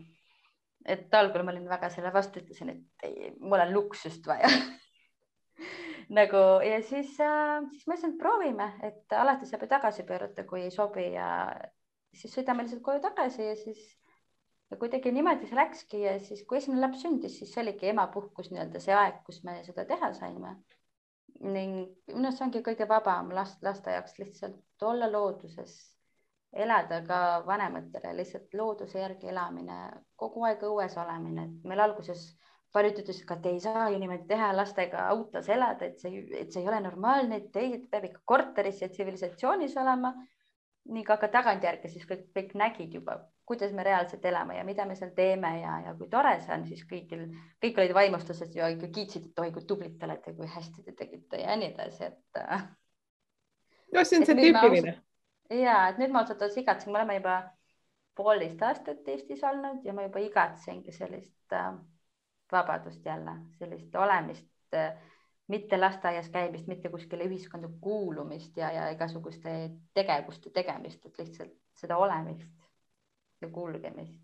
et 0.84 1.14
algul 1.16 1.46
ma 1.46 1.52
olin 1.54 1.68
väga 1.68 1.88
selle 1.88 2.10
vastu, 2.12 2.42
ütlesin, 2.42 2.70
et 2.74 3.06
ei, 3.08 3.30
mul 3.40 3.62
on 3.62 3.70
luksust 3.72 4.26
vaja 4.28 4.50
nagu 6.18 6.42
ja 6.60 6.82
siis 6.84 7.14
äh,, 7.24 7.64
siis 7.72 7.86
ma 7.88 7.96
ütlesin, 7.96 8.12
et 8.12 8.20
proovime, 8.20 8.66
et 8.84 9.14
alati 9.16 9.48
saab 9.48 9.64
ju 9.64 9.70
tagasi 9.70 10.04
pöörata, 10.04 10.44
kui 10.44 10.66
ei 10.66 10.74
sobi 10.74 11.06
ja 11.14 11.28
siis 12.12 12.36
sõidame 12.36 12.66
lihtsalt 12.66 12.84
koju 12.84 13.00
tagasi 13.06 13.48
ja 13.48 13.56
siis 13.56 13.80
ja 14.70 14.76
kuidagi 14.76 15.12
niimoodi 15.14 15.48
see 15.48 15.56
läkski 15.56 16.04
ja 16.04 16.18
siis, 16.20 16.44
kui 16.48 16.60
esimene 16.60 16.84
laps 16.84 17.00
sündis, 17.04 17.38
siis 17.40 17.56
oligi 17.62 17.88
emapuhkus 17.88 18.52
nii-öelda 18.52 18.84
see 18.84 18.94
aeg, 18.96 19.22
kus 19.24 19.40
me 19.46 19.62
seda 19.64 19.86
teha 19.88 20.12
saime 20.20 20.58
ning 21.40 21.74
minu 22.12 22.28
arust 22.28 22.38
see 22.38 22.46
ongi 22.46 22.62
kõige 22.66 22.86
vabam 22.88 23.32
last, 23.34 23.62
laste 23.62 23.92
jaoks 23.92 24.18
lihtsalt 24.18 24.86
olla 24.86 25.10
looduses, 25.10 25.74
elada 26.52 27.00
ka 27.06 27.18
vanematele 27.46 28.14
lihtsalt 28.16 28.54
looduse 28.54 29.00
järgi 29.00 29.28
elamine, 29.32 29.78
kogu 30.16 30.44
aeg 30.46 30.62
õues 30.68 30.96
olemine, 31.02 31.48
et 31.48 31.68
meil 31.68 31.82
alguses 31.84 32.28
paljud 32.74 32.98
ütlesid 33.02 33.26
ka, 33.28 33.38
et 33.38 33.46
ei 33.50 33.60
saa 33.62 33.88
ju 33.90 33.98
niimoodi 34.02 34.26
teha 34.30 34.50
lastega 34.56 35.06
autos 35.10 35.48
elada, 35.48 35.86
et 35.86 36.00
see, 36.02 36.24
et 36.38 36.52
see 36.52 36.62
ei 36.62 36.70
ole 36.70 36.80
normaalne, 36.82 37.42
et 37.42 37.58
ei, 37.60 37.76
peab 37.90 38.08
ikka 38.08 38.22
korteris 38.32 38.80
ja 38.82 38.88
tsivilisatsioonis 38.90 39.76
olema. 39.82 40.14
ning 40.84 41.08
aga 41.08 41.28
tagantjärgi 41.32 41.88
siis 41.88 42.02
kõik, 42.04 42.26
kõik 42.36 42.50
nägid 42.60 42.92
juba, 42.92 43.14
kuidas 43.46 43.72
me 43.72 43.82
reaalselt 43.84 44.24
elame 44.24 44.56
ja 44.56 44.64
mida 44.64 44.86
me 44.88 44.96
seal 44.96 45.10
teeme 45.16 45.50
ja, 45.60 45.78
ja 45.86 45.94
kui 45.98 46.08
tore 46.12 46.34
see 46.40 46.54
on, 46.54 46.64
siis 46.68 46.84
kõigil, 46.88 47.26
kõik 47.62 47.80
olid 47.80 47.94
vaimustuses 47.96 48.54
ja 48.56 48.70
ikka 48.72 48.88
kiitsid, 48.94 49.28
et 49.30 49.42
oi 49.42 49.50
kui 49.52 49.66
tublid 49.68 49.98
te 49.98 50.08
olete, 50.08 50.32
kui 50.36 50.48
hästi 50.48 50.84
te 50.86 50.94
tegite 50.96 51.42
ja 51.42 51.56
nii 51.60 51.72
edasi, 51.74 52.08
et. 52.08 52.40
Äh, 52.40 52.64
no 53.92 54.04
see 54.04 54.20
on 54.20 54.28
see 54.28 54.38
tüüpiline. 54.40 54.96
ja, 55.52 55.76
et 55.90 56.00
nüüd 56.00 56.14
ma 56.14 56.24
ausalt 56.24 56.40
öeldes 56.40 56.62
igatsen, 56.62 56.92
me 56.92 57.02
oleme 57.02 57.18
juba 57.20 57.38
poolteist 58.16 58.62
aastat 58.62 59.08
Eestis 59.12 59.42
olnud 59.44 59.84
ja 59.84 59.92
ma 59.92 60.06
juba 60.08 60.22
igatsengi 60.24 60.94
sellist 60.94 61.52
äh, 61.52 61.74
vabadust 62.52 63.04
jälle, 63.04 63.36
sellist 63.58 63.94
olemist 64.00 64.78
äh, 64.78 64.94
mitte 65.52 65.76
lasteaias 65.76 66.30
käimist, 66.32 66.66
mitte 66.66 66.88
kuskile 66.88 67.28
ühiskonda 67.28 67.68
kuulumist 67.80 68.56
ja, 68.56 68.72
ja 68.72 68.88
igasuguste 68.94 69.50
tegevuste 69.94 70.50
tegemist, 70.50 71.04
et 71.04 71.18
lihtsalt 71.20 71.58
seda 71.76 72.00
olemist 72.00 72.48
ja 73.44 73.50
kulgemist. 73.52 74.22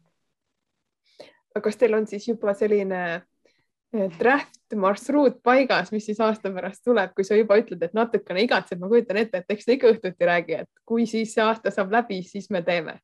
aga 1.55 1.65
kas 1.67 1.77
teil 1.77 1.99
on 1.99 2.07
siis 2.07 2.29
juba 2.29 2.55
selline 2.55 3.03
eh, 3.17 4.09
draft 4.19 4.77
marsruut 4.79 5.41
paigas, 5.43 5.93
mis 5.93 6.07
siis 6.07 6.21
aasta 6.23 6.53
pärast 6.55 6.85
tuleb, 6.87 7.15
kui 7.15 7.27
sa 7.27 7.39
juba 7.39 7.59
ütled, 7.61 7.83
et 7.83 7.95
natukene 7.97 8.47
igatsed, 8.47 8.81
ma 8.81 8.91
kujutan 8.91 9.23
ette, 9.23 9.43
et 9.43 9.57
eks 9.57 9.67
te 9.67 9.77
ikka 9.77 9.95
õhtuti 9.95 10.31
räägi, 10.31 10.59
et 10.65 10.85
kui 10.87 11.07
siis 11.11 11.35
see 11.35 11.45
aasta 11.45 11.73
saab 11.75 11.93
läbi, 11.95 12.23
siis 12.27 12.51
me 12.55 12.63
teeme. 12.67 13.01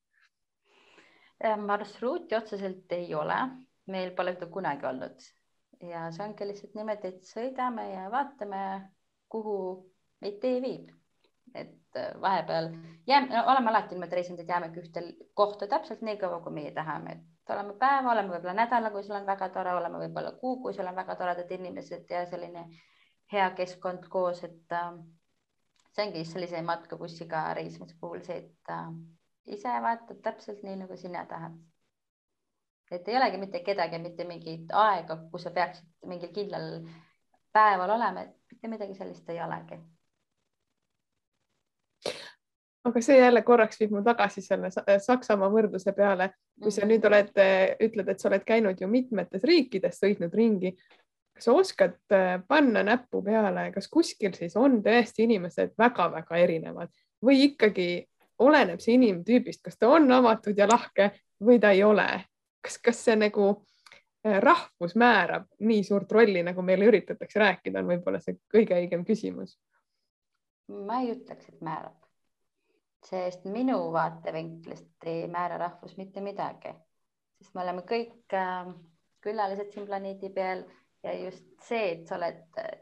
Äh, 1.45 1.57
marsruuti 1.61 2.39
otseselt 2.39 2.93
ei 2.97 3.11
ole, 3.15 3.41
meil 3.93 4.15
pole 4.17 4.33
seda 4.35 4.49
kunagi 4.53 4.87
olnud 4.89 5.27
ja 5.85 6.07
see 6.15 6.25
ongi 6.25 6.49
lihtsalt 6.49 6.77
niimoodi, 6.77 7.11
et 7.13 7.29
sõidame 7.29 7.85
ja 7.91 8.07
vaatame, 8.13 8.61
kuhu 9.33 9.59
meid 10.25 10.39
tee 10.43 10.61
viib. 10.63 10.93
et 11.55 11.73
äh, 11.97 12.13
vahepeal 12.21 12.71
jääme 13.07 13.43
oleme 13.47 13.71
alati 13.71 13.95
niimoodi 13.95 14.19
reisinud, 14.19 14.41
et 14.43 14.49
jäämegi 14.49 14.83
ühte 14.83 15.03
kohta 15.35 15.67
täpselt 15.67 16.03
nii 16.07 16.17
kaua, 16.21 16.41
kui 16.45 16.53
meie 16.53 16.73
tahame, 16.77 17.17
et 17.17 17.55
oleme 17.55 17.77
päeva, 17.81 18.13
oleme 18.13 18.35
võib-olla 18.35 18.57
nädala, 18.61 18.91
kui 18.95 19.05
seal 19.07 19.21
on 19.21 19.29
väga 19.29 19.49
tore, 19.55 19.75
oleme 19.75 20.01
võib-olla 20.05 20.33
kuu, 20.41 20.57
kui 20.63 20.75
seal 20.75 20.91
on 20.91 20.99
väga 20.99 21.17
toredad 21.21 21.53
inimesed 21.59 22.11
ja 22.11 22.25
selline 22.31 22.67
hea 23.33 23.51
keskkond 23.59 24.09
koos, 24.11 24.43
et 24.49 24.75
äh, 24.81 24.91
see 25.93 26.09
ongi 26.09 26.25
sellise 26.25 26.63
matkabussiga 26.63 27.47
reisimise 27.59 27.97
puhul 28.01 28.25
see, 28.27 28.43
et 28.45 28.75
äh, 28.75 28.93
ise 29.59 29.81
vaatad 29.89 30.21
täpselt 30.23 30.63
nii, 30.67 30.83
nagu 30.83 30.99
sina 31.01 31.25
tahad 31.31 31.57
et 32.91 33.09
ei 33.09 33.17
olegi 33.17 33.39
mitte 33.43 33.61
kedagi, 33.67 33.99
mitte 33.99 34.25
mingit 34.25 34.73
aega, 34.73 35.19
kus 35.31 35.47
sa 35.47 35.51
peaksid 35.51 36.07
mingil 36.07 36.31
kindlal 36.35 36.81
päeval 37.57 37.91
olema, 37.97 38.23
et 38.23 38.53
mitte 38.53 38.71
midagi 38.71 38.95
sellist 38.95 39.31
ei 39.33 39.41
olegi. 39.43 39.79
Aga 42.87 43.01
see 43.03 43.17
jälle 43.19 43.43
korraks 43.43 43.81
viib 43.81 43.95
mu 43.97 44.03
tagasi 44.07 44.43
selle 44.45 44.71
Saksamaa 44.71 45.49
võrdluse 45.51 45.93
peale, 45.97 46.31
kui 46.63 46.71
sa 46.75 46.87
nüüd 46.87 47.05
oled, 47.09 47.33
ütled, 47.83 48.13
et 48.13 48.23
sa 48.23 48.29
oled 48.31 48.45
käinud 48.47 48.81
ju 48.81 48.89
mitmetes 48.91 49.43
riikides, 49.45 49.99
sõitnud 50.03 50.35
ringi. 50.35 50.77
kas 51.37 51.49
sa 51.49 51.53
oskad 51.53 51.99
äh, 52.15 52.39
panna 52.49 52.83
näppu 52.87 53.23
peale, 53.23 53.71
kas 53.75 53.91
kuskil 53.93 54.33
siis 54.39 54.55
on 54.57 54.79
tõesti 54.85 55.27
inimesed 55.27 55.75
väga-väga 55.79 56.39
erinevad 56.41 56.89
või 57.25 57.43
ikkagi 57.51 58.07
oleneb 58.39 58.81
see 58.81 58.95
inimtüübist, 58.97 59.63
kas 59.65 59.77
ta 59.77 59.91
on 59.93 60.09
avatud 60.13 60.57
ja 60.57 60.69
lahke 60.69 61.11
või 61.45 61.61
ta 61.61 61.75
ei 61.77 61.83
ole 61.85 62.09
kas, 62.67 62.79
kas 62.83 63.05
see 63.05 63.17
nagu 63.19 63.51
äh, 64.27 64.41
rahvus 64.43 64.97
määrab 64.99 65.47
nii 65.61 65.85
suurt 65.87 66.13
rolli, 66.13 66.43
nagu 66.47 66.65
meile 66.67 66.89
üritatakse 66.91 67.41
rääkida, 67.43 67.83
on 67.83 67.93
võib-olla 67.95 68.21
see 68.23 68.39
kõige 68.53 68.79
õigem 68.81 69.05
küsimus. 69.07 69.57
ma 70.69 71.01
ei 71.03 71.13
ütleks, 71.15 71.49
et 71.53 71.61
määrab, 71.63 71.95
sest 73.07 73.47
minu 73.51 73.79
vaatevinklist 73.95 75.07
ei 75.07 75.27
määra 75.31 75.59
rahvus 75.63 75.97
mitte 76.01 76.21
midagi, 76.25 76.73
sest 77.39 77.55
me 77.55 77.63
oleme 77.63 77.85
kõik 77.87 78.35
äh, 78.35 78.73
külalised 79.23 79.73
siin 79.73 79.87
planeedi 79.87 80.31
peal 80.35 80.65
ja 81.07 81.15
just 81.21 81.47
see, 81.63 81.93
et 81.93 82.09
sa 82.09 82.19
oled 82.19 82.61
äh, 82.63 82.73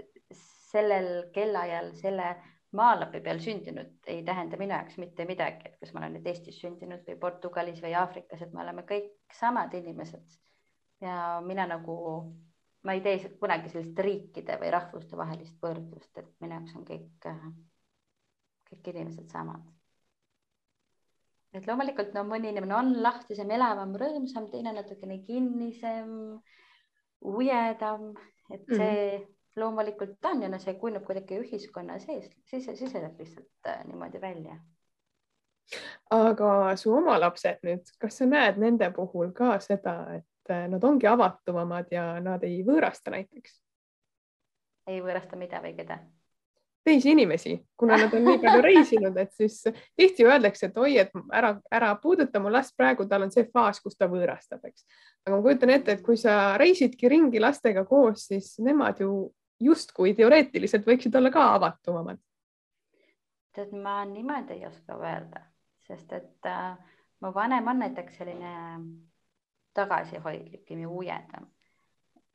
sellel 0.75 1.29
kellaajal 1.35 1.93
selle 1.99 2.33
maalapi 2.75 3.21
peal 3.23 3.39
sündinud 3.43 4.09
ei 4.11 4.23
tähenda 4.27 4.59
minu 4.59 4.75
jaoks 4.75 4.97
mitte 4.99 5.27
midagi, 5.29 5.69
et 5.69 5.77
kas 5.81 5.93
ma 5.95 6.03
olen 6.03 6.17
nüüd 6.17 6.27
Eestis 6.31 6.59
sündinud 6.63 7.05
või 7.07 7.19
Portugalis 7.21 7.83
või 7.85 7.95
Aafrikas, 7.99 8.43
et 8.43 8.57
me 8.57 8.65
oleme 8.65 8.83
kõik 8.89 9.37
samad 9.39 9.75
inimesed. 9.79 10.41
ja 11.05 11.41
mina 11.45 11.67
nagu, 11.69 11.95
ma 12.83 12.97
ei 12.97 13.03
tee 13.05 13.31
kunagi 13.41 13.71
sellist 13.71 13.99
riikide 14.07 14.57
või 14.61 14.73
rahvuste 14.75 15.17
vahelist 15.21 15.61
võrdlust, 15.63 16.19
et 16.19 16.31
minu 16.41 16.59
jaoks 16.59 16.77
on 16.79 16.87
kõik, 16.89 17.31
kõik 18.71 18.93
inimesed 18.95 19.31
samad. 19.31 19.63
Et 21.55 21.67
loomulikult 21.69 22.15
no 22.17 22.25
mõni 22.27 22.51
inimene 22.51 22.75
on 22.77 22.97
lahtisem, 23.03 23.51
elavam, 23.55 23.95
rõõmsam, 24.01 24.51
teine 24.51 24.73
natukene 24.75 25.21
kinnisem, 25.27 26.11
ujedam, 27.25 28.13
et 28.51 28.67
see 28.67 28.91
mm 28.91 29.23
-hmm 29.23 29.31
loomulikult 29.57 30.25
on 30.25 30.43
ja 30.43 30.49
no 30.49 30.59
see 30.59 30.75
kujuneb 30.79 31.05
kuidagi 31.07 31.39
ühiskonna 31.39 31.99
sees, 32.03 32.31
sise, 32.51 32.77
siseneb 32.77 33.19
lihtsalt 33.19 33.71
äh, 33.71 33.85
niimoodi 33.87 34.21
välja. 34.21 34.57
aga 36.11 36.77
su 36.77 36.93
oma 36.93 37.17
lapsed 37.21 37.63
nüüd, 37.65 37.93
kas 38.01 38.19
sa 38.19 38.27
näed 38.29 38.59
nende 38.61 38.91
puhul 38.93 39.33
ka 39.37 39.59
seda, 39.65 39.95
et 40.19 40.51
äh, 40.53 40.67
nad 40.69 40.85
ongi 40.85 41.07
avatumad 41.07 41.93
ja 41.95 42.21
nad 42.21 42.43
ei 42.45 42.61
võõrasta 42.67 43.15
näiteks? 43.15 43.61
ei 44.87 45.01
võõrasta 45.01 45.39
mida 45.41 45.63
või 45.63 45.77
keda? 45.79 46.03
Teisi 46.85 47.11
inimesi, 47.15 47.55
kuna 47.81 47.97
nad 47.97 48.13
on 48.15 48.27
nii 48.29 48.41
palju 48.43 48.65
reisinud, 48.69 49.17
et 49.21 49.33
siis 49.33 49.63
tihti 49.97 50.27
öeldakse, 50.27 50.69
et 50.69 50.77
oi, 50.79 50.99
et 51.05 51.15
ära, 51.33 51.55
ära 51.73 51.95
puuduta 52.03 52.43
mu 52.43 52.53
last 52.53 52.77
praegu, 52.77 53.07
tal 53.09 53.27
on 53.27 53.33
see 53.35 53.47
faas, 53.53 53.81
kus 53.81 53.97
ta 53.97 54.09
võõrastab, 54.11 54.65
eks. 54.69 54.85
aga 55.25 55.37
ma 55.37 55.43
kujutan 55.47 55.73
ette, 55.77 55.97
et 55.97 56.05
kui 56.05 56.21
sa 56.21 56.59
reisidki 56.61 57.09
ringi 57.13 57.43
lastega 57.43 57.87
koos, 57.89 58.29
siis 58.29 58.55
nemad 58.65 59.01
ju 59.01 59.31
justkui 59.65 60.15
teoreetiliselt 60.19 60.87
võiksid 60.87 61.17
olla 61.17 61.33
ka 61.35 61.49
avatumad? 61.57 62.21
tead, 63.55 63.71
ma 63.79 64.03
niimoodi 64.05 64.57
ei 64.57 64.67
oska 64.67 64.97
öelda, 64.99 65.45
sest 65.87 66.13
et 66.13 66.49
äh, 66.51 66.75
mu 67.23 67.31
vanem 67.35 67.69
on 67.71 67.79
näiteks 67.85 68.17
selline 68.19 68.55
tagasihoidlikum 69.75 70.81
ja 70.83 70.89
uuendam. 70.89 71.47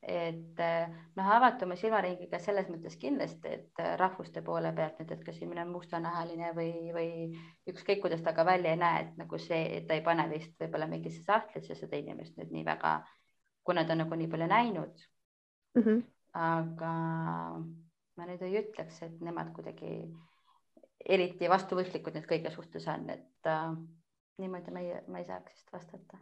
Et 0.01 0.59
äh, 0.63 0.91
noh, 1.15 1.31
avatuma 1.35 1.75
silmaringiga 1.75 2.39
selles 2.39 2.69
mõttes 2.71 2.95
kindlasti, 3.01 3.55
et 3.57 3.81
äh, 3.83 3.95
rahvuste 3.99 4.41
poole 4.45 4.71
pealt 4.75 5.01
nüüd, 5.01 5.11
et 5.11 5.25
kas 5.27 5.41
inimene 5.41 5.65
on 5.65 5.73
mustanahaline 5.73 6.53
või, 6.55 6.71
või 6.95 7.09
ükskõik, 7.67 7.99
kuidas 8.05 8.23
ta 8.23 8.33
ka 8.37 8.45
välja 8.47 8.71
ei 8.75 8.79
näe, 8.79 9.01
et 9.03 9.17
nagu 9.19 9.41
see, 9.41 9.65
et 9.77 9.89
ta 9.89 9.97
ei 9.99 10.05
pane 10.05 10.29
vist 10.31 10.55
võib-olla 10.61 10.87
mingisse 10.87 11.25
sahtlisse 11.27 11.75
seda 11.75 11.99
inimest 11.99 12.39
nüüd 12.39 12.55
nii 12.55 12.63
väga, 12.69 12.93
kuna 13.67 13.83
ta 13.85 13.99
nagu 13.99 14.15
nii 14.15 14.31
palju 14.31 14.47
näinud 14.53 15.03
mm. 15.75 15.83
-hmm 15.83 16.07
aga 16.35 16.93
ma 18.17 18.27
nüüd 18.27 18.41
ei 18.45 18.59
ütleks, 18.61 19.01
et 19.05 19.21
nemad 19.23 19.51
kuidagi 19.55 19.93
eriti 21.09 21.49
vastuvõtlikud 21.49 22.17
nüüd 22.17 22.27
kõige 22.29 22.51
suhtes 22.53 22.87
on, 22.91 23.07
et 23.09 23.49
äh, 23.49 23.71
niimoodi 24.41 24.73
ma 24.75 24.83
ei, 24.83 24.99
ma 25.07 25.21
ei 25.21 25.29
saaks 25.29 25.55
vist 25.55 25.73
vastata. 25.73 26.19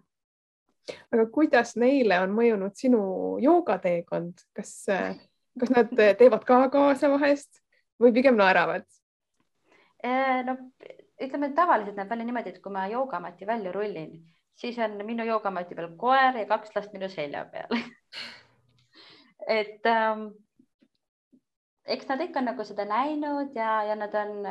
Aga 1.13 1.26
kuidas 1.34 1.76
neile 1.80 2.19
on 2.23 2.36
mõjunud 2.36 2.78
sinu 2.80 3.02
joogateekond, 3.43 4.45
kas, 4.56 4.73
kas 5.60 5.73
nad 5.73 5.91
teevad 5.93 6.45
ka 6.47 6.62
kaasa 6.73 7.12
vahest 7.13 7.62
või 8.02 8.13
pigem 8.15 8.39
naeravad? 8.39 8.88
Äh, 10.06 10.43
no 10.45 10.58
ütleme, 11.21 11.52
tavaliselt 11.58 11.97
näeb 11.97 12.10
välja 12.12 12.26
niimoodi, 12.28 12.54
et 12.54 12.62
kui 12.62 12.73
ma 12.73 12.86
joogamati 12.91 13.47
välja 13.50 13.71
rullin, 13.73 14.19
siis 14.58 14.78
on 14.84 15.00
minu 15.06 15.26
joogamati 15.26 15.76
peal 15.76 15.89
koer 15.97 16.38
ja 16.38 16.45
kaks 16.50 16.76
last 16.76 16.93
minu 16.93 17.10
selja 17.10 17.45
peal 17.52 17.73
et 19.47 19.86
ähm, 19.86 20.30
eks 21.88 22.08
nad 22.10 22.21
ikka 22.21 22.43
nagu 22.43 22.65
seda 22.67 22.86
näinud 22.88 23.56
ja, 23.56 23.82
ja 23.89 23.95
nad 23.95 24.13
on, 24.15 24.45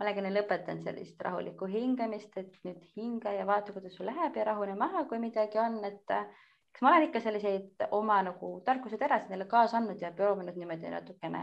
ma 0.00 0.12
ka 0.16 0.22
neile 0.24 0.42
õpetanud 0.44 0.86
sellist 0.86 1.22
rahulikku 1.22 1.68
hingamist, 1.68 2.36
et 2.40 2.54
nüüd 2.64 2.84
hinga 2.96 3.34
ja 3.36 3.46
vaata, 3.48 3.74
kuidas 3.76 3.96
sul 3.98 4.08
läheb 4.08 4.36
ja 4.36 4.46
rahune 4.48 4.74
maha, 4.80 5.04
kui 5.10 5.20
midagi 5.22 5.60
on, 5.60 5.76
et 5.84 6.14
eks 6.16 6.82
ma 6.82 6.94
olen 6.94 7.08
ikka 7.08 7.20
selliseid 7.20 7.84
oma 7.96 8.20
nagu 8.24 8.52
tarkuseterasid 8.66 9.32
neile 9.32 9.48
kaasa 9.50 9.80
andnud 9.80 10.00
ja 10.00 10.12
proovinud 10.16 10.56
niimoodi 10.56 10.94
natukene 10.94 11.42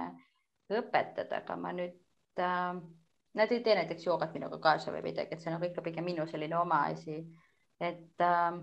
õpetada, 0.74 1.43
aga 1.43 1.60
ma 1.60 1.76
nüüd 1.78 2.41
äh,, 2.41 2.80
nad 3.38 3.54
ei 3.54 3.62
tee 3.63 3.76
näiteks 3.78 4.08
joogat 4.10 4.34
minuga 4.34 4.58
kaasa 4.63 4.91
või 4.96 5.06
midagi, 5.12 5.36
et 5.36 5.43
see 5.43 5.52
on 5.52 5.60
nagu 5.60 5.70
ikka 5.70 5.86
pigem 5.86 6.10
minu 6.10 6.26
selline 6.28 6.58
oma 6.58 6.88
asi. 6.89 7.22
et 7.80 8.26
äh, 8.26 8.58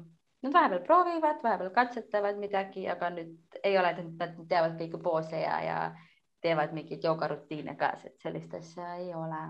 Nad 0.45 0.53
vahepeal 0.53 0.83
proovivad, 0.85 1.39
vahepeal 1.43 1.71
katsetavad 1.73 2.37
midagi, 2.37 2.83
aga 2.93 3.09
nüüd 3.15 3.61
ei 3.65 3.79
ole, 3.81 3.93
nad 4.21 4.35
teavad 4.49 4.75
kõiki 4.77 4.99
poose 5.01 5.39
ja, 5.41 5.55
ja 5.65 5.77
teevad 6.45 6.75
mingeid 6.77 7.07
joogarutiine 7.07 7.73
ka, 7.81 7.95
et 8.05 8.21
sellist 8.21 8.53
asja 8.59 8.91
ei 9.01 9.15
ole. 9.17 9.41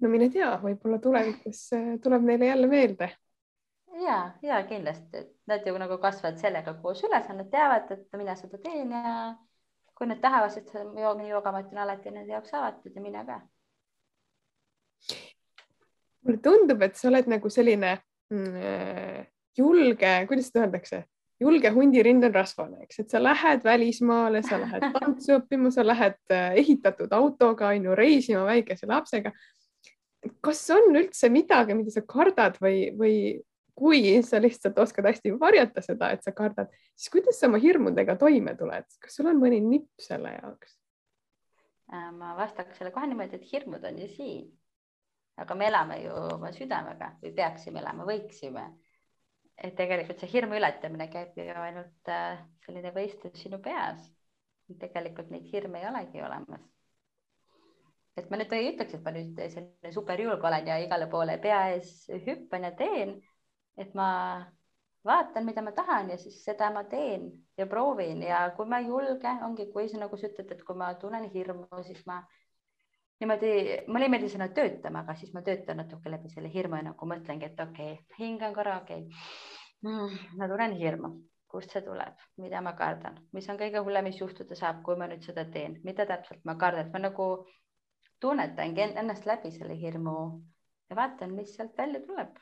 No 0.00 0.08
mine 0.12 0.30
tea, 0.32 0.50
võib-olla 0.62 0.98
tulevikus 1.02 1.66
äh, 1.76 1.92
tuleb 2.02 2.26
neile 2.26 2.50
jälle 2.52 2.66
meelde. 2.70 3.10
ja, 4.04 4.18
ja 4.42 4.62
kindlasti, 4.66 5.24
et 5.24 5.32
nad 5.46 5.66
ju 5.66 5.76
nagu 5.78 5.98
kasvavad 5.98 6.38
sellega 6.40 6.74
koos 6.82 7.04
üles, 7.04 7.28
nad 7.28 7.48
teavad, 7.50 7.90
et 7.90 8.18
mina 8.18 8.36
seda 8.36 8.58
teen 8.58 8.92
ja 8.96 9.14
kui 9.94 10.08
nad 10.08 10.20
tahavad, 10.20 10.52
siis 10.54 10.70
joogamat 11.28 11.72
on 11.72 11.82
alati 11.84 12.10
nende 12.10 12.32
jaoks 12.32 12.54
avatud 12.54 12.94
ja 12.94 13.02
mina 13.02 13.24
ka. 13.24 13.40
mulle 16.24 16.38
tundub, 16.44 16.82
et 16.82 16.96
sa 16.96 17.08
oled 17.08 17.28
nagu 17.28 17.50
selline 17.50 17.98
Mm, 18.30 18.62
äh, 18.62 19.26
julge, 19.58 20.10
kuidas 20.28 20.46
seda 20.52 20.62
öeldakse, 20.62 21.00
julge 21.42 21.70
hundirind 21.74 22.28
on 22.28 22.34
rasvane, 22.34 22.84
eks, 22.84 23.00
et 23.02 23.10
sa 23.10 23.18
lähed 23.18 23.64
välismaale, 23.66 24.44
sa 24.46 24.58
lähed 24.60 24.84
tantsu 24.94 25.34
õppima, 25.40 25.72
sa 25.74 25.82
lähed 25.82 26.20
äh, 26.30 26.54
ehitatud 26.62 27.10
autoga 27.16 27.72
on 27.74 27.88
ju 27.88 27.96
reisima 27.98 28.44
väikese 28.46 28.86
lapsega. 28.86 29.34
Kas 30.44 30.64
on 30.74 30.96
üldse 30.96 31.30
midagi, 31.32 31.76
mida 31.76 31.92
sa 31.94 32.02
kardad 32.06 32.58
või, 32.60 32.90
või 32.98 33.14
kui 33.80 34.02
sa 34.26 34.40
lihtsalt 34.42 34.78
oskad 34.82 35.08
hästi 35.08 35.32
varjata 35.40 35.82
seda, 35.84 36.10
et 36.12 36.24
sa 36.26 36.34
kardad, 36.36 36.68
siis 36.98 37.12
kuidas 37.12 37.40
sa 37.40 37.48
oma 37.48 37.60
hirmudega 37.62 38.16
toime 38.20 38.54
tuled, 38.58 38.86
kas 39.00 39.16
sul 39.16 39.30
on 39.30 39.40
mõni 39.40 39.62
nipp 39.64 40.04
selle 40.04 40.34
jaoks? 40.36 40.76
Äh, 41.90 42.10
ma 42.14 42.34
vastaks 42.38 42.78
selle 42.78 42.92
kohe 42.94 43.08
niimoodi, 43.10 43.40
et 43.40 43.48
hirmud 43.52 43.84
on 43.88 43.98
ju 44.04 44.08
siin. 44.14 44.48
aga 45.40 45.54
me 45.56 45.66
elame 45.70 45.96
ju 46.02 46.12
oma 46.34 46.50
südamega 46.52 47.14
või 47.22 47.30
peaksime 47.32 47.80
elama, 47.80 48.04
võiksime. 48.04 48.66
et 49.56 49.74
tegelikult 49.76 50.20
see 50.20 50.28
hirmu 50.34 50.58
ületamine 50.58 51.06
käib 51.12 51.36
ju 51.36 51.46
ainult 51.62 52.10
äh, 52.12 52.42
selline 52.66 52.92
võistlus 52.92 53.40
sinu 53.40 53.58
peas. 53.64 54.04
tegelikult 54.78 55.30
neid 55.30 55.48
hirme 55.52 55.80
ei 55.80 55.88
olegi 55.88 56.22
olemas. 56.22 56.68
Et 58.18 58.30
ma 58.30 58.38
nüüd 58.40 58.52
ei 58.56 58.72
ütleks, 58.72 58.94
et 58.96 59.04
ma 59.04 59.12
nüüd 59.14 59.38
selline 59.40 59.92
superjulg 59.94 60.44
olen 60.44 60.66
ja 60.72 60.78
igale 60.82 61.06
poole 61.10 61.38
pea 61.42 61.60
ees 61.74 62.08
hüppan 62.26 62.66
ja 62.66 62.72
teen, 62.78 63.18
et 63.78 63.94
ma 63.94 64.08
vaatan, 65.04 65.46
mida 65.46 65.62
ma 65.62 65.72
tahan 65.72 66.10
ja 66.10 66.18
siis 66.20 66.42
seda 66.44 66.70
ma 66.74 66.84
teen 66.84 67.30
ja 67.58 67.66
proovin. 67.66 68.22
Ja 68.22 68.42
kui 68.56 68.68
ma 68.68 68.80
ei 68.80 68.90
julge, 68.90 69.32
ongi, 69.46 69.70
kui 69.72 69.88
sa 69.88 70.00
nagu 70.02 70.16
sa 70.16 70.28
ütled, 70.28 70.52
et 70.52 70.62
kui 70.66 70.76
ma 70.76 70.92
tunnen 71.00 71.28
hirmu, 71.32 71.66
siis 71.86 72.02
ma 72.06 72.20
niimoodi, 73.20 73.52
mulle 73.88 74.08
ei 74.08 74.12
meeldi 74.12 74.30
sõna 74.32 74.48
töötama, 74.56 75.04
aga 75.04 75.16
siis 75.20 75.32
ma 75.36 75.42
töötan 75.44 75.80
natuke 75.82 76.12
läbi 76.12 76.30
selle 76.32 76.52
hirmu 76.52 76.80
ja 76.80 76.90
nagu 76.90 77.08
mõtlengi, 77.08 77.50
et 77.50 77.58
okei 77.60 77.96
okay,, 77.98 78.14
hingan 78.20 78.54
korra, 78.56 78.78
okei. 78.80 79.04
Okay. 79.04 79.26
mm,, 79.84 80.14
ma 80.40 80.48
tunnen 80.48 80.76
hirmu, 80.80 81.10
kust 81.52 81.74
see 81.74 81.84
tuleb, 81.84 82.16
mida 82.40 82.62
ma 82.64 82.72
kardan, 82.78 83.18
mis 83.36 83.48
on 83.52 83.60
kõige 83.60 83.82
hullem, 83.84 84.08
mis 84.08 84.20
juhtuda 84.22 84.56
saab, 84.56 84.80
kui 84.86 84.96
ma 84.96 85.08
nüüd 85.10 85.26
seda 85.26 85.44
teen, 85.52 85.76
mida 85.84 86.08
täpselt 86.08 86.44
ma 86.48 86.56
kardan, 86.60 86.88
et 86.88 86.96
ma 86.96 87.04
nagu 87.10 87.28
tunnetangi 88.20 88.86
ennast 88.90 89.26
läbi 89.26 89.50
selle 89.50 89.76
hirmu 89.80 90.16
ja 90.90 90.96
vaatan, 90.96 91.34
mis 91.34 91.56
sealt 91.56 91.76
välja 91.78 92.00
tuleb 92.06 92.38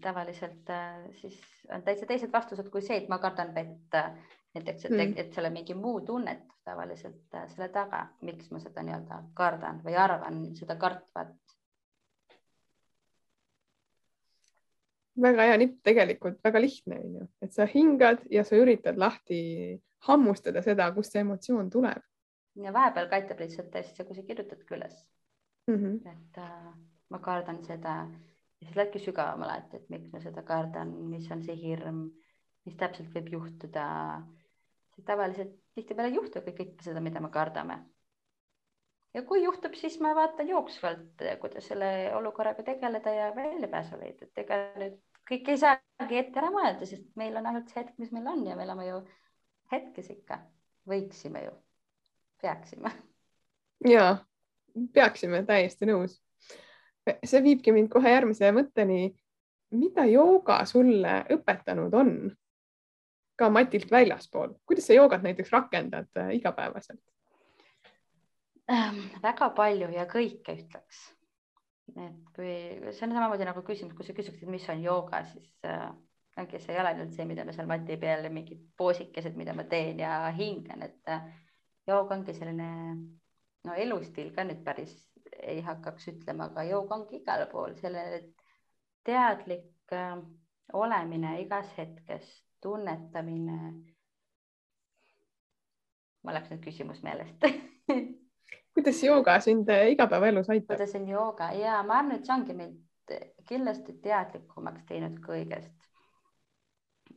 tavaliselt 0.00 0.70
äh, 0.70 0.96
siis 1.12 1.40
on 1.72 1.82
täitsa 1.82 2.06
teised 2.06 2.32
vastused 2.32 2.68
kui 2.70 2.82
see, 2.84 2.98
et 3.00 3.08
ma 3.08 3.18
kardan 3.18 3.54
vett 3.54 3.96
äh, 3.96 4.10
näiteks, 4.54 4.84
et 4.84 4.92
mm., 4.92 5.14
et 5.16 5.32
seal 5.32 5.48
on 5.48 5.56
mingi 5.56 5.74
muu 5.74 6.00
tunnet 6.06 6.44
tavaliselt 6.64 7.34
äh, 7.34 7.46
selle 7.52 7.68
taga, 7.72 8.06
miks 8.22 8.50
ma 8.52 8.60
seda 8.62 8.84
nii-öelda 8.84 9.22
kardan 9.34 9.80
või 9.84 9.96
arvan 9.98 10.44
seda 10.58 10.76
kartvat. 10.80 11.34
väga 15.22 15.44
hea 15.46 15.58
nipp, 15.62 15.76
tegelikult 15.86 16.40
väga 16.42 16.60
lihtne 16.60 16.96
on 16.98 17.18
ju, 17.20 17.26
et 17.42 17.52
sa 17.54 17.68
hingad 17.70 18.24
ja 18.30 18.42
sa 18.44 18.58
üritad 18.58 18.98
lahti 18.98 19.38
hammustada 20.08 20.62
seda, 20.62 20.90
kust 20.92 21.14
see 21.14 21.22
emotsioon 21.22 21.70
tuleb. 21.70 22.02
Ja 22.62 22.72
vahepeal 22.72 23.08
ka 23.10 23.18
aitab 23.18 23.40
lihtsalt 23.42 23.74
hästi, 23.74 24.04
kui 24.06 24.16
sa 24.16 24.22
kirjutadki 24.22 24.76
üles 24.76 24.94
mm. 25.66 25.74
-hmm. 25.74 26.12
et 26.12 26.38
äh, 26.38 26.74
ma 27.10 27.18
kardan 27.18 27.62
seda 27.64 27.94
ja 28.60 28.66
siis 28.66 28.76
lähebki 28.76 28.98
sügavamale, 28.98 29.58
et, 29.58 29.74
et 29.74 29.88
miks 29.92 30.12
ma 30.12 30.20
seda 30.20 30.42
kardan, 30.42 30.92
mis 31.10 31.30
on 31.34 31.42
see 31.44 31.56
hirm, 31.58 32.04
mis 32.64 32.76
täpselt 32.80 33.10
võib 33.16 33.32
juhtuda. 33.32 33.88
tavaliselt 35.04 35.56
tihtipeale 35.74 36.12
ei 36.12 36.14
juhtu 36.14 36.40
kõike 36.40 36.68
seda, 36.86 37.00
mida 37.00 37.20
me 37.20 37.30
kardame. 37.30 37.78
ja 39.14 39.22
kui 39.22 39.42
juhtub, 39.44 39.74
siis 39.78 40.00
ma 40.00 40.14
vaatan 40.14 40.48
jooksvalt, 40.48 41.24
kuidas 41.40 41.68
selle 41.70 42.14
olukorraga 42.14 42.62
tegeleda 42.62 43.10
ja 43.14 43.32
väljapääsu 43.36 43.98
leida, 43.98 44.26
et 44.26 44.38
ega 44.44 44.60
nüüd 44.78 44.96
kõik 45.28 45.50
ei 45.52 45.60
saagi 45.60 46.18
ette 46.18 46.40
ära 46.40 46.50
mõelda, 46.54 46.86
sest 46.86 47.04
meil 47.16 47.36
on 47.36 47.46
ainult 47.46 47.70
see 47.70 47.82
hetk, 47.82 47.98
mis 47.98 48.12
meil 48.12 48.26
on 48.32 48.46
ja 48.46 48.56
me 48.56 48.66
elame 48.66 48.88
ju 48.88 49.02
hetkes 49.72 50.10
ikka, 50.16 50.40
võiksime 50.88 51.44
ju, 51.44 51.54
peaksime. 52.44 52.92
ja 53.88 54.06
peaksime, 54.92 55.42
täiesti 55.48 55.88
nõus 55.88 56.20
see 57.04 57.42
viibki 57.44 57.72
mind 57.74 57.90
kohe 57.92 58.12
järgmise 58.12 58.52
mõtteni. 58.54 59.14
mida 59.74 60.04
jooga 60.06 60.60
sulle 60.70 61.24
õpetanud 61.34 61.94
on? 61.94 62.14
ka 63.34 63.48
Matilt 63.50 63.90
väljaspool, 63.90 64.52
kuidas 64.66 64.86
sa 64.86 64.94
joogat 64.94 65.24
näiteks 65.26 65.50
rakendad 65.50 66.06
äh, 66.16 66.36
igapäevaselt 66.36 67.00
ähm,? 68.70 69.00
väga 69.22 69.50
palju 69.50 69.90
ja 69.90 70.06
kõike 70.06 70.54
ütleks. 70.54 71.00
et 71.96 72.30
kui 72.36 72.52
see 72.92 73.08
on 73.08 73.16
samamoodi 73.16 73.48
nagu 73.48 73.62
küsimus, 73.66 73.96
kui 73.96 74.06
sa 74.06 74.14
küsiksid, 74.14 74.48
mis 74.48 74.68
on 74.70 74.82
jooga, 74.82 75.24
siis 75.32 75.50
äh, 75.66 75.88
ongi, 76.38 76.60
see 76.62 76.76
ei 76.76 76.80
ole 76.80 76.94
ainult 76.94 77.16
see, 77.16 77.26
mida 77.26 77.44
ma 77.44 77.52
seal 77.56 77.66
mati 77.70 77.98
peal, 78.00 78.28
mingid 78.32 78.62
poosikesed, 78.78 79.34
mida 79.36 79.54
ma 79.54 79.66
teen 79.70 79.98
ja 80.02 80.14
hingan, 80.38 80.86
et 80.86 81.16
jooga 81.86 82.16
ongi 82.16 82.34
selline 82.36 82.68
no 83.64 83.76
elustiil 83.84 84.32
ka 84.36 84.44
nüüd 84.46 84.62
päris 84.64 84.94
ei 85.42 85.60
hakkaks 85.64 86.08
ütlema, 86.12 86.48
aga 86.50 86.64
jõug 86.68 86.92
ongi 86.94 87.18
igal 87.20 87.44
pool, 87.50 87.74
sellele 87.80 88.20
teadlik 89.04 89.92
äh, 89.92 90.16
olemine 90.72 91.38
igas 91.42 91.72
hetkes, 91.78 92.28
tunnetamine. 92.62 93.58
mul 96.24 96.38
läks 96.38 96.52
nüüd 96.54 96.62
küsimus 96.64 97.02
meelest 97.04 97.44
kuidas 98.74 99.02
jooga 99.04 99.38
sind 99.44 99.68
äh, 99.68 99.90
igapäevaelus 99.92 100.48
aitab? 100.50 100.76
kuidas 100.76 100.94
on 100.96 101.08
jooga 101.08 101.52
ja 101.52 101.82
ma 101.82 102.00
arvan, 102.00 102.18
et 102.18 102.26
see 102.26 102.36
ongi 102.36 102.56
mind 102.60 102.80
kindlasti 103.48 103.98
teadlikumaks 104.04 104.86
teinud 104.88 105.18
kõigest. 105.24 105.90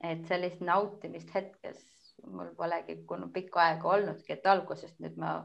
et 0.03 0.25
sellist 0.27 0.59
nautimist 0.61 1.31
hetkes 1.33 1.79
mul 2.25 2.53
polegi 2.57 2.97
pikka 3.33 3.61
aega 3.63 3.89
olnudki, 3.93 4.33
et 4.33 4.45
algusest 4.45 4.99
nüüd 5.03 5.17
ma 5.21 5.37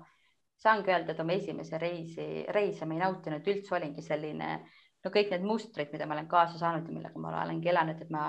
saangi 0.63 0.93
öelda, 0.93 1.13
et 1.13 1.21
oma 1.21 1.37
esimese 1.37 1.79
reisi, 1.83 2.27
reise 2.55 2.87
ma 2.87 2.97
ei 2.97 3.03
nautinud 3.03 3.47
üldse, 3.55 3.75
olingi 3.77 4.03
selline, 4.07 4.51
no 5.05 5.11
kõik 5.15 5.33
need 5.35 5.47
mustrid, 5.47 5.91
mida 5.93 6.07
ma 6.07 6.17
olen 6.17 6.29
kaasa 6.31 6.59
saanud 6.61 6.89
ja 6.89 6.97
millega 6.97 7.23
ma 7.23 7.35
olengi 7.43 7.73
elanud, 7.73 8.03
et 8.03 8.13
ma 8.15 8.27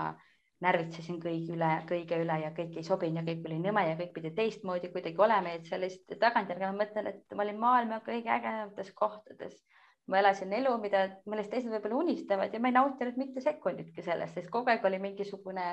närvitsesin 0.64 1.20
kõigi 1.22 1.54
üle, 1.58 1.70
kõige 1.90 2.18
üle 2.24 2.38
ja 2.40 2.52
kõik 2.56 2.78
ei 2.80 2.86
sobinud 2.88 3.20
ja 3.20 3.26
kõik 3.28 3.48
oli 3.50 3.60
nõme 3.62 3.84
ja 3.90 3.96
kõik 4.00 4.14
pidi 4.16 4.32
teistmoodi 4.38 4.92
kuidagi 4.94 5.20
olema, 5.26 5.56
et 5.58 5.68
sellist 5.68 6.14
tagantjärgi 6.22 6.70
ma 6.70 6.78
mõtlen, 6.84 7.10
et 7.12 7.36
ma 7.36 7.46
olin 7.46 7.60
maailma 7.60 8.00
kõige 8.06 8.32
ägedamates 8.38 8.94
kohtades. 8.98 9.64
ma 10.08 10.18
elasin 10.20 10.52
elu, 10.52 10.72
mida, 10.84 11.02
millest 11.32 11.52
teised 11.52 11.72
võib-olla 11.72 12.02
unistavad 12.02 12.52
ja 12.52 12.60
ma 12.60 12.68
ei 12.68 12.74
nautinud 12.76 13.16
mitte 13.16 13.40
sekunditki 13.40 14.04
sellest, 14.04 14.36
sest 14.36 14.50
kogu 14.52 14.68
aeg 14.68 14.84
oli 14.84 14.98
mingisugune 15.00 15.68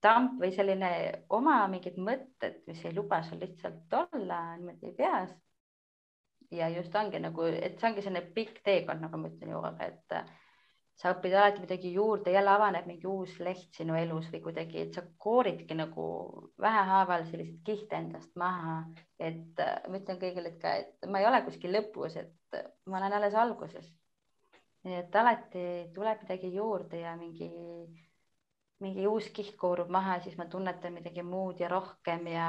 tamp 0.00 0.40
või 0.40 0.50
selline 0.56 0.90
oma 1.36 1.60
mingid 1.68 1.98
mõtted, 2.00 2.62
mis 2.66 2.82
ei 2.84 2.94
luba 2.96 3.22
sul 3.22 3.40
lihtsalt 3.42 3.92
olla 4.00 4.42
niimoodi 4.56 4.94
peas 4.96 5.34
ja 6.50 6.68
just 6.68 6.94
ongi 6.94 7.20
nagu, 7.22 7.46
et 7.46 7.78
see 7.78 7.90
ongi 7.90 8.04
selline 8.04 8.22
pikk 8.34 8.62
teekond, 8.66 9.02
nagu 9.04 9.20
ma 9.20 9.30
ütlen 9.30 9.52
ju, 9.54 9.60
aga 9.66 9.86
et 9.86 10.16
äh, 10.16 10.32
sa 11.00 11.14
õpid 11.14 11.34
alati 11.36 11.62
midagi 11.62 11.92
juurde, 11.94 12.32
jälle 12.34 12.52
avaneb 12.52 12.88
mingi 12.90 13.08
uus 13.08 13.36
leht 13.44 13.70
sinu 13.76 13.96
elus 13.96 14.28
või 14.32 14.42
kuidagi, 14.48 14.82
et 14.84 14.98
sa 14.98 15.04
kooridki 15.24 15.76
nagu 15.78 16.08
vähehaaval 16.60 17.24
selliseid 17.28 17.62
kihte 17.66 17.96
endast 17.96 18.34
maha. 18.40 18.82
et 19.18 19.62
äh, 19.62 19.78
ma 19.88 20.02
ütlen 20.02 20.20
kõigile, 20.20 20.54
ka, 20.60 20.74
et 20.82 21.08
ma 21.08 21.22
ei 21.22 21.30
ole 21.30 21.42
kuskil 21.46 21.74
lõpus, 21.76 22.18
et 22.20 22.60
ma 22.86 23.00
olen 23.00 23.18
alles 23.20 23.34
alguses. 23.34 23.88
nii 24.84 24.96
et 24.96 25.16
alati 25.16 25.64
tuleb 25.94 26.22
midagi 26.24 26.54
juurde 26.54 27.02
ja 27.02 27.16
mingi, 27.16 27.50
mingi 28.80 29.06
uus 29.06 29.28
kiht 29.34 29.56
koorub 29.60 29.90
maha, 29.92 30.20
siis 30.24 30.38
ma 30.40 30.46
tunnetan 30.48 30.94
midagi 30.96 31.22
muud 31.22 31.60
ja 31.60 31.68
rohkem 31.68 32.26
ja, 32.32 32.48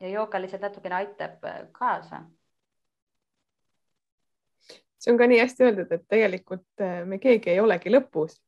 ja 0.00 0.08
jooga 0.08 0.40
lihtsalt 0.40 0.64
natukene 0.64 1.02
aitab 1.02 1.44
äh, 1.44 1.66
kaasa 1.72 2.24
see 5.04 5.12
on 5.12 5.20
ka 5.20 5.28
nii 5.28 5.40
hästi 5.42 5.66
öeldud, 5.66 5.92
et 5.92 6.06
tegelikult 6.08 6.84
äh, 6.84 7.02
me 7.08 7.20
keegi 7.22 7.52
ei 7.52 7.60
olegi 7.60 7.92
lõpus. 7.92 8.38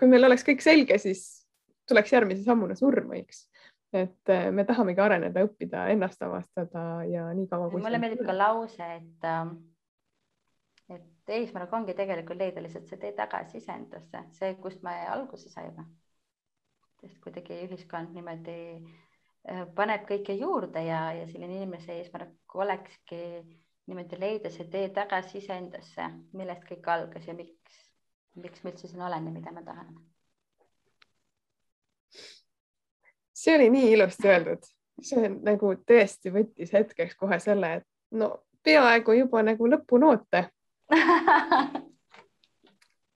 kui 0.00 0.08
meil 0.08 0.24
oleks 0.24 0.44
kõik 0.46 0.62
selge, 0.64 0.96
siis 0.98 1.44
tuleks 1.88 2.12
järgmise 2.14 2.44
sammuna 2.44 2.74
surm, 2.78 3.12
eks. 3.18 3.44
et 3.92 4.32
äh, 4.32 4.48
me 4.54 4.64
tahamegi 4.64 5.02
areneda, 5.04 5.44
õppida, 5.46 5.86
ennast 5.94 6.22
avastada 6.26 7.04
ja 7.10 7.28
nii 7.36 7.46
kaua. 7.50 7.70
mulle 7.76 8.02
meeldib 8.02 8.24
ka 8.26 8.36
lause, 8.36 8.90
et, 8.96 9.30
et 10.96 11.34
eesmärk 11.40 11.72
ongi 11.78 11.94
tegelikult 11.98 12.40
leida 12.42 12.62
lihtsalt 12.64 12.90
see 12.90 13.00
tee 13.02 13.12
tagasi 13.18 13.60
iseendasse, 13.62 14.26
see, 14.38 14.54
kust 14.62 14.82
me 14.86 14.96
alguse 15.14 15.52
saime. 15.52 15.86
Sest 17.00 17.18
kuidagi 17.24 17.56
ühiskond 17.66 18.12
niimoodi 18.14 18.56
äh, 18.76 19.64
paneb 19.76 20.06
kõike 20.08 20.36
juurde 20.36 20.82
ja, 20.84 21.10
ja 21.16 21.26
selline 21.30 21.60
inimese 21.60 21.96
eesmärk 21.98 22.56
olekski 22.60 23.20
niimoodi 23.90 24.20
leida 24.20 24.50
see 24.52 24.68
tee 24.70 24.88
tagasi 24.94 25.38
iseendasse, 25.40 26.10
millest 26.36 26.66
kõik 26.68 26.88
algas 26.92 27.26
ja 27.26 27.34
miks, 27.34 27.80
miks 28.38 28.62
ma 28.62 28.72
üldse 28.72 28.90
siin 28.90 29.02
olen 29.06 29.26
ja 29.30 29.34
mida 29.34 29.54
ma 29.54 29.64
tahan. 29.66 29.94
see 33.40 33.54
oli 33.56 33.70
nii 33.72 33.92
ilusti 33.94 34.28
öeldud, 34.28 34.66
see 35.00 35.28
nagu 35.32 35.72
tõesti 35.88 36.32
võttis 36.34 36.74
hetkeks 36.76 37.16
kohe 37.16 37.38
selle, 37.40 37.72
et 37.80 37.86
no 38.12 38.34
peaaegu 38.62 39.14
juba 39.16 39.40
nagu 39.46 39.70
lõpunoote 39.72 40.44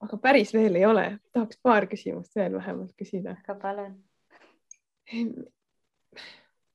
aga 0.05 0.19
päris 0.21 0.53
veel 0.55 0.79
ei 0.79 0.87
ole, 0.87 1.05
tahaks 1.33 1.59
paar 1.65 1.87
küsimust 1.91 2.37
veel 2.37 2.57
vähemalt 2.59 2.95
küsida. 3.01 3.37
aga 3.43 3.57
palun. 3.61 3.95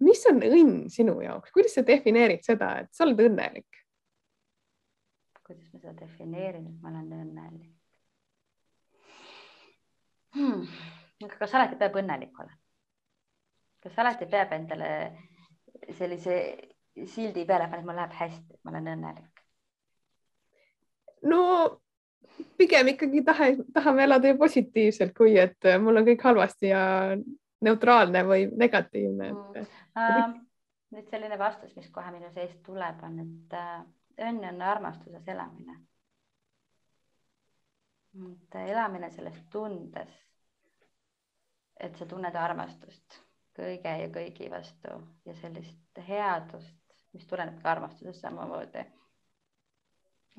mis 0.06 0.24
on 0.32 0.42
õnn 0.46 0.88
sinu 0.94 1.20
jaoks, 1.22 1.52
kuidas 1.56 1.76
sa 1.78 1.86
defineerid 1.86 2.46
seda, 2.46 2.76
et 2.84 2.94
sa 2.94 3.06
oled 3.06 3.22
õnnelik? 3.28 3.84
kuidas 5.44 5.66
ma 5.74 5.82
seda 5.82 5.96
defineerin, 5.98 6.68
et 6.70 6.82
ma 6.82 6.94
olen 6.94 7.14
õnnelik? 7.24 7.76
hmm.? 10.38 10.66
kas 11.40 11.56
alati 11.58 11.78
peab 11.80 12.00
õnnelik 12.02 12.42
olema? 12.44 12.58
kas 13.84 14.00
alati 14.02 14.28
peab 14.30 14.54
endale 14.58 14.94
sellise 15.98 16.40
sildi 17.08 17.46
peale 17.48 17.70
panema, 17.70 17.80
et 17.80 17.88
mul 17.88 17.96
läheb 18.02 18.18
hästi, 18.18 18.58
et 18.58 18.64
ma 18.64 18.74
olen 18.74 18.92
õnnelik? 18.96 19.46
no 21.30 21.44
pigem 22.58 22.88
ikkagi 22.94 23.24
tahe, 23.26 23.52
tahame 23.74 24.04
elada 24.04 24.32
ju 24.32 24.38
positiivselt, 24.38 25.14
kui 25.18 25.38
et 25.40 25.70
mul 25.82 26.02
on 26.02 26.08
kõik 26.08 26.24
halvasti 26.24 26.72
ja 26.72 26.84
neutraalne 27.66 28.24
või 28.28 28.48
negatiivne 28.56 29.32
mm.. 29.34 29.70
Uh, 30.00 30.34
nüüd 30.96 31.10
selline 31.12 31.38
vastus, 31.40 31.76
mis 31.76 31.90
kohe 31.92 32.12
minu 32.14 32.30
seest 32.34 32.62
tuleb, 32.66 33.02
on, 33.04 33.20
et 33.24 33.56
uh, 33.58 33.82
õnn 34.30 34.46
on 34.52 34.62
armastuses 34.62 35.28
elamine. 35.28 35.80
et 38.20 38.56
elamine 38.66 39.10
selles 39.14 39.42
tundes, 39.52 40.14
et 41.80 41.98
sa 41.98 42.06
tunned 42.06 42.36
armastust 42.36 43.20
kõige 43.60 43.96
ja 44.02 44.08
kõigi 44.14 44.50
vastu 44.52 44.96
ja 45.26 45.36
sellist 45.42 46.02
headust, 46.08 46.80
mis 47.14 47.28
tuleneb 47.28 47.60
ka 47.62 47.72
armastusest 47.74 48.24
samamoodi. 48.24 48.86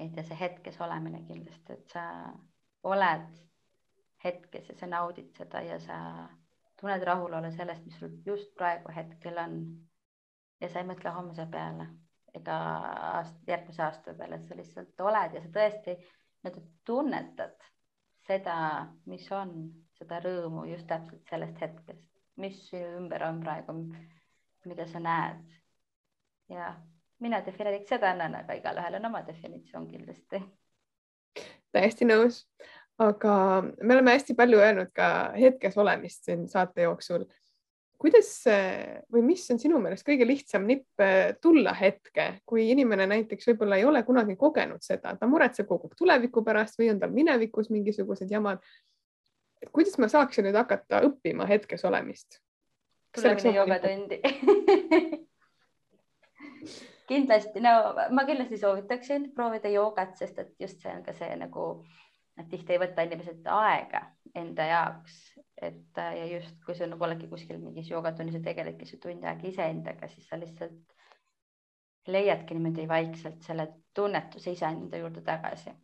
Et 0.01 0.17
ja 0.17 0.25
see 0.27 0.39
hetkes 0.41 0.81
olemine 0.81 1.23
kindlasti, 1.29 1.77
et 1.77 1.95
sa 1.95 2.05
oled 2.89 3.41
hetkes 4.25 4.69
ja 4.69 4.77
sa 4.77 4.89
naudid 4.89 5.33
seda 5.37 5.63
ja 5.65 5.79
sa 5.81 5.99
tunned 6.81 7.05
rahulolu 7.05 7.51
sellest, 7.53 7.85
mis 7.85 7.99
sul 8.01 8.17
just 8.27 8.55
praegu 8.57 8.93
hetkel 8.97 9.39
on. 9.39 9.59
ja 10.61 10.69
sa 10.69 10.81
ei 10.81 10.89
mõtle 10.89 11.13
homse 11.17 11.47
peale 11.53 11.87
ega 12.37 12.57
aast, 13.11 13.37
järgmise 13.49 13.83
aasta 13.83 14.15
peale, 14.15 14.39
sa 14.47 14.57
lihtsalt 14.57 15.05
oled 15.05 15.37
ja 15.37 15.43
sa 15.45 15.53
tõesti 15.55 15.95
nii-öelda 15.97 16.63
tunnetad 16.87 17.65
seda, 18.27 18.57
mis 19.11 19.27
on, 19.35 19.55
seda 19.99 20.21
rõõmu 20.25 20.67
just 20.71 20.87
täpselt 20.89 21.33
sellest 21.33 21.61
hetkest, 21.65 22.07
mis 22.41 22.61
sinu 22.69 23.01
ümber 23.01 23.25
on 23.27 23.41
praegu, 23.45 23.75
mida 24.69 24.87
sa 24.89 25.03
näed. 25.03 25.41
ja 26.53 26.75
mina 27.21 27.41
defineeriks 27.47 27.93
seda 27.93 28.11
annan, 28.15 28.35
aga 28.43 28.57
igalühel 28.59 28.99
on 28.99 29.09
oma 29.11 29.23
definitsioon 29.27 29.87
kindlasti. 29.91 30.43
täiesti 31.73 32.07
nõus, 32.09 32.43
aga 32.99 33.35
me 33.63 33.95
oleme 33.95 34.17
hästi 34.17 34.35
palju 34.39 34.59
öelnud 34.59 34.91
ka 34.97 35.11
hetkes 35.39 35.77
olemist 35.79 36.25
siin 36.27 36.49
saate 36.49 36.89
jooksul. 36.89 37.25
kuidas 38.01 38.31
või 39.13 39.23
mis 39.23 39.43
on 39.53 39.59
sinu 39.61 39.79
meelest 39.79 40.07
kõige 40.07 40.27
lihtsam 40.27 40.65
nipp 40.67 41.01
eh, 41.05 41.35
tulla 41.41 41.75
hetke, 41.77 42.41
kui 42.49 42.71
inimene 42.73 43.07
näiteks 43.07 43.51
võib-olla 43.51 43.77
ei 43.77 43.85
ole 43.85 44.03
kunagi 44.03 44.37
kogenud 44.41 44.81
seda, 44.83 45.17
ta 45.21 45.27
muretseb 45.29 45.69
kogu 45.69 45.91
aeg 45.91 45.99
tuleviku 45.99 46.45
pärast 46.45 46.81
või 46.81 46.91
on 46.95 47.01
tal 47.01 47.13
minevikus 47.13 47.71
mingisugused 47.71 48.31
jamad. 48.31 48.59
kuidas 49.73 49.99
ma 49.99 50.09
saaksin 50.09 50.45
nüüd 50.49 50.57
hakata 50.57 51.05
õppima 51.05 51.47
hetkes 51.47 51.85
olemist? 51.85 52.41
tule 53.13 53.35
mine 53.35 53.57
jogatundi 53.57 54.21
kindlasti, 57.11 57.61
no 57.65 57.73
ma 58.15 58.25
kindlasti 58.29 58.59
soovitaksin 58.61 59.31
proovida 59.35 59.71
joogat, 59.73 60.15
sest 60.21 60.39
et 60.43 60.55
just 60.63 60.83
see 60.83 60.93
on 60.95 61.03
ka 61.07 61.15
see 61.17 61.35
nagu, 61.41 61.67
et 62.39 62.49
tihti 62.53 62.77
ei 62.77 62.83
võta 62.83 63.05
inimesed 63.07 63.49
aega 63.51 64.05
enda 64.39 64.67
jaoks, 64.71 65.19
et 65.61 66.01
ja 66.01 66.27
just 66.31 66.63
kui 66.65 66.77
sa 66.79 66.89
nagu 66.89 67.05
oledki 67.05 67.29
kuskil 67.29 67.59
mingis 67.61 67.91
joogatunnis 67.91 68.39
ja 68.39 68.45
tegeledki 68.47 68.89
see 68.89 69.03
tund 69.03 69.27
aega 69.27 69.49
iseendaga, 69.51 70.09
siis 70.09 70.29
sa 70.31 70.39
lihtsalt 70.41 70.97
leiadki 72.11 72.57
niimoodi 72.57 72.87
vaikselt 72.89 73.43
selle 73.45 73.67
tunnetuse 73.95 74.55
iseenda 74.55 75.03
juurde 75.03 75.23
tagasi. 75.27 75.75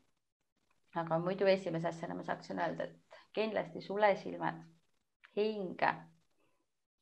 aga 0.97 1.19
muidu 1.21 1.45
esimese 1.51 1.91
asjana 1.91 2.15
ma 2.17 2.23
saaksin 2.25 2.61
öelda, 2.63 2.87
et 2.87 3.19
kindlasti 3.37 3.83
sule 3.85 4.15
silmad, 4.17 4.63
hinga 5.37 5.91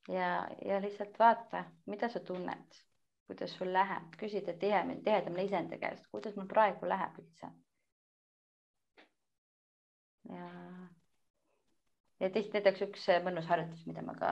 ja, 0.08 0.48
ja 0.66 0.80
lihtsalt 0.82 1.18
vaata, 1.18 1.64
mida 1.86 2.08
sa 2.10 2.20
tunned 2.20 2.80
kuidas 3.26 3.54
sul 3.56 3.72
läheb, 3.72 4.10
küsida 4.20 4.54
tihemini, 4.60 5.02
tihedamini 5.04 5.46
iseenda 5.48 5.78
käest, 5.80 6.06
kuidas 6.12 6.36
mul 6.36 6.48
praegu 6.50 6.88
läheb 6.88 7.18
üldse. 7.22 7.50
ja, 10.28 10.50
ja 12.20 12.30
tihti 12.30 12.56
näiteks 12.58 12.84
üks 12.88 13.08
mõnus 13.24 13.48
harjutus, 13.48 13.84
mida 13.88 14.04
ma 14.04 14.14
ka 14.18 14.30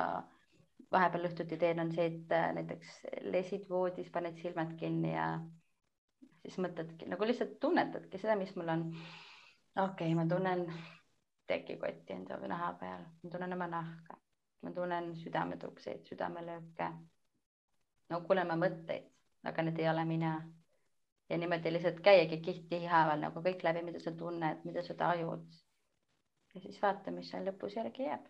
vahepeal 0.93 1.29
õhtuti 1.29 1.59
teen, 1.61 1.81
on 1.81 1.93
see, 1.93 2.07
et 2.11 2.33
äh, 2.37 2.49
näiteks 2.57 2.95
lesid 3.33 3.69
voodis, 3.69 4.11
paned 4.13 4.37
silmad 4.41 4.75
kinni 4.81 5.15
ja 5.15 5.27
siis 6.43 6.59
mõtledki 6.61 7.09
nagu 7.09 7.29
lihtsalt 7.29 7.59
tunnetadki 7.61 8.21
seda, 8.21 8.37
mis 8.37 8.53
mul 8.57 8.73
on. 8.75 8.89
okei 9.77 10.13
okay,, 10.13 10.15
ma 10.19 10.27
tunnen 10.29 10.67
tekikotti 11.49 12.17
enda 12.17 12.39
naha 12.49 12.73
peal, 12.81 13.09
ma 13.23 13.33
tunnen 13.33 13.57
oma 13.57 13.69
nahka, 13.73 14.19
ma 14.63 14.73
tunnen 14.77 15.15
südametukseid, 15.21 16.05
südamelööke 16.09 16.93
no 18.13 18.21
kuuleme 18.27 18.57
mõtteid, 18.61 19.09
aga 19.49 19.65
need 19.67 19.81
ei 19.81 19.89
ole 19.91 20.05
mina. 20.09 20.35
ja 21.31 21.39
niimoodi 21.39 21.71
lihtsalt 21.73 22.01
käiagi 22.05 22.43
kihthaaval 22.45 23.21
nagu 23.23 23.41
kõik 23.41 23.63
läbi, 23.65 23.83
mida 23.87 24.01
sa 24.01 24.13
tunned, 24.13 24.65
mida 24.69 24.83
sa 24.85 24.95
tajud. 24.95 25.47
ja 26.55 26.61
siis 26.61 26.83
vaata, 26.83 27.11
mis 27.11 27.31
seal 27.31 27.49
lõpus 27.49 27.77
järgi 27.77 28.09
jääb. 28.09 28.27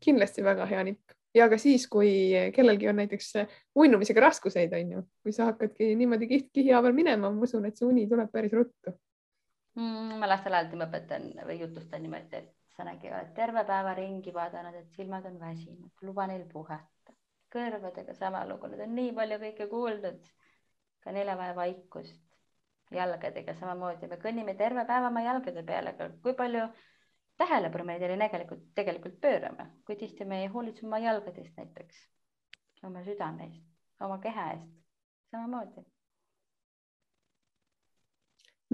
kindlasti 0.00 0.44
väga 0.44 0.66
hea 0.70 0.84
nipp 0.84 1.16
ja 1.34 1.48
ka 1.50 1.58
siis, 1.58 1.88
kui 1.88 2.10
kellelgi 2.54 2.88
on 2.88 3.00
näiteks 3.02 3.32
uinumisega 3.76 4.20
raskuseid, 4.28 4.72
on 4.72 4.92
ju, 4.92 5.02
kui 5.22 5.32
sa 5.32 5.50
hakkadki 5.50 5.94
niimoodi 5.96 6.28
kiht 6.30 6.52
kihi 6.52 6.70
haaval 6.70 6.94
minema, 6.96 7.30
ma 7.30 7.48
usun, 7.48 7.66
et 7.66 7.76
see 7.76 7.88
uni 7.88 8.06
tuleb 8.08 8.30
päris 8.32 8.54
ruttu 8.56 8.94
mm,. 9.74 10.14
ma 10.20 10.28
lastele 10.30 10.60
alati 10.60 10.84
õpetan 10.88 11.32
või 11.48 11.60
jutustan 11.64 12.06
niimoodi, 12.06 12.44
et 12.44 12.52
sa 12.76 12.84
nägi, 12.84 13.08
oled 13.08 13.32
terve 13.34 13.64
päeva 13.64 13.94
ringi 13.96 14.34
vaadanud, 14.34 14.74
et 14.76 15.00
silmad 15.00 15.24
on 15.26 15.40
väsinud, 15.40 15.90
luba 16.04 16.26
neil 16.30 16.44
puhata 16.52 16.95
kõrvadega 17.56 18.14
sama 18.18 18.44
lugu, 18.48 18.70
nad 18.70 18.84
on 18.84 18.94
nii 18.98 19.12
palju 19.16 19.40
kõike 19.42 19.68
kuulnud. 19.72 20.32
ka 21.04 21.12
neil 21.14 21.28
on 21.28 21.38
vaja 21.38 21.54
vaikust. 21.56 22.22
jalgadega 22.90 23.54
samamoodi, 23.54 24.06
me 24.06 24.16
kõnnime 24.22 24.54
terve 24.56 24.84
päeva 24.86 25.08
oma 25.08 25.22
jalgade 25.24 25.62
peale, 25.66 25.90
aga 25.90 26.10
kui 26.22 26.34
palju 26.38 26.68
tähelepanu 27.36 27.84
me 27.84 27.98
neile 27.98 28.16
tegelikult, 28.28 28.62
tegelikult 28.74 29.20
pöörame, 29.20 29.66
kui 29.86 29.96
tihti 29.96 30.24
me 30.24 30.42
ei 30.42 30.46
hoolitse 30.52 30.86
oma 30.86 31.00
jalgadest 31.02 31.56
näiteks, 31.56 31.96
oma 32.86 33.02
südame 33.04 33.48
eest, 33.48 33.64
oma 34.00 34.18
keha 34.22 34.50
eest, 34.54 34.70
samamoodi. 35.34 35.84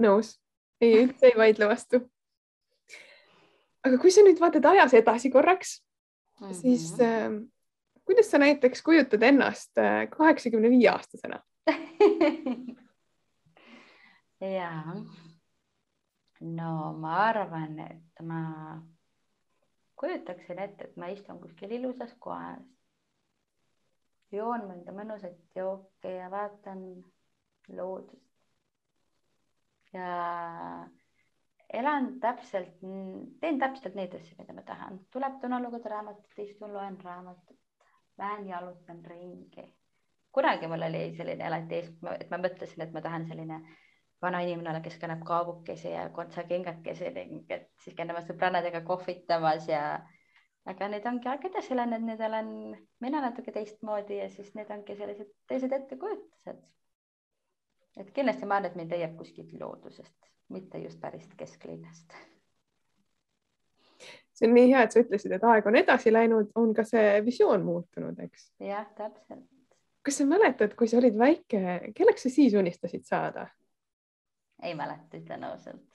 nõus, 0.03 0.35
ei, 0.81 0.93
üldse 1.03 1.31
ei 1.31 1.37
vaidle 1.37 1.69
vastu. 1.69 2.03
aga 3.83 3.97
kui 3.97 4.11
sa 4.11 4.23
nüüd 4.23 4.39
vaatad 4.39 4.65
ajas 4.65 4.93
edasi 4.93 5.29
korraks 5.29 5.81
mm, 5.81 6.47
-hmm. 6.47 6.53
siis 6.61 6.93
äh, 7.01 7.33
kuidas 8.05 8.31
sa 8.31 8.37
näiteks 8.37 8.81
kujutad 8.83 9.21
ennast 9.23 9.77
äh, 9.77 10.09
kaheksakümne 10.09 10.69
viie 10.69 10.89
aastasena 10.91 11.41
ja 14.57 14.71
no 16.41 16.93
ma 16.99 17.15
arvan, 17.29 17.79
et 17.79 18.23
ma 18.27 18.41
kujutaksin 19.99 20.59
ette, 20.59 20.89
et 20.89 20.97
ma 20.99 21.07
istun 21.13 21.39
kuskil 21.39 21.71
ilusas 21.77 22.11
kohas, 22.19 22.63
joon 24.33 24.67
mõnda 24.67 24.95
mõnusat 24.95 25.39
jooki 25.55 26.17
ja 26.17 26.27
vaatan 26.33 26.83
loodust. 27.71 28.19
ja 29.93 30.09
elan 31.73 32.19
täpselt, 32.19 32.79
teen 33.39 33.59
täpselt 33.61 33.95
neid 33.95 34.13
asju, 34.17 34.35
mida 34.39 34.53
ma 34.57 34.65
tahan, 34.67 34.99
tuleb 35.13 35.39
täna 35.41 35.61
lugeda 35.61 35.95
raamatut, 35.95 36.39
istun, 36.43 36.73
loen 36.73 36.97
raamatut, 37.01 37.62
lähen 38.17 38.47
jalutan 38.47 39.05
ringi. 39.05 39.73
kunagi 40.31 40.67
mul 40.67 40.81
oli 40.81 41.01
selline 41.17 41.45
alati 41.47 41.75
ees, 41.75 41.89
et 42.19 42.29
ma 42.31 42.39
mõtlesin, 42.41 42.81
et 42.85 42.93
ma 42.93 43.01
tahan 43.05 43.27
selline 43.29 43.59
vana 44.21 44.41
inimene 44.41 44.71
olla, 44.71 44.81
kes 44.81 44.97
kannab 45.01 45.21
kaabukesi 45.27 45.91
ja 45.91 46.07
kontsakingakesi 46.09 47.11
ning 47.17 47.51
et 47.51 47.69
siis 47.83 47.95
käin 47.95 48.11
oma 48.11 48.23
sõbrannadega 48.25 48.81
kohvitamas 48.87 49.67
ja 49.69 49.83
aga 50.71 50.89
nüüd 50.89 51.07
ongi 51.11 51.29
aeg 51.29 51.47
edasi 51.51 51.77
läinud, 51.77 52.05
nüüd 52.07 52.25
olen 52.27 52.51
mina 53.03 53.23
natuke 53.27 53.53
teistmoodi 53.55 54.21
ja 54.21 54.29
siis 54.33 54.53
need 54.57 54.71
ongi 54.73 54.97
sellised 54.99 55.33
teised 55.51 55.75
ettekujutused. 55.79 56.61
et 58.01 58.13
kindlasti 58.13 58.45
ma 58.49 58.57
arvan, 58.57 58.71
et 58.71 58.77
mind 58.79 58.95
leiab 58.95 59.17
kuskilt 59.17 59.53
loodusest, 59.59 60.31
mitte 60.49 60.81
just 60.81 61.01
päris 61.01 61.27
kesklinnast 61.37 62.17
see 64.43 64.49
on 64.49 64.57
nii 64.57 64.69
hea, 64.73 64.83
et 64.83 64.91
sa 64.91 65.01
ütlesid, 65.03 65.31
et 65.37 65.47
aeg 65.47 65.67
on 65.69 65.79
edasi 65.79 66.11
läinud, 66.11 66.51
on 66.59 66.73
ka 66.75 66.85
see 66.87 67.15
visioon 67.25 67.63
muutunud, 67.65 68.19
eks? 68.25 68.49
jah, 68.63 68.85
täpselt. 68.97 69.47
kas 70.03 70.19
sa 70.19 70.27
mäletad, 70.27 70.75
kui 70.79 70.91
sa 70.91 70.99
olid 70.99 71.17
väike, 71.19 71.63
kelleks 71.95 72.27
sa 72.27 72.33
siis 72.33 72.55
unistasid 72.59 73.07
saada? 73.07 73.47
ei 74.63 74.75
mäleta, 74.75 75.17
ütlen 75.19 75.47
ausalt. 75.47 75.87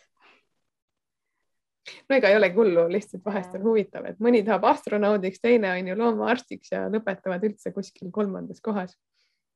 no 2.08 2.16
ega 2.16 2.32
ei 2.32 2.40
olegi 2.40 2.60
hullu, 2.60 2.88
lihtsalt 2.92 3.24
vahest 3.24 3.54
on 3.58 3.68
huvitav, 3.68 4.08
et 4.08 4.24
mõni 4.24 4.42
tahab 4.46 4.64
astronaudiks, 4.72 5.44
teine 5.44 5.72
on 5.76 5.92
ju 5.92 6.00
loomaarstiks 6.00 6.72
ja 6.72 6.86
lõpetavad 6.92 7.44
üldse 7.48 7.72
kuskil 7.76 8.12
kolmandas 8.12 8.64
kohas 8.64 8.96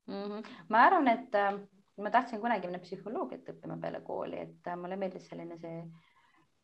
mm. 0.06 0.24
-hmm. 0.24 0.56
ma 0.68 0.86
arvan, 0.88 1.08
et 1.08 1.34
äh, 1.34 1.60
ma 1.96 2.10
tahtsin 2.10 2.40
kunagi 2.40 2.68
minna 2.68 2.80
psühholoogiat 2.84 3.52
õppima 3.54 3.80
peale 3.80 4.00
kooli, 4.04 4.40
et 4.48 4.68
äh, 4.68 4.76
mulle 4.76 4.96
meeldis 5.00 5.28
selline 5.28 5.56
see 5.60 5.84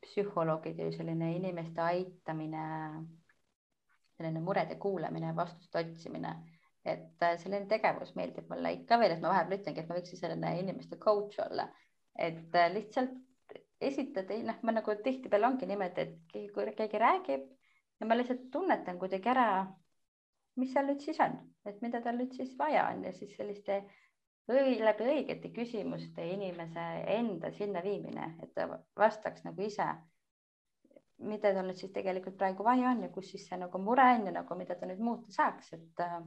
psühholoogi 0.05 0.75
töö, 0.79 0.93
selline 0.95 1.33
inimeste 1.37 1.83
aitamine, 1.83 2.65
selline 4.17 4.43
murede 4.45 4.79
kuulamine, 4.81 5.35
vastuste 5.37 5.83
otsimine, 5.83 6.35
et 6.85 7.23
äh, 7.23 7.37
selline 7.43 7.67
tegevus 7.71 8.15
meeldib 8.19 8.51
mulle 8.51 8.73
ikka 8.81 8.99
veel, 9.01 9.17
et 9.17 9.25
ma 9.25 9.33
vahepeal 9.35 9.61
ütlengi, 9.61 9.83
et 9.83 9.91
ma 9.91 9.99
võiksin 9.99 10.23
selline 10.23 10.55
inimeste 10.63 10.99
coach 11.03 11.41
olla, 11.45 11.69
et 12.19 12.55
äh, 12.57 12.71
lihtsalt 12.75 13.17
esitada, 13.81 14.39
noh, 14.47 14.59
ma 14.67 14.75
nagu 14.75 14.95
tihtipeale 15.05 15.47
ongi 15.47 15.69
niimoodi, 15.71 16.07
et 16.07 16.53
kui 16.55 16.73
keegi 16.79 17.03
räägib 17.03 17.45
ja 18.01 18.07
ma 18.07 18.17
lihtsalt 18.19 18.49
tunnetan 18.55 18.99
kuidagi 18.99 19.31
ära, 19.31 19.49
mis 20.59 20.73
seal 20.75 20.89
nüüd 20.91 21.03
siis 21.05 21.19
on, 21.23 21.37
et 21.69 21.79
mida 21.85 22.01
tal 22.03 22.19
nüüd 22.19 22.35
siis 22.35 22.57
vaja 22.59 22.89
on 22.93 23.05
ja 23.07 23.13
siis 23.15 23.37
selliste 23.39 23.83
läbi 24.49 25.09
õigete 25.13 25.51
küsimuste 25.53 26.25
inimese 26.25 26.85
enda 27.19 27.51
sinna 27.53 27.83
viimine, 27.85 28.35
et 28.43 28.55
ta 28.55 28.69
vastaks 28.97 29.45
nagu 29.45 29.63
ise, 29.63 29.87
mida 31.19 31.53
tal 31.53 31.67
nüüd 31.67 31.81
siis 31.81 31.93
tegelikult 31.93 32.39
praegu 32.41 32.65
vaja 32.65 32.93
on 32.95 33.03
ja 33.05 33.11
kus 33.13 33.31
siis 33.33 33.45
see 33.49 33.59
nagu 33.61 33.81
mure 33.83 34.07
on 34.17 34.29
ja 34.31 34.37
nagu 34.41 34.57
mida 34.57 34.77
ta 34.79 34.89
nüüd 34.89 35.03
muuta 35.05 35.33
saaks, 35.35 35.73
et 35.77 36.05
äh, 36.05 36.21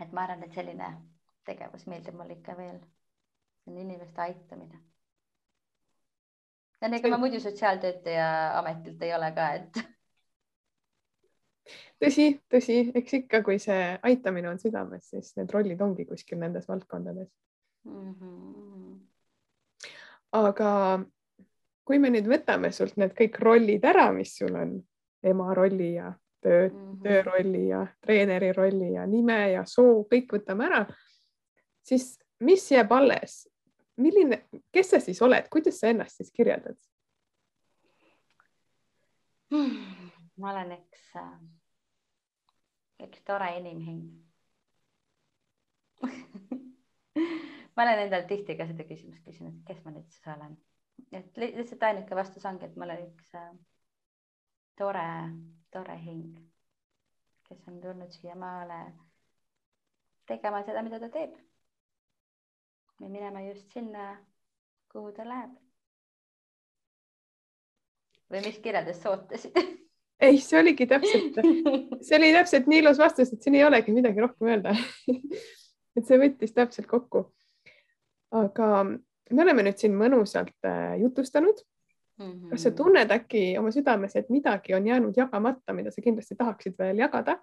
et 0.00 0.12
ma 0.12 0.24
arvan, 0.24 0.44
et 0.46 0.56
selline 0.56 0.88
tegevus 1.44 1.86
meeldib 1.90 2.16
mulle 2.16 2.38
ikka 2.38 2.56
veel, 2.56 2.78
inimeste 3.70 4.22
aitamine. 4.24 4.80
ja 6.80 6.88
ega 6.96 7.10
ma 7.12 7.18
muidu 7.20 7.40
sotsiaaltöötaja 7.40 8.28
ametilt 8.58 9.02
ei 9.02 9.14
ole 9.14 9.32
ka, 9.36 9.48
et 9.60 9.82
tõsi, 12.02 12.32
tõsi, 12.50 12.80
eks 12.94 13.16
ikka, 13.22 13.42
kui 13.46 13.58
see 13.62 13.98
aitamine 14.02 14.50
on 14.50 14.58
südames, 14.62 15.10
siis 15.12 15.34
need 15.38 15.52
rollid 15.54 15.80
ongi 15.84 16.06
kuskil 16.08 16.40
nendes 16.40 16.68
valdkondades 16.68 17.28
mm. 17.84 18.14
-hmm. 18.14 18.98
aga 20.40 20.72
kui 21.84 21.98
me 21.98 22.10
nüüd 22.14 22.28
võtame 22.30 22.72
sult 22.72 22.96
need 23.00 23.14
kõik 23.18 23.38
rollid 23.42 23.84
ära, 23.84 24.10
mis 24.12 24.36
sul 24.38 24.54
on, 24.54 24.76
ema 25.22 25.54
rolli 25.54 25.94
ja 25.94 26.12
töö 26.40 26.68
mm, 26.68 26.74
-hmm. 26.74 27.02
töörolli 27.02 27.68
ja 27.68 27.86
treeneri 28.00 28.52
rolli 28.52 28.92
ja 28.92 29.06
nime 29.06 29.40
ja 29.52 29.64
soo, 29.66 30.04
kõik 30.12 30.32
võtame 30.32 30.66
ära, 30.66 30.86
siis 31.82 32.18
mis 32.40 32.70
jääb 32.70 32.92
alles? 32.92 33.46
milline, 34.00 34.44
kes 34.72 34.90
sa 34.90 35.00
siis 35.00 35.22
oled, 35.22 35.48
kuidas 35.52 35.80
sa 35.80 35.90
ennast 35.92 36.16
siis 36.16 36.30
kirjeldad 36.32 36.76
hmm,? 39.50 39.99
Ma 40.40 40.52
olen 40.54 40.74
üks 40.78 41.06
äh, 41.20 41.32
üks 43.06 43.22
tore 43.28 43.48
inimhing 43.58 44.02
ma 47.76 47.82
olen 47.82 47.98
endale 48.04 48.26
tihti 48.28 48.56
ka 48.58 48.66
seda 48.68 48.84
küsimust 48.88 49.24
küsinud, 49.26 49.60
kes 49.68 49.80
ma 49.84 49.92
nüüd 49.94 50.08
siis 50.12 50.26
olen. 50.34 50.56
et 51.16 51.40
lihtsalt 51.40 51.82
ainuke 51.88 52.16
vastus 52.16 52.46
ongi, 52.48 52.68
et 52.68 52.76
ma 52.76 52.88
olen 52.88 53.04
üks 53.08 53.34
äh, 53.38 53.52
tore, 54.80 55.06
tore 55.72 55.96
hing, 56.04 56.38
kes 57.48 57.66
on 57.68 57.80
tulnud 57.84 58.12
siia 58.16 58.36
maale 58.38 58.80
tegema 60.30 60.62
seda, 60.66 60.82
mida 60.86 61.00
ta 61.02 61.08
teeb. 61.12 61.34
ja 63.00 63.08
minema 63.08 63.40
just 63.48 63.72
sinna, 63.72 64.12
kuhu 64.92 65.12
ta 65.16 65.28
läheb. 65.28 65.58
või 68.30 68.44
mis 68.46 68.58
kirjadest 68.62 69.02
sa 69.02 69.16
ootasid 69.16 69.56
ei, 70.20 70.38
see 70.44 70.60
oligi 70.60 70.86
täpselt, 70.86 71.38
see 72.06 72.18
oli 72.18 72.32
täpselt 72.36 72.68
nii 72.70 72.82
ilus 72.84 73.00
vastus, 73.00 73.32
et 73.32 73.42
siin 73.42 73.56
ei 73.58 73.64
olegi 73.64 73.94
midagi 73.94 74.22
rohkem 74.22 74.52
öelda 74.52 74.74
et 75.96 76.06
see 76.06 76.18
võttis 76.20 76.54
täpselt 76.56 76.88
kokku. 76.90 77.26
aga 78.36 78.70
me 78.84 79.42
oleme 79.44 79.64
nüüd 79.66 79.78
siin 79.80 79.94
mõnusalt 79.98 80.66
äh, 80.66 80.96
jutustanud 81.02 81.62
mm. 82.18 82.26
-hmm. 82.26 82.50
kas 82.50 82.66
sa 82.66 82.70
tunned 82.70 83.10
äkki 83.10 83.58
oma 83.58 83.72
südames, 83.74 84.16
et 84.16 84.30
midagi 84.30 84.74
on 84.74 84.86
jäänud 84.86 85.16
jagamata, 85.16 85.72
mida 85.72 85.90
sa 85.90 86.02
kindlasti 86.02 86.36
tahaksid 86.36 86.78
veel 86.78 86.98
jagada? 86.98 87.38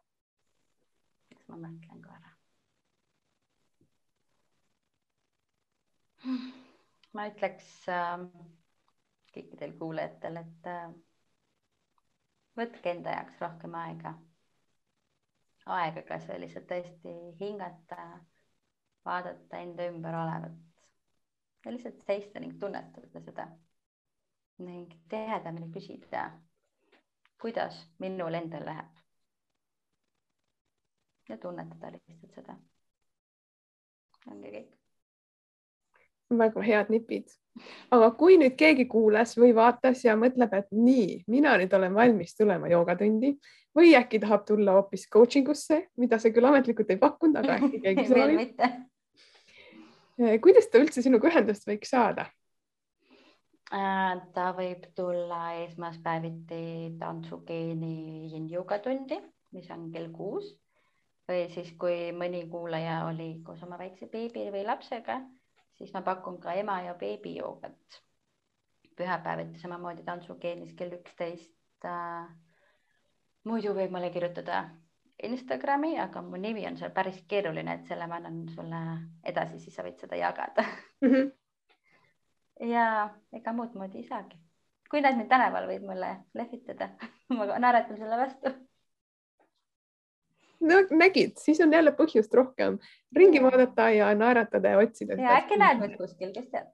eks 1.31 1.47
ma 1.47 1.57
mõtlen 1.57 2.01
korra. 2.03 2.31
ma 7.13 7.27
ütleks 7.31 7.89
äh, 7.89 8.23
kõikidel 9.33 9.75
kuulajatel, 9.79 10.37
et 10.37 10.71
äh, 10.71 10.89
võtke 12.57 12.91
enda 12.91 13.13
jaoks 13.17 13.41
rohkem 13.41 13.75
aega. 13.81 14.13
aega 15.77 16.01
kas 16.07 16.27
või 16.29 16.39
lihtsalt 16.45 16.67
tõesti 16.69 17.13
hingata, 17.41 18.05
vaadata 19.05 19.59
enda 19.65 19.87
ümber 19.91 20.15
olevat 20.15 20.57
ja 21.65 21.71
lihtsalt 21.73 22.03
seista 22.07 22.39
ning 22.39 22.59
tunnetada 22.59 23.21
seda 23.25 23.47
ning 24.63 24.93
tihedamini 25.11 25.67
küsida, 25.73 26.23
kuidas 27.41 27.77
minul 27.99 28.33
endal 28.39 28.65
läheb. 28.65 28.93
ja 31.29 31.37
tunnetada 31.37 31.91
lihtsalt 31.91 32.33
seda. 32.39 32.55
ongi 34.31 34.51
kõik. 34.57 34.76
Väga 36.29 36.63
head 36.63 36.89
nipid. 36.91 37.29
Aga 37.91 38.09
kui 38.19 38.37
nüüd 38.37 38.57
keegi 38.59 38.85
kuulas 38.89 39.33
või 39.39 39.53
vaatas 39.55 40.03
ja 40.05 40.15
mõtleb, 40.19 40.53
et 40.53 40.67
nii, 40.71 41.23
mina 41.31 41.55
nüüd 41.57 41.73
olen 41.73 41.95
valmis 41.95 42.35
tulema 42.37 42.69
joogatundi 42.69 43.33
või 43.77 43.93
äkki 43.97 44.19
tahab 44.21 44.45
tulla 44.45 44.75
hoopis 44.77 45.07
coaching 45.13 45.49
usse, 45.49 45.87
mida 45.97 46.19
sa 46.19 46.31
küll 46.33 46.45
ametlikult 46.49 46.91
ei 46.93 46.99
pakkunud, 47.01 47.39
aga 47.41 47.57
äkki 47.61 47.81
keegi 47.81 48.07
soovib. 48.11 48.61
eh, 50.19 50.35
kuidas 50.43 50.69
ta 50.69 50.81
üldse 50.83 51.05
sinuga 51.05 51.31
ühendust 51.31 51.65
võiks 51.69 51.93
saada? 51.93 52.27
Äh, 53.67 54.13
ta 54.33 54.51
võib 54.55 54.85
tulla 54.95 55.57
esmaspäeviti 55.65 56.95
tantsugeeni 57.01 58.29
yin-jogatundi, 58.31 59.17
mis 59.57 59.67
on 59.75 59.89
kell 59.91 60.13
kuus. 60.13 60.53
Või 61.27 61.49
siis, 61.51 61.73
kui 61.75 62.13
mõni 62.15 62.45
kuulaja 62.47 63.01
oli 63.09 63.41
koos 63.43 63.59
oma 63.65 63.75
väikse 63.75 64.07
beebi 64.07 64.45
või 64.53 64.61
lapsega 64.63 65.17
siis 65.77 65.93
ma 65.93 66.01
pakun 66.01 66.39
ka 66.41 66.53
ema 66.57 66.81
ja 66.81 66.93
beebi 66.97 67.35
joogat 67.37 68.01
pühapäeviti 68.97 69.61
samamoodi 69.61 70.03
tantsugeenis 70.03 70.73
kell 70.73 70.97
üksteist 70.97 71.85
äh,. 71.85 72.27
muidu 73.43 73.73
võib 73.77 73.93
mulle 73.93 74.09
kirjutada 74.11 74.63
Instagrami, 75.23 75.95
aga 75.99 76.21
mu 76.21 76.37
nimi 76.37 76.65
on 76.69 76.75
seal 76.77 76.91
päris 76.93 77.23
keeruline, 77.29 77.73
et 77.73 77.87
selle 77.89 78.05
ma 78.07 78.19
annan 78.19 78.43
sulle 78.53 78.81
edasi, 79.25 79.57
siis 79.59 79.73
sa 79.77 79.85
võid 79.85 79.97
seda 80.01 80.19
jagada 80.19 80.65
mm. 81.01 81.09
-hmm. 81.13 81.31
ja 82.73 82.85
ega 83.33 83.53
muud 83.53 83.73
moodi 83.73 84.03
ei 84.03 84.09
saagi. 84.09 84.37
kui 84.89 85.01
näed 85.01 85.17
mind 85.17 85.29
tänaval, 85.29 85.69
võid 85.69 85.85
mulle 85.85 86.11
lehvitada 86.33 86.89
ma 87.37 87.59
naeratan 87.59 87.97
sulle 87.97 88.17
vastu 88.17 88.53
no 90.59 90.81
nägid, 90.91 91.37
siis 91.41 91.61
on 91.61 91.73
jälle 91.73 91.91
põhjust 91.91 92.33
rohkem 92.33 92.79
ringi 93.15 93.41
vaadata 93.43 93.89
ja 93.89 94.09
naeratada 94.15 94.75
ja 94.75 94.77
otsida. 94.77 95.19
ja 95.21 95.37
äkki 95.37 95.59
näed 95.59 95.81
mind 95.81 95.97
kuskil, 95.97 96.33
kes 96.33 96.49
teab. 96.51 96.67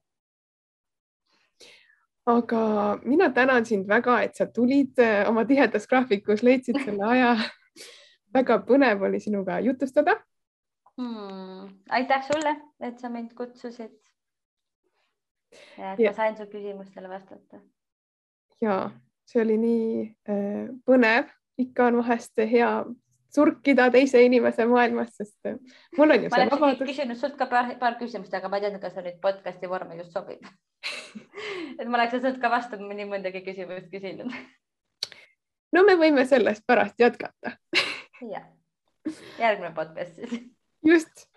aga 2.25 2.99
mina 3.03 3.29
tänan 3.29 3.65
sind 3.65 3.87
väga, 3.87 4.21
et 4.21 4.35
sa 4.35 4.45
tulid 4.45 4.99
äh, 4.99 5.29
oma 5.29 5.45
tihedas 5.45 5.87
graafikus, 5.87 6.43
leidsid 6.43 6.79
selle 6.85 7.03
aja. 7.05 7.35
väga 8.37 8.57
põnev 8.67 9.03
oli 9.05 9.19
sinuga 9.19 9.59
jutustada 9.59 10.17
hmm.. 10.97 11.69
aitäh 11.89 12.25
sulle, 12.27 12.55
et 12.79 12.99
sa 12.99 13.09
mind 13.09 13.33
kutsusid. 13.37 13.99
ja 15.77 15.93
et 15.93 15.99
ja. 15.99 16.11
ma 16.11 16.15
sain 16.15 16.37
su 16.37 16.43
küsimustele 16.49 17.09
vastata. 17.09 17.61
ja 18.61 18.89
see 19.25 19.41
oli 19.41 19.57
nii 19.57 19.87
äh, 20.29 20.67
põnev, 20.85 21.29
ikka 21.57 21.91
on 21.91 22.01
vahest 22.01 22.37
hea 22.37 22.71
surkida 23.35 23.89
teise 23.93 24.21
inimese 24.23 24.65
maailmas, 24.69 25.13
sest 25.17 25.49
äh, 25.49 25.57
mul 25.97 26.13
on 26.13 26.25
ju 26.25 26.29
see 26.33 26.49
vabadus. 26.51 26.87
küsinud 26.87 27.19
sult 27.19 27.37
ka 27.39 27.47
paar, 27.49 27.73
paar 27.81 27.97
küsimust, 28.01 28.33
aga 28.37 28.49
ma 28.49 28.59
ei 28.59 28.67
teadnud, 28.67 28.81
kas 28.83 28.95
see 28.97 29.05
nüüd 29.07 29.19
podcast'i 29.23 29.69
vormi 29.69 29.97
just 30.01 30.13
sobib 30.15 30.45
et 31.79 31.87
ma 31.87 31.97
oleks 31.97 32.19
sult 32.21 32.39
ka 32.41 32.51
vastu 32.53 32.79
nii 32.81 33.07
mõndagi 33.09 33.43
küsimust 33.45 33.89
küsinud. 33.93 34.33
no 35.73 35.85
me 35.87 35.97
võime 35.99 36.25
sellest 36.29 36.65
pärast 36.69 36.99
jätkata 37.01 37.55
jah, 38.29 38.45
järgmine 39.39 39.73
podcast 39.75 40.15
siis. 40.15 40.43
just. 40.85 41.27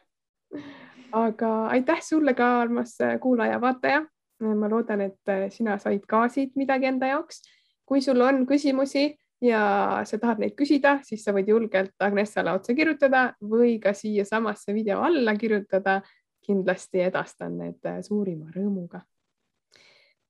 aga 1.12 1.53
aitäh 1.74 2.03
sulle 2.05 2.34
ka, 2.34 2.51
armas 2.61 2.97
kuulaja-vaataja. 3.20 4.05
ma 4.44 4.68
loodan, 4.68 5.01
et 5.01 5.36
sina 5.55 5.78
said 5.78 6.05
ka 6.09 6.26
siit 6.28 6.57
midagi 6.57 6.92
enda 6.92 7.14
jaoks. 7.14 7.40
kui 7.86 8.01
sul 8.05 8.20
on 8.20 8.44
küsimusi 8.47 9.14
ja 9.41 9.62
sa 10.09 10.18
tahad 10.18 10.41
neid 10.41 10.55
küsida, 10.57 10.99
siis 11.05 11.24
sa 11.24 11.34
võid 11.37 11.49
julgelt 11.51 11.95
Agnessale 12.03 12.55
otse 12.57 12.74
kirjutada 12.74 13.28
või 13.41 13.76
ka 13.82 13.93
siiasamasse 13.97 14.74
video 14.74 15.03
alla 15.03 15.37
kirjutada. 15.37 16.03
kindlasti 16.47 17.01
edastan 17.03 17.57
need 17.59 17.87
suurima 18.07 18.51
rõõmuga. 18.55 19.01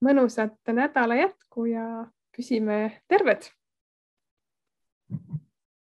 mõnusat 0.01 0.57
nädala 0.73 1.15
jätku 1.15 1.65
ja 1.65 2.07
püsime 2.35 3.03
terved 3.07 3.45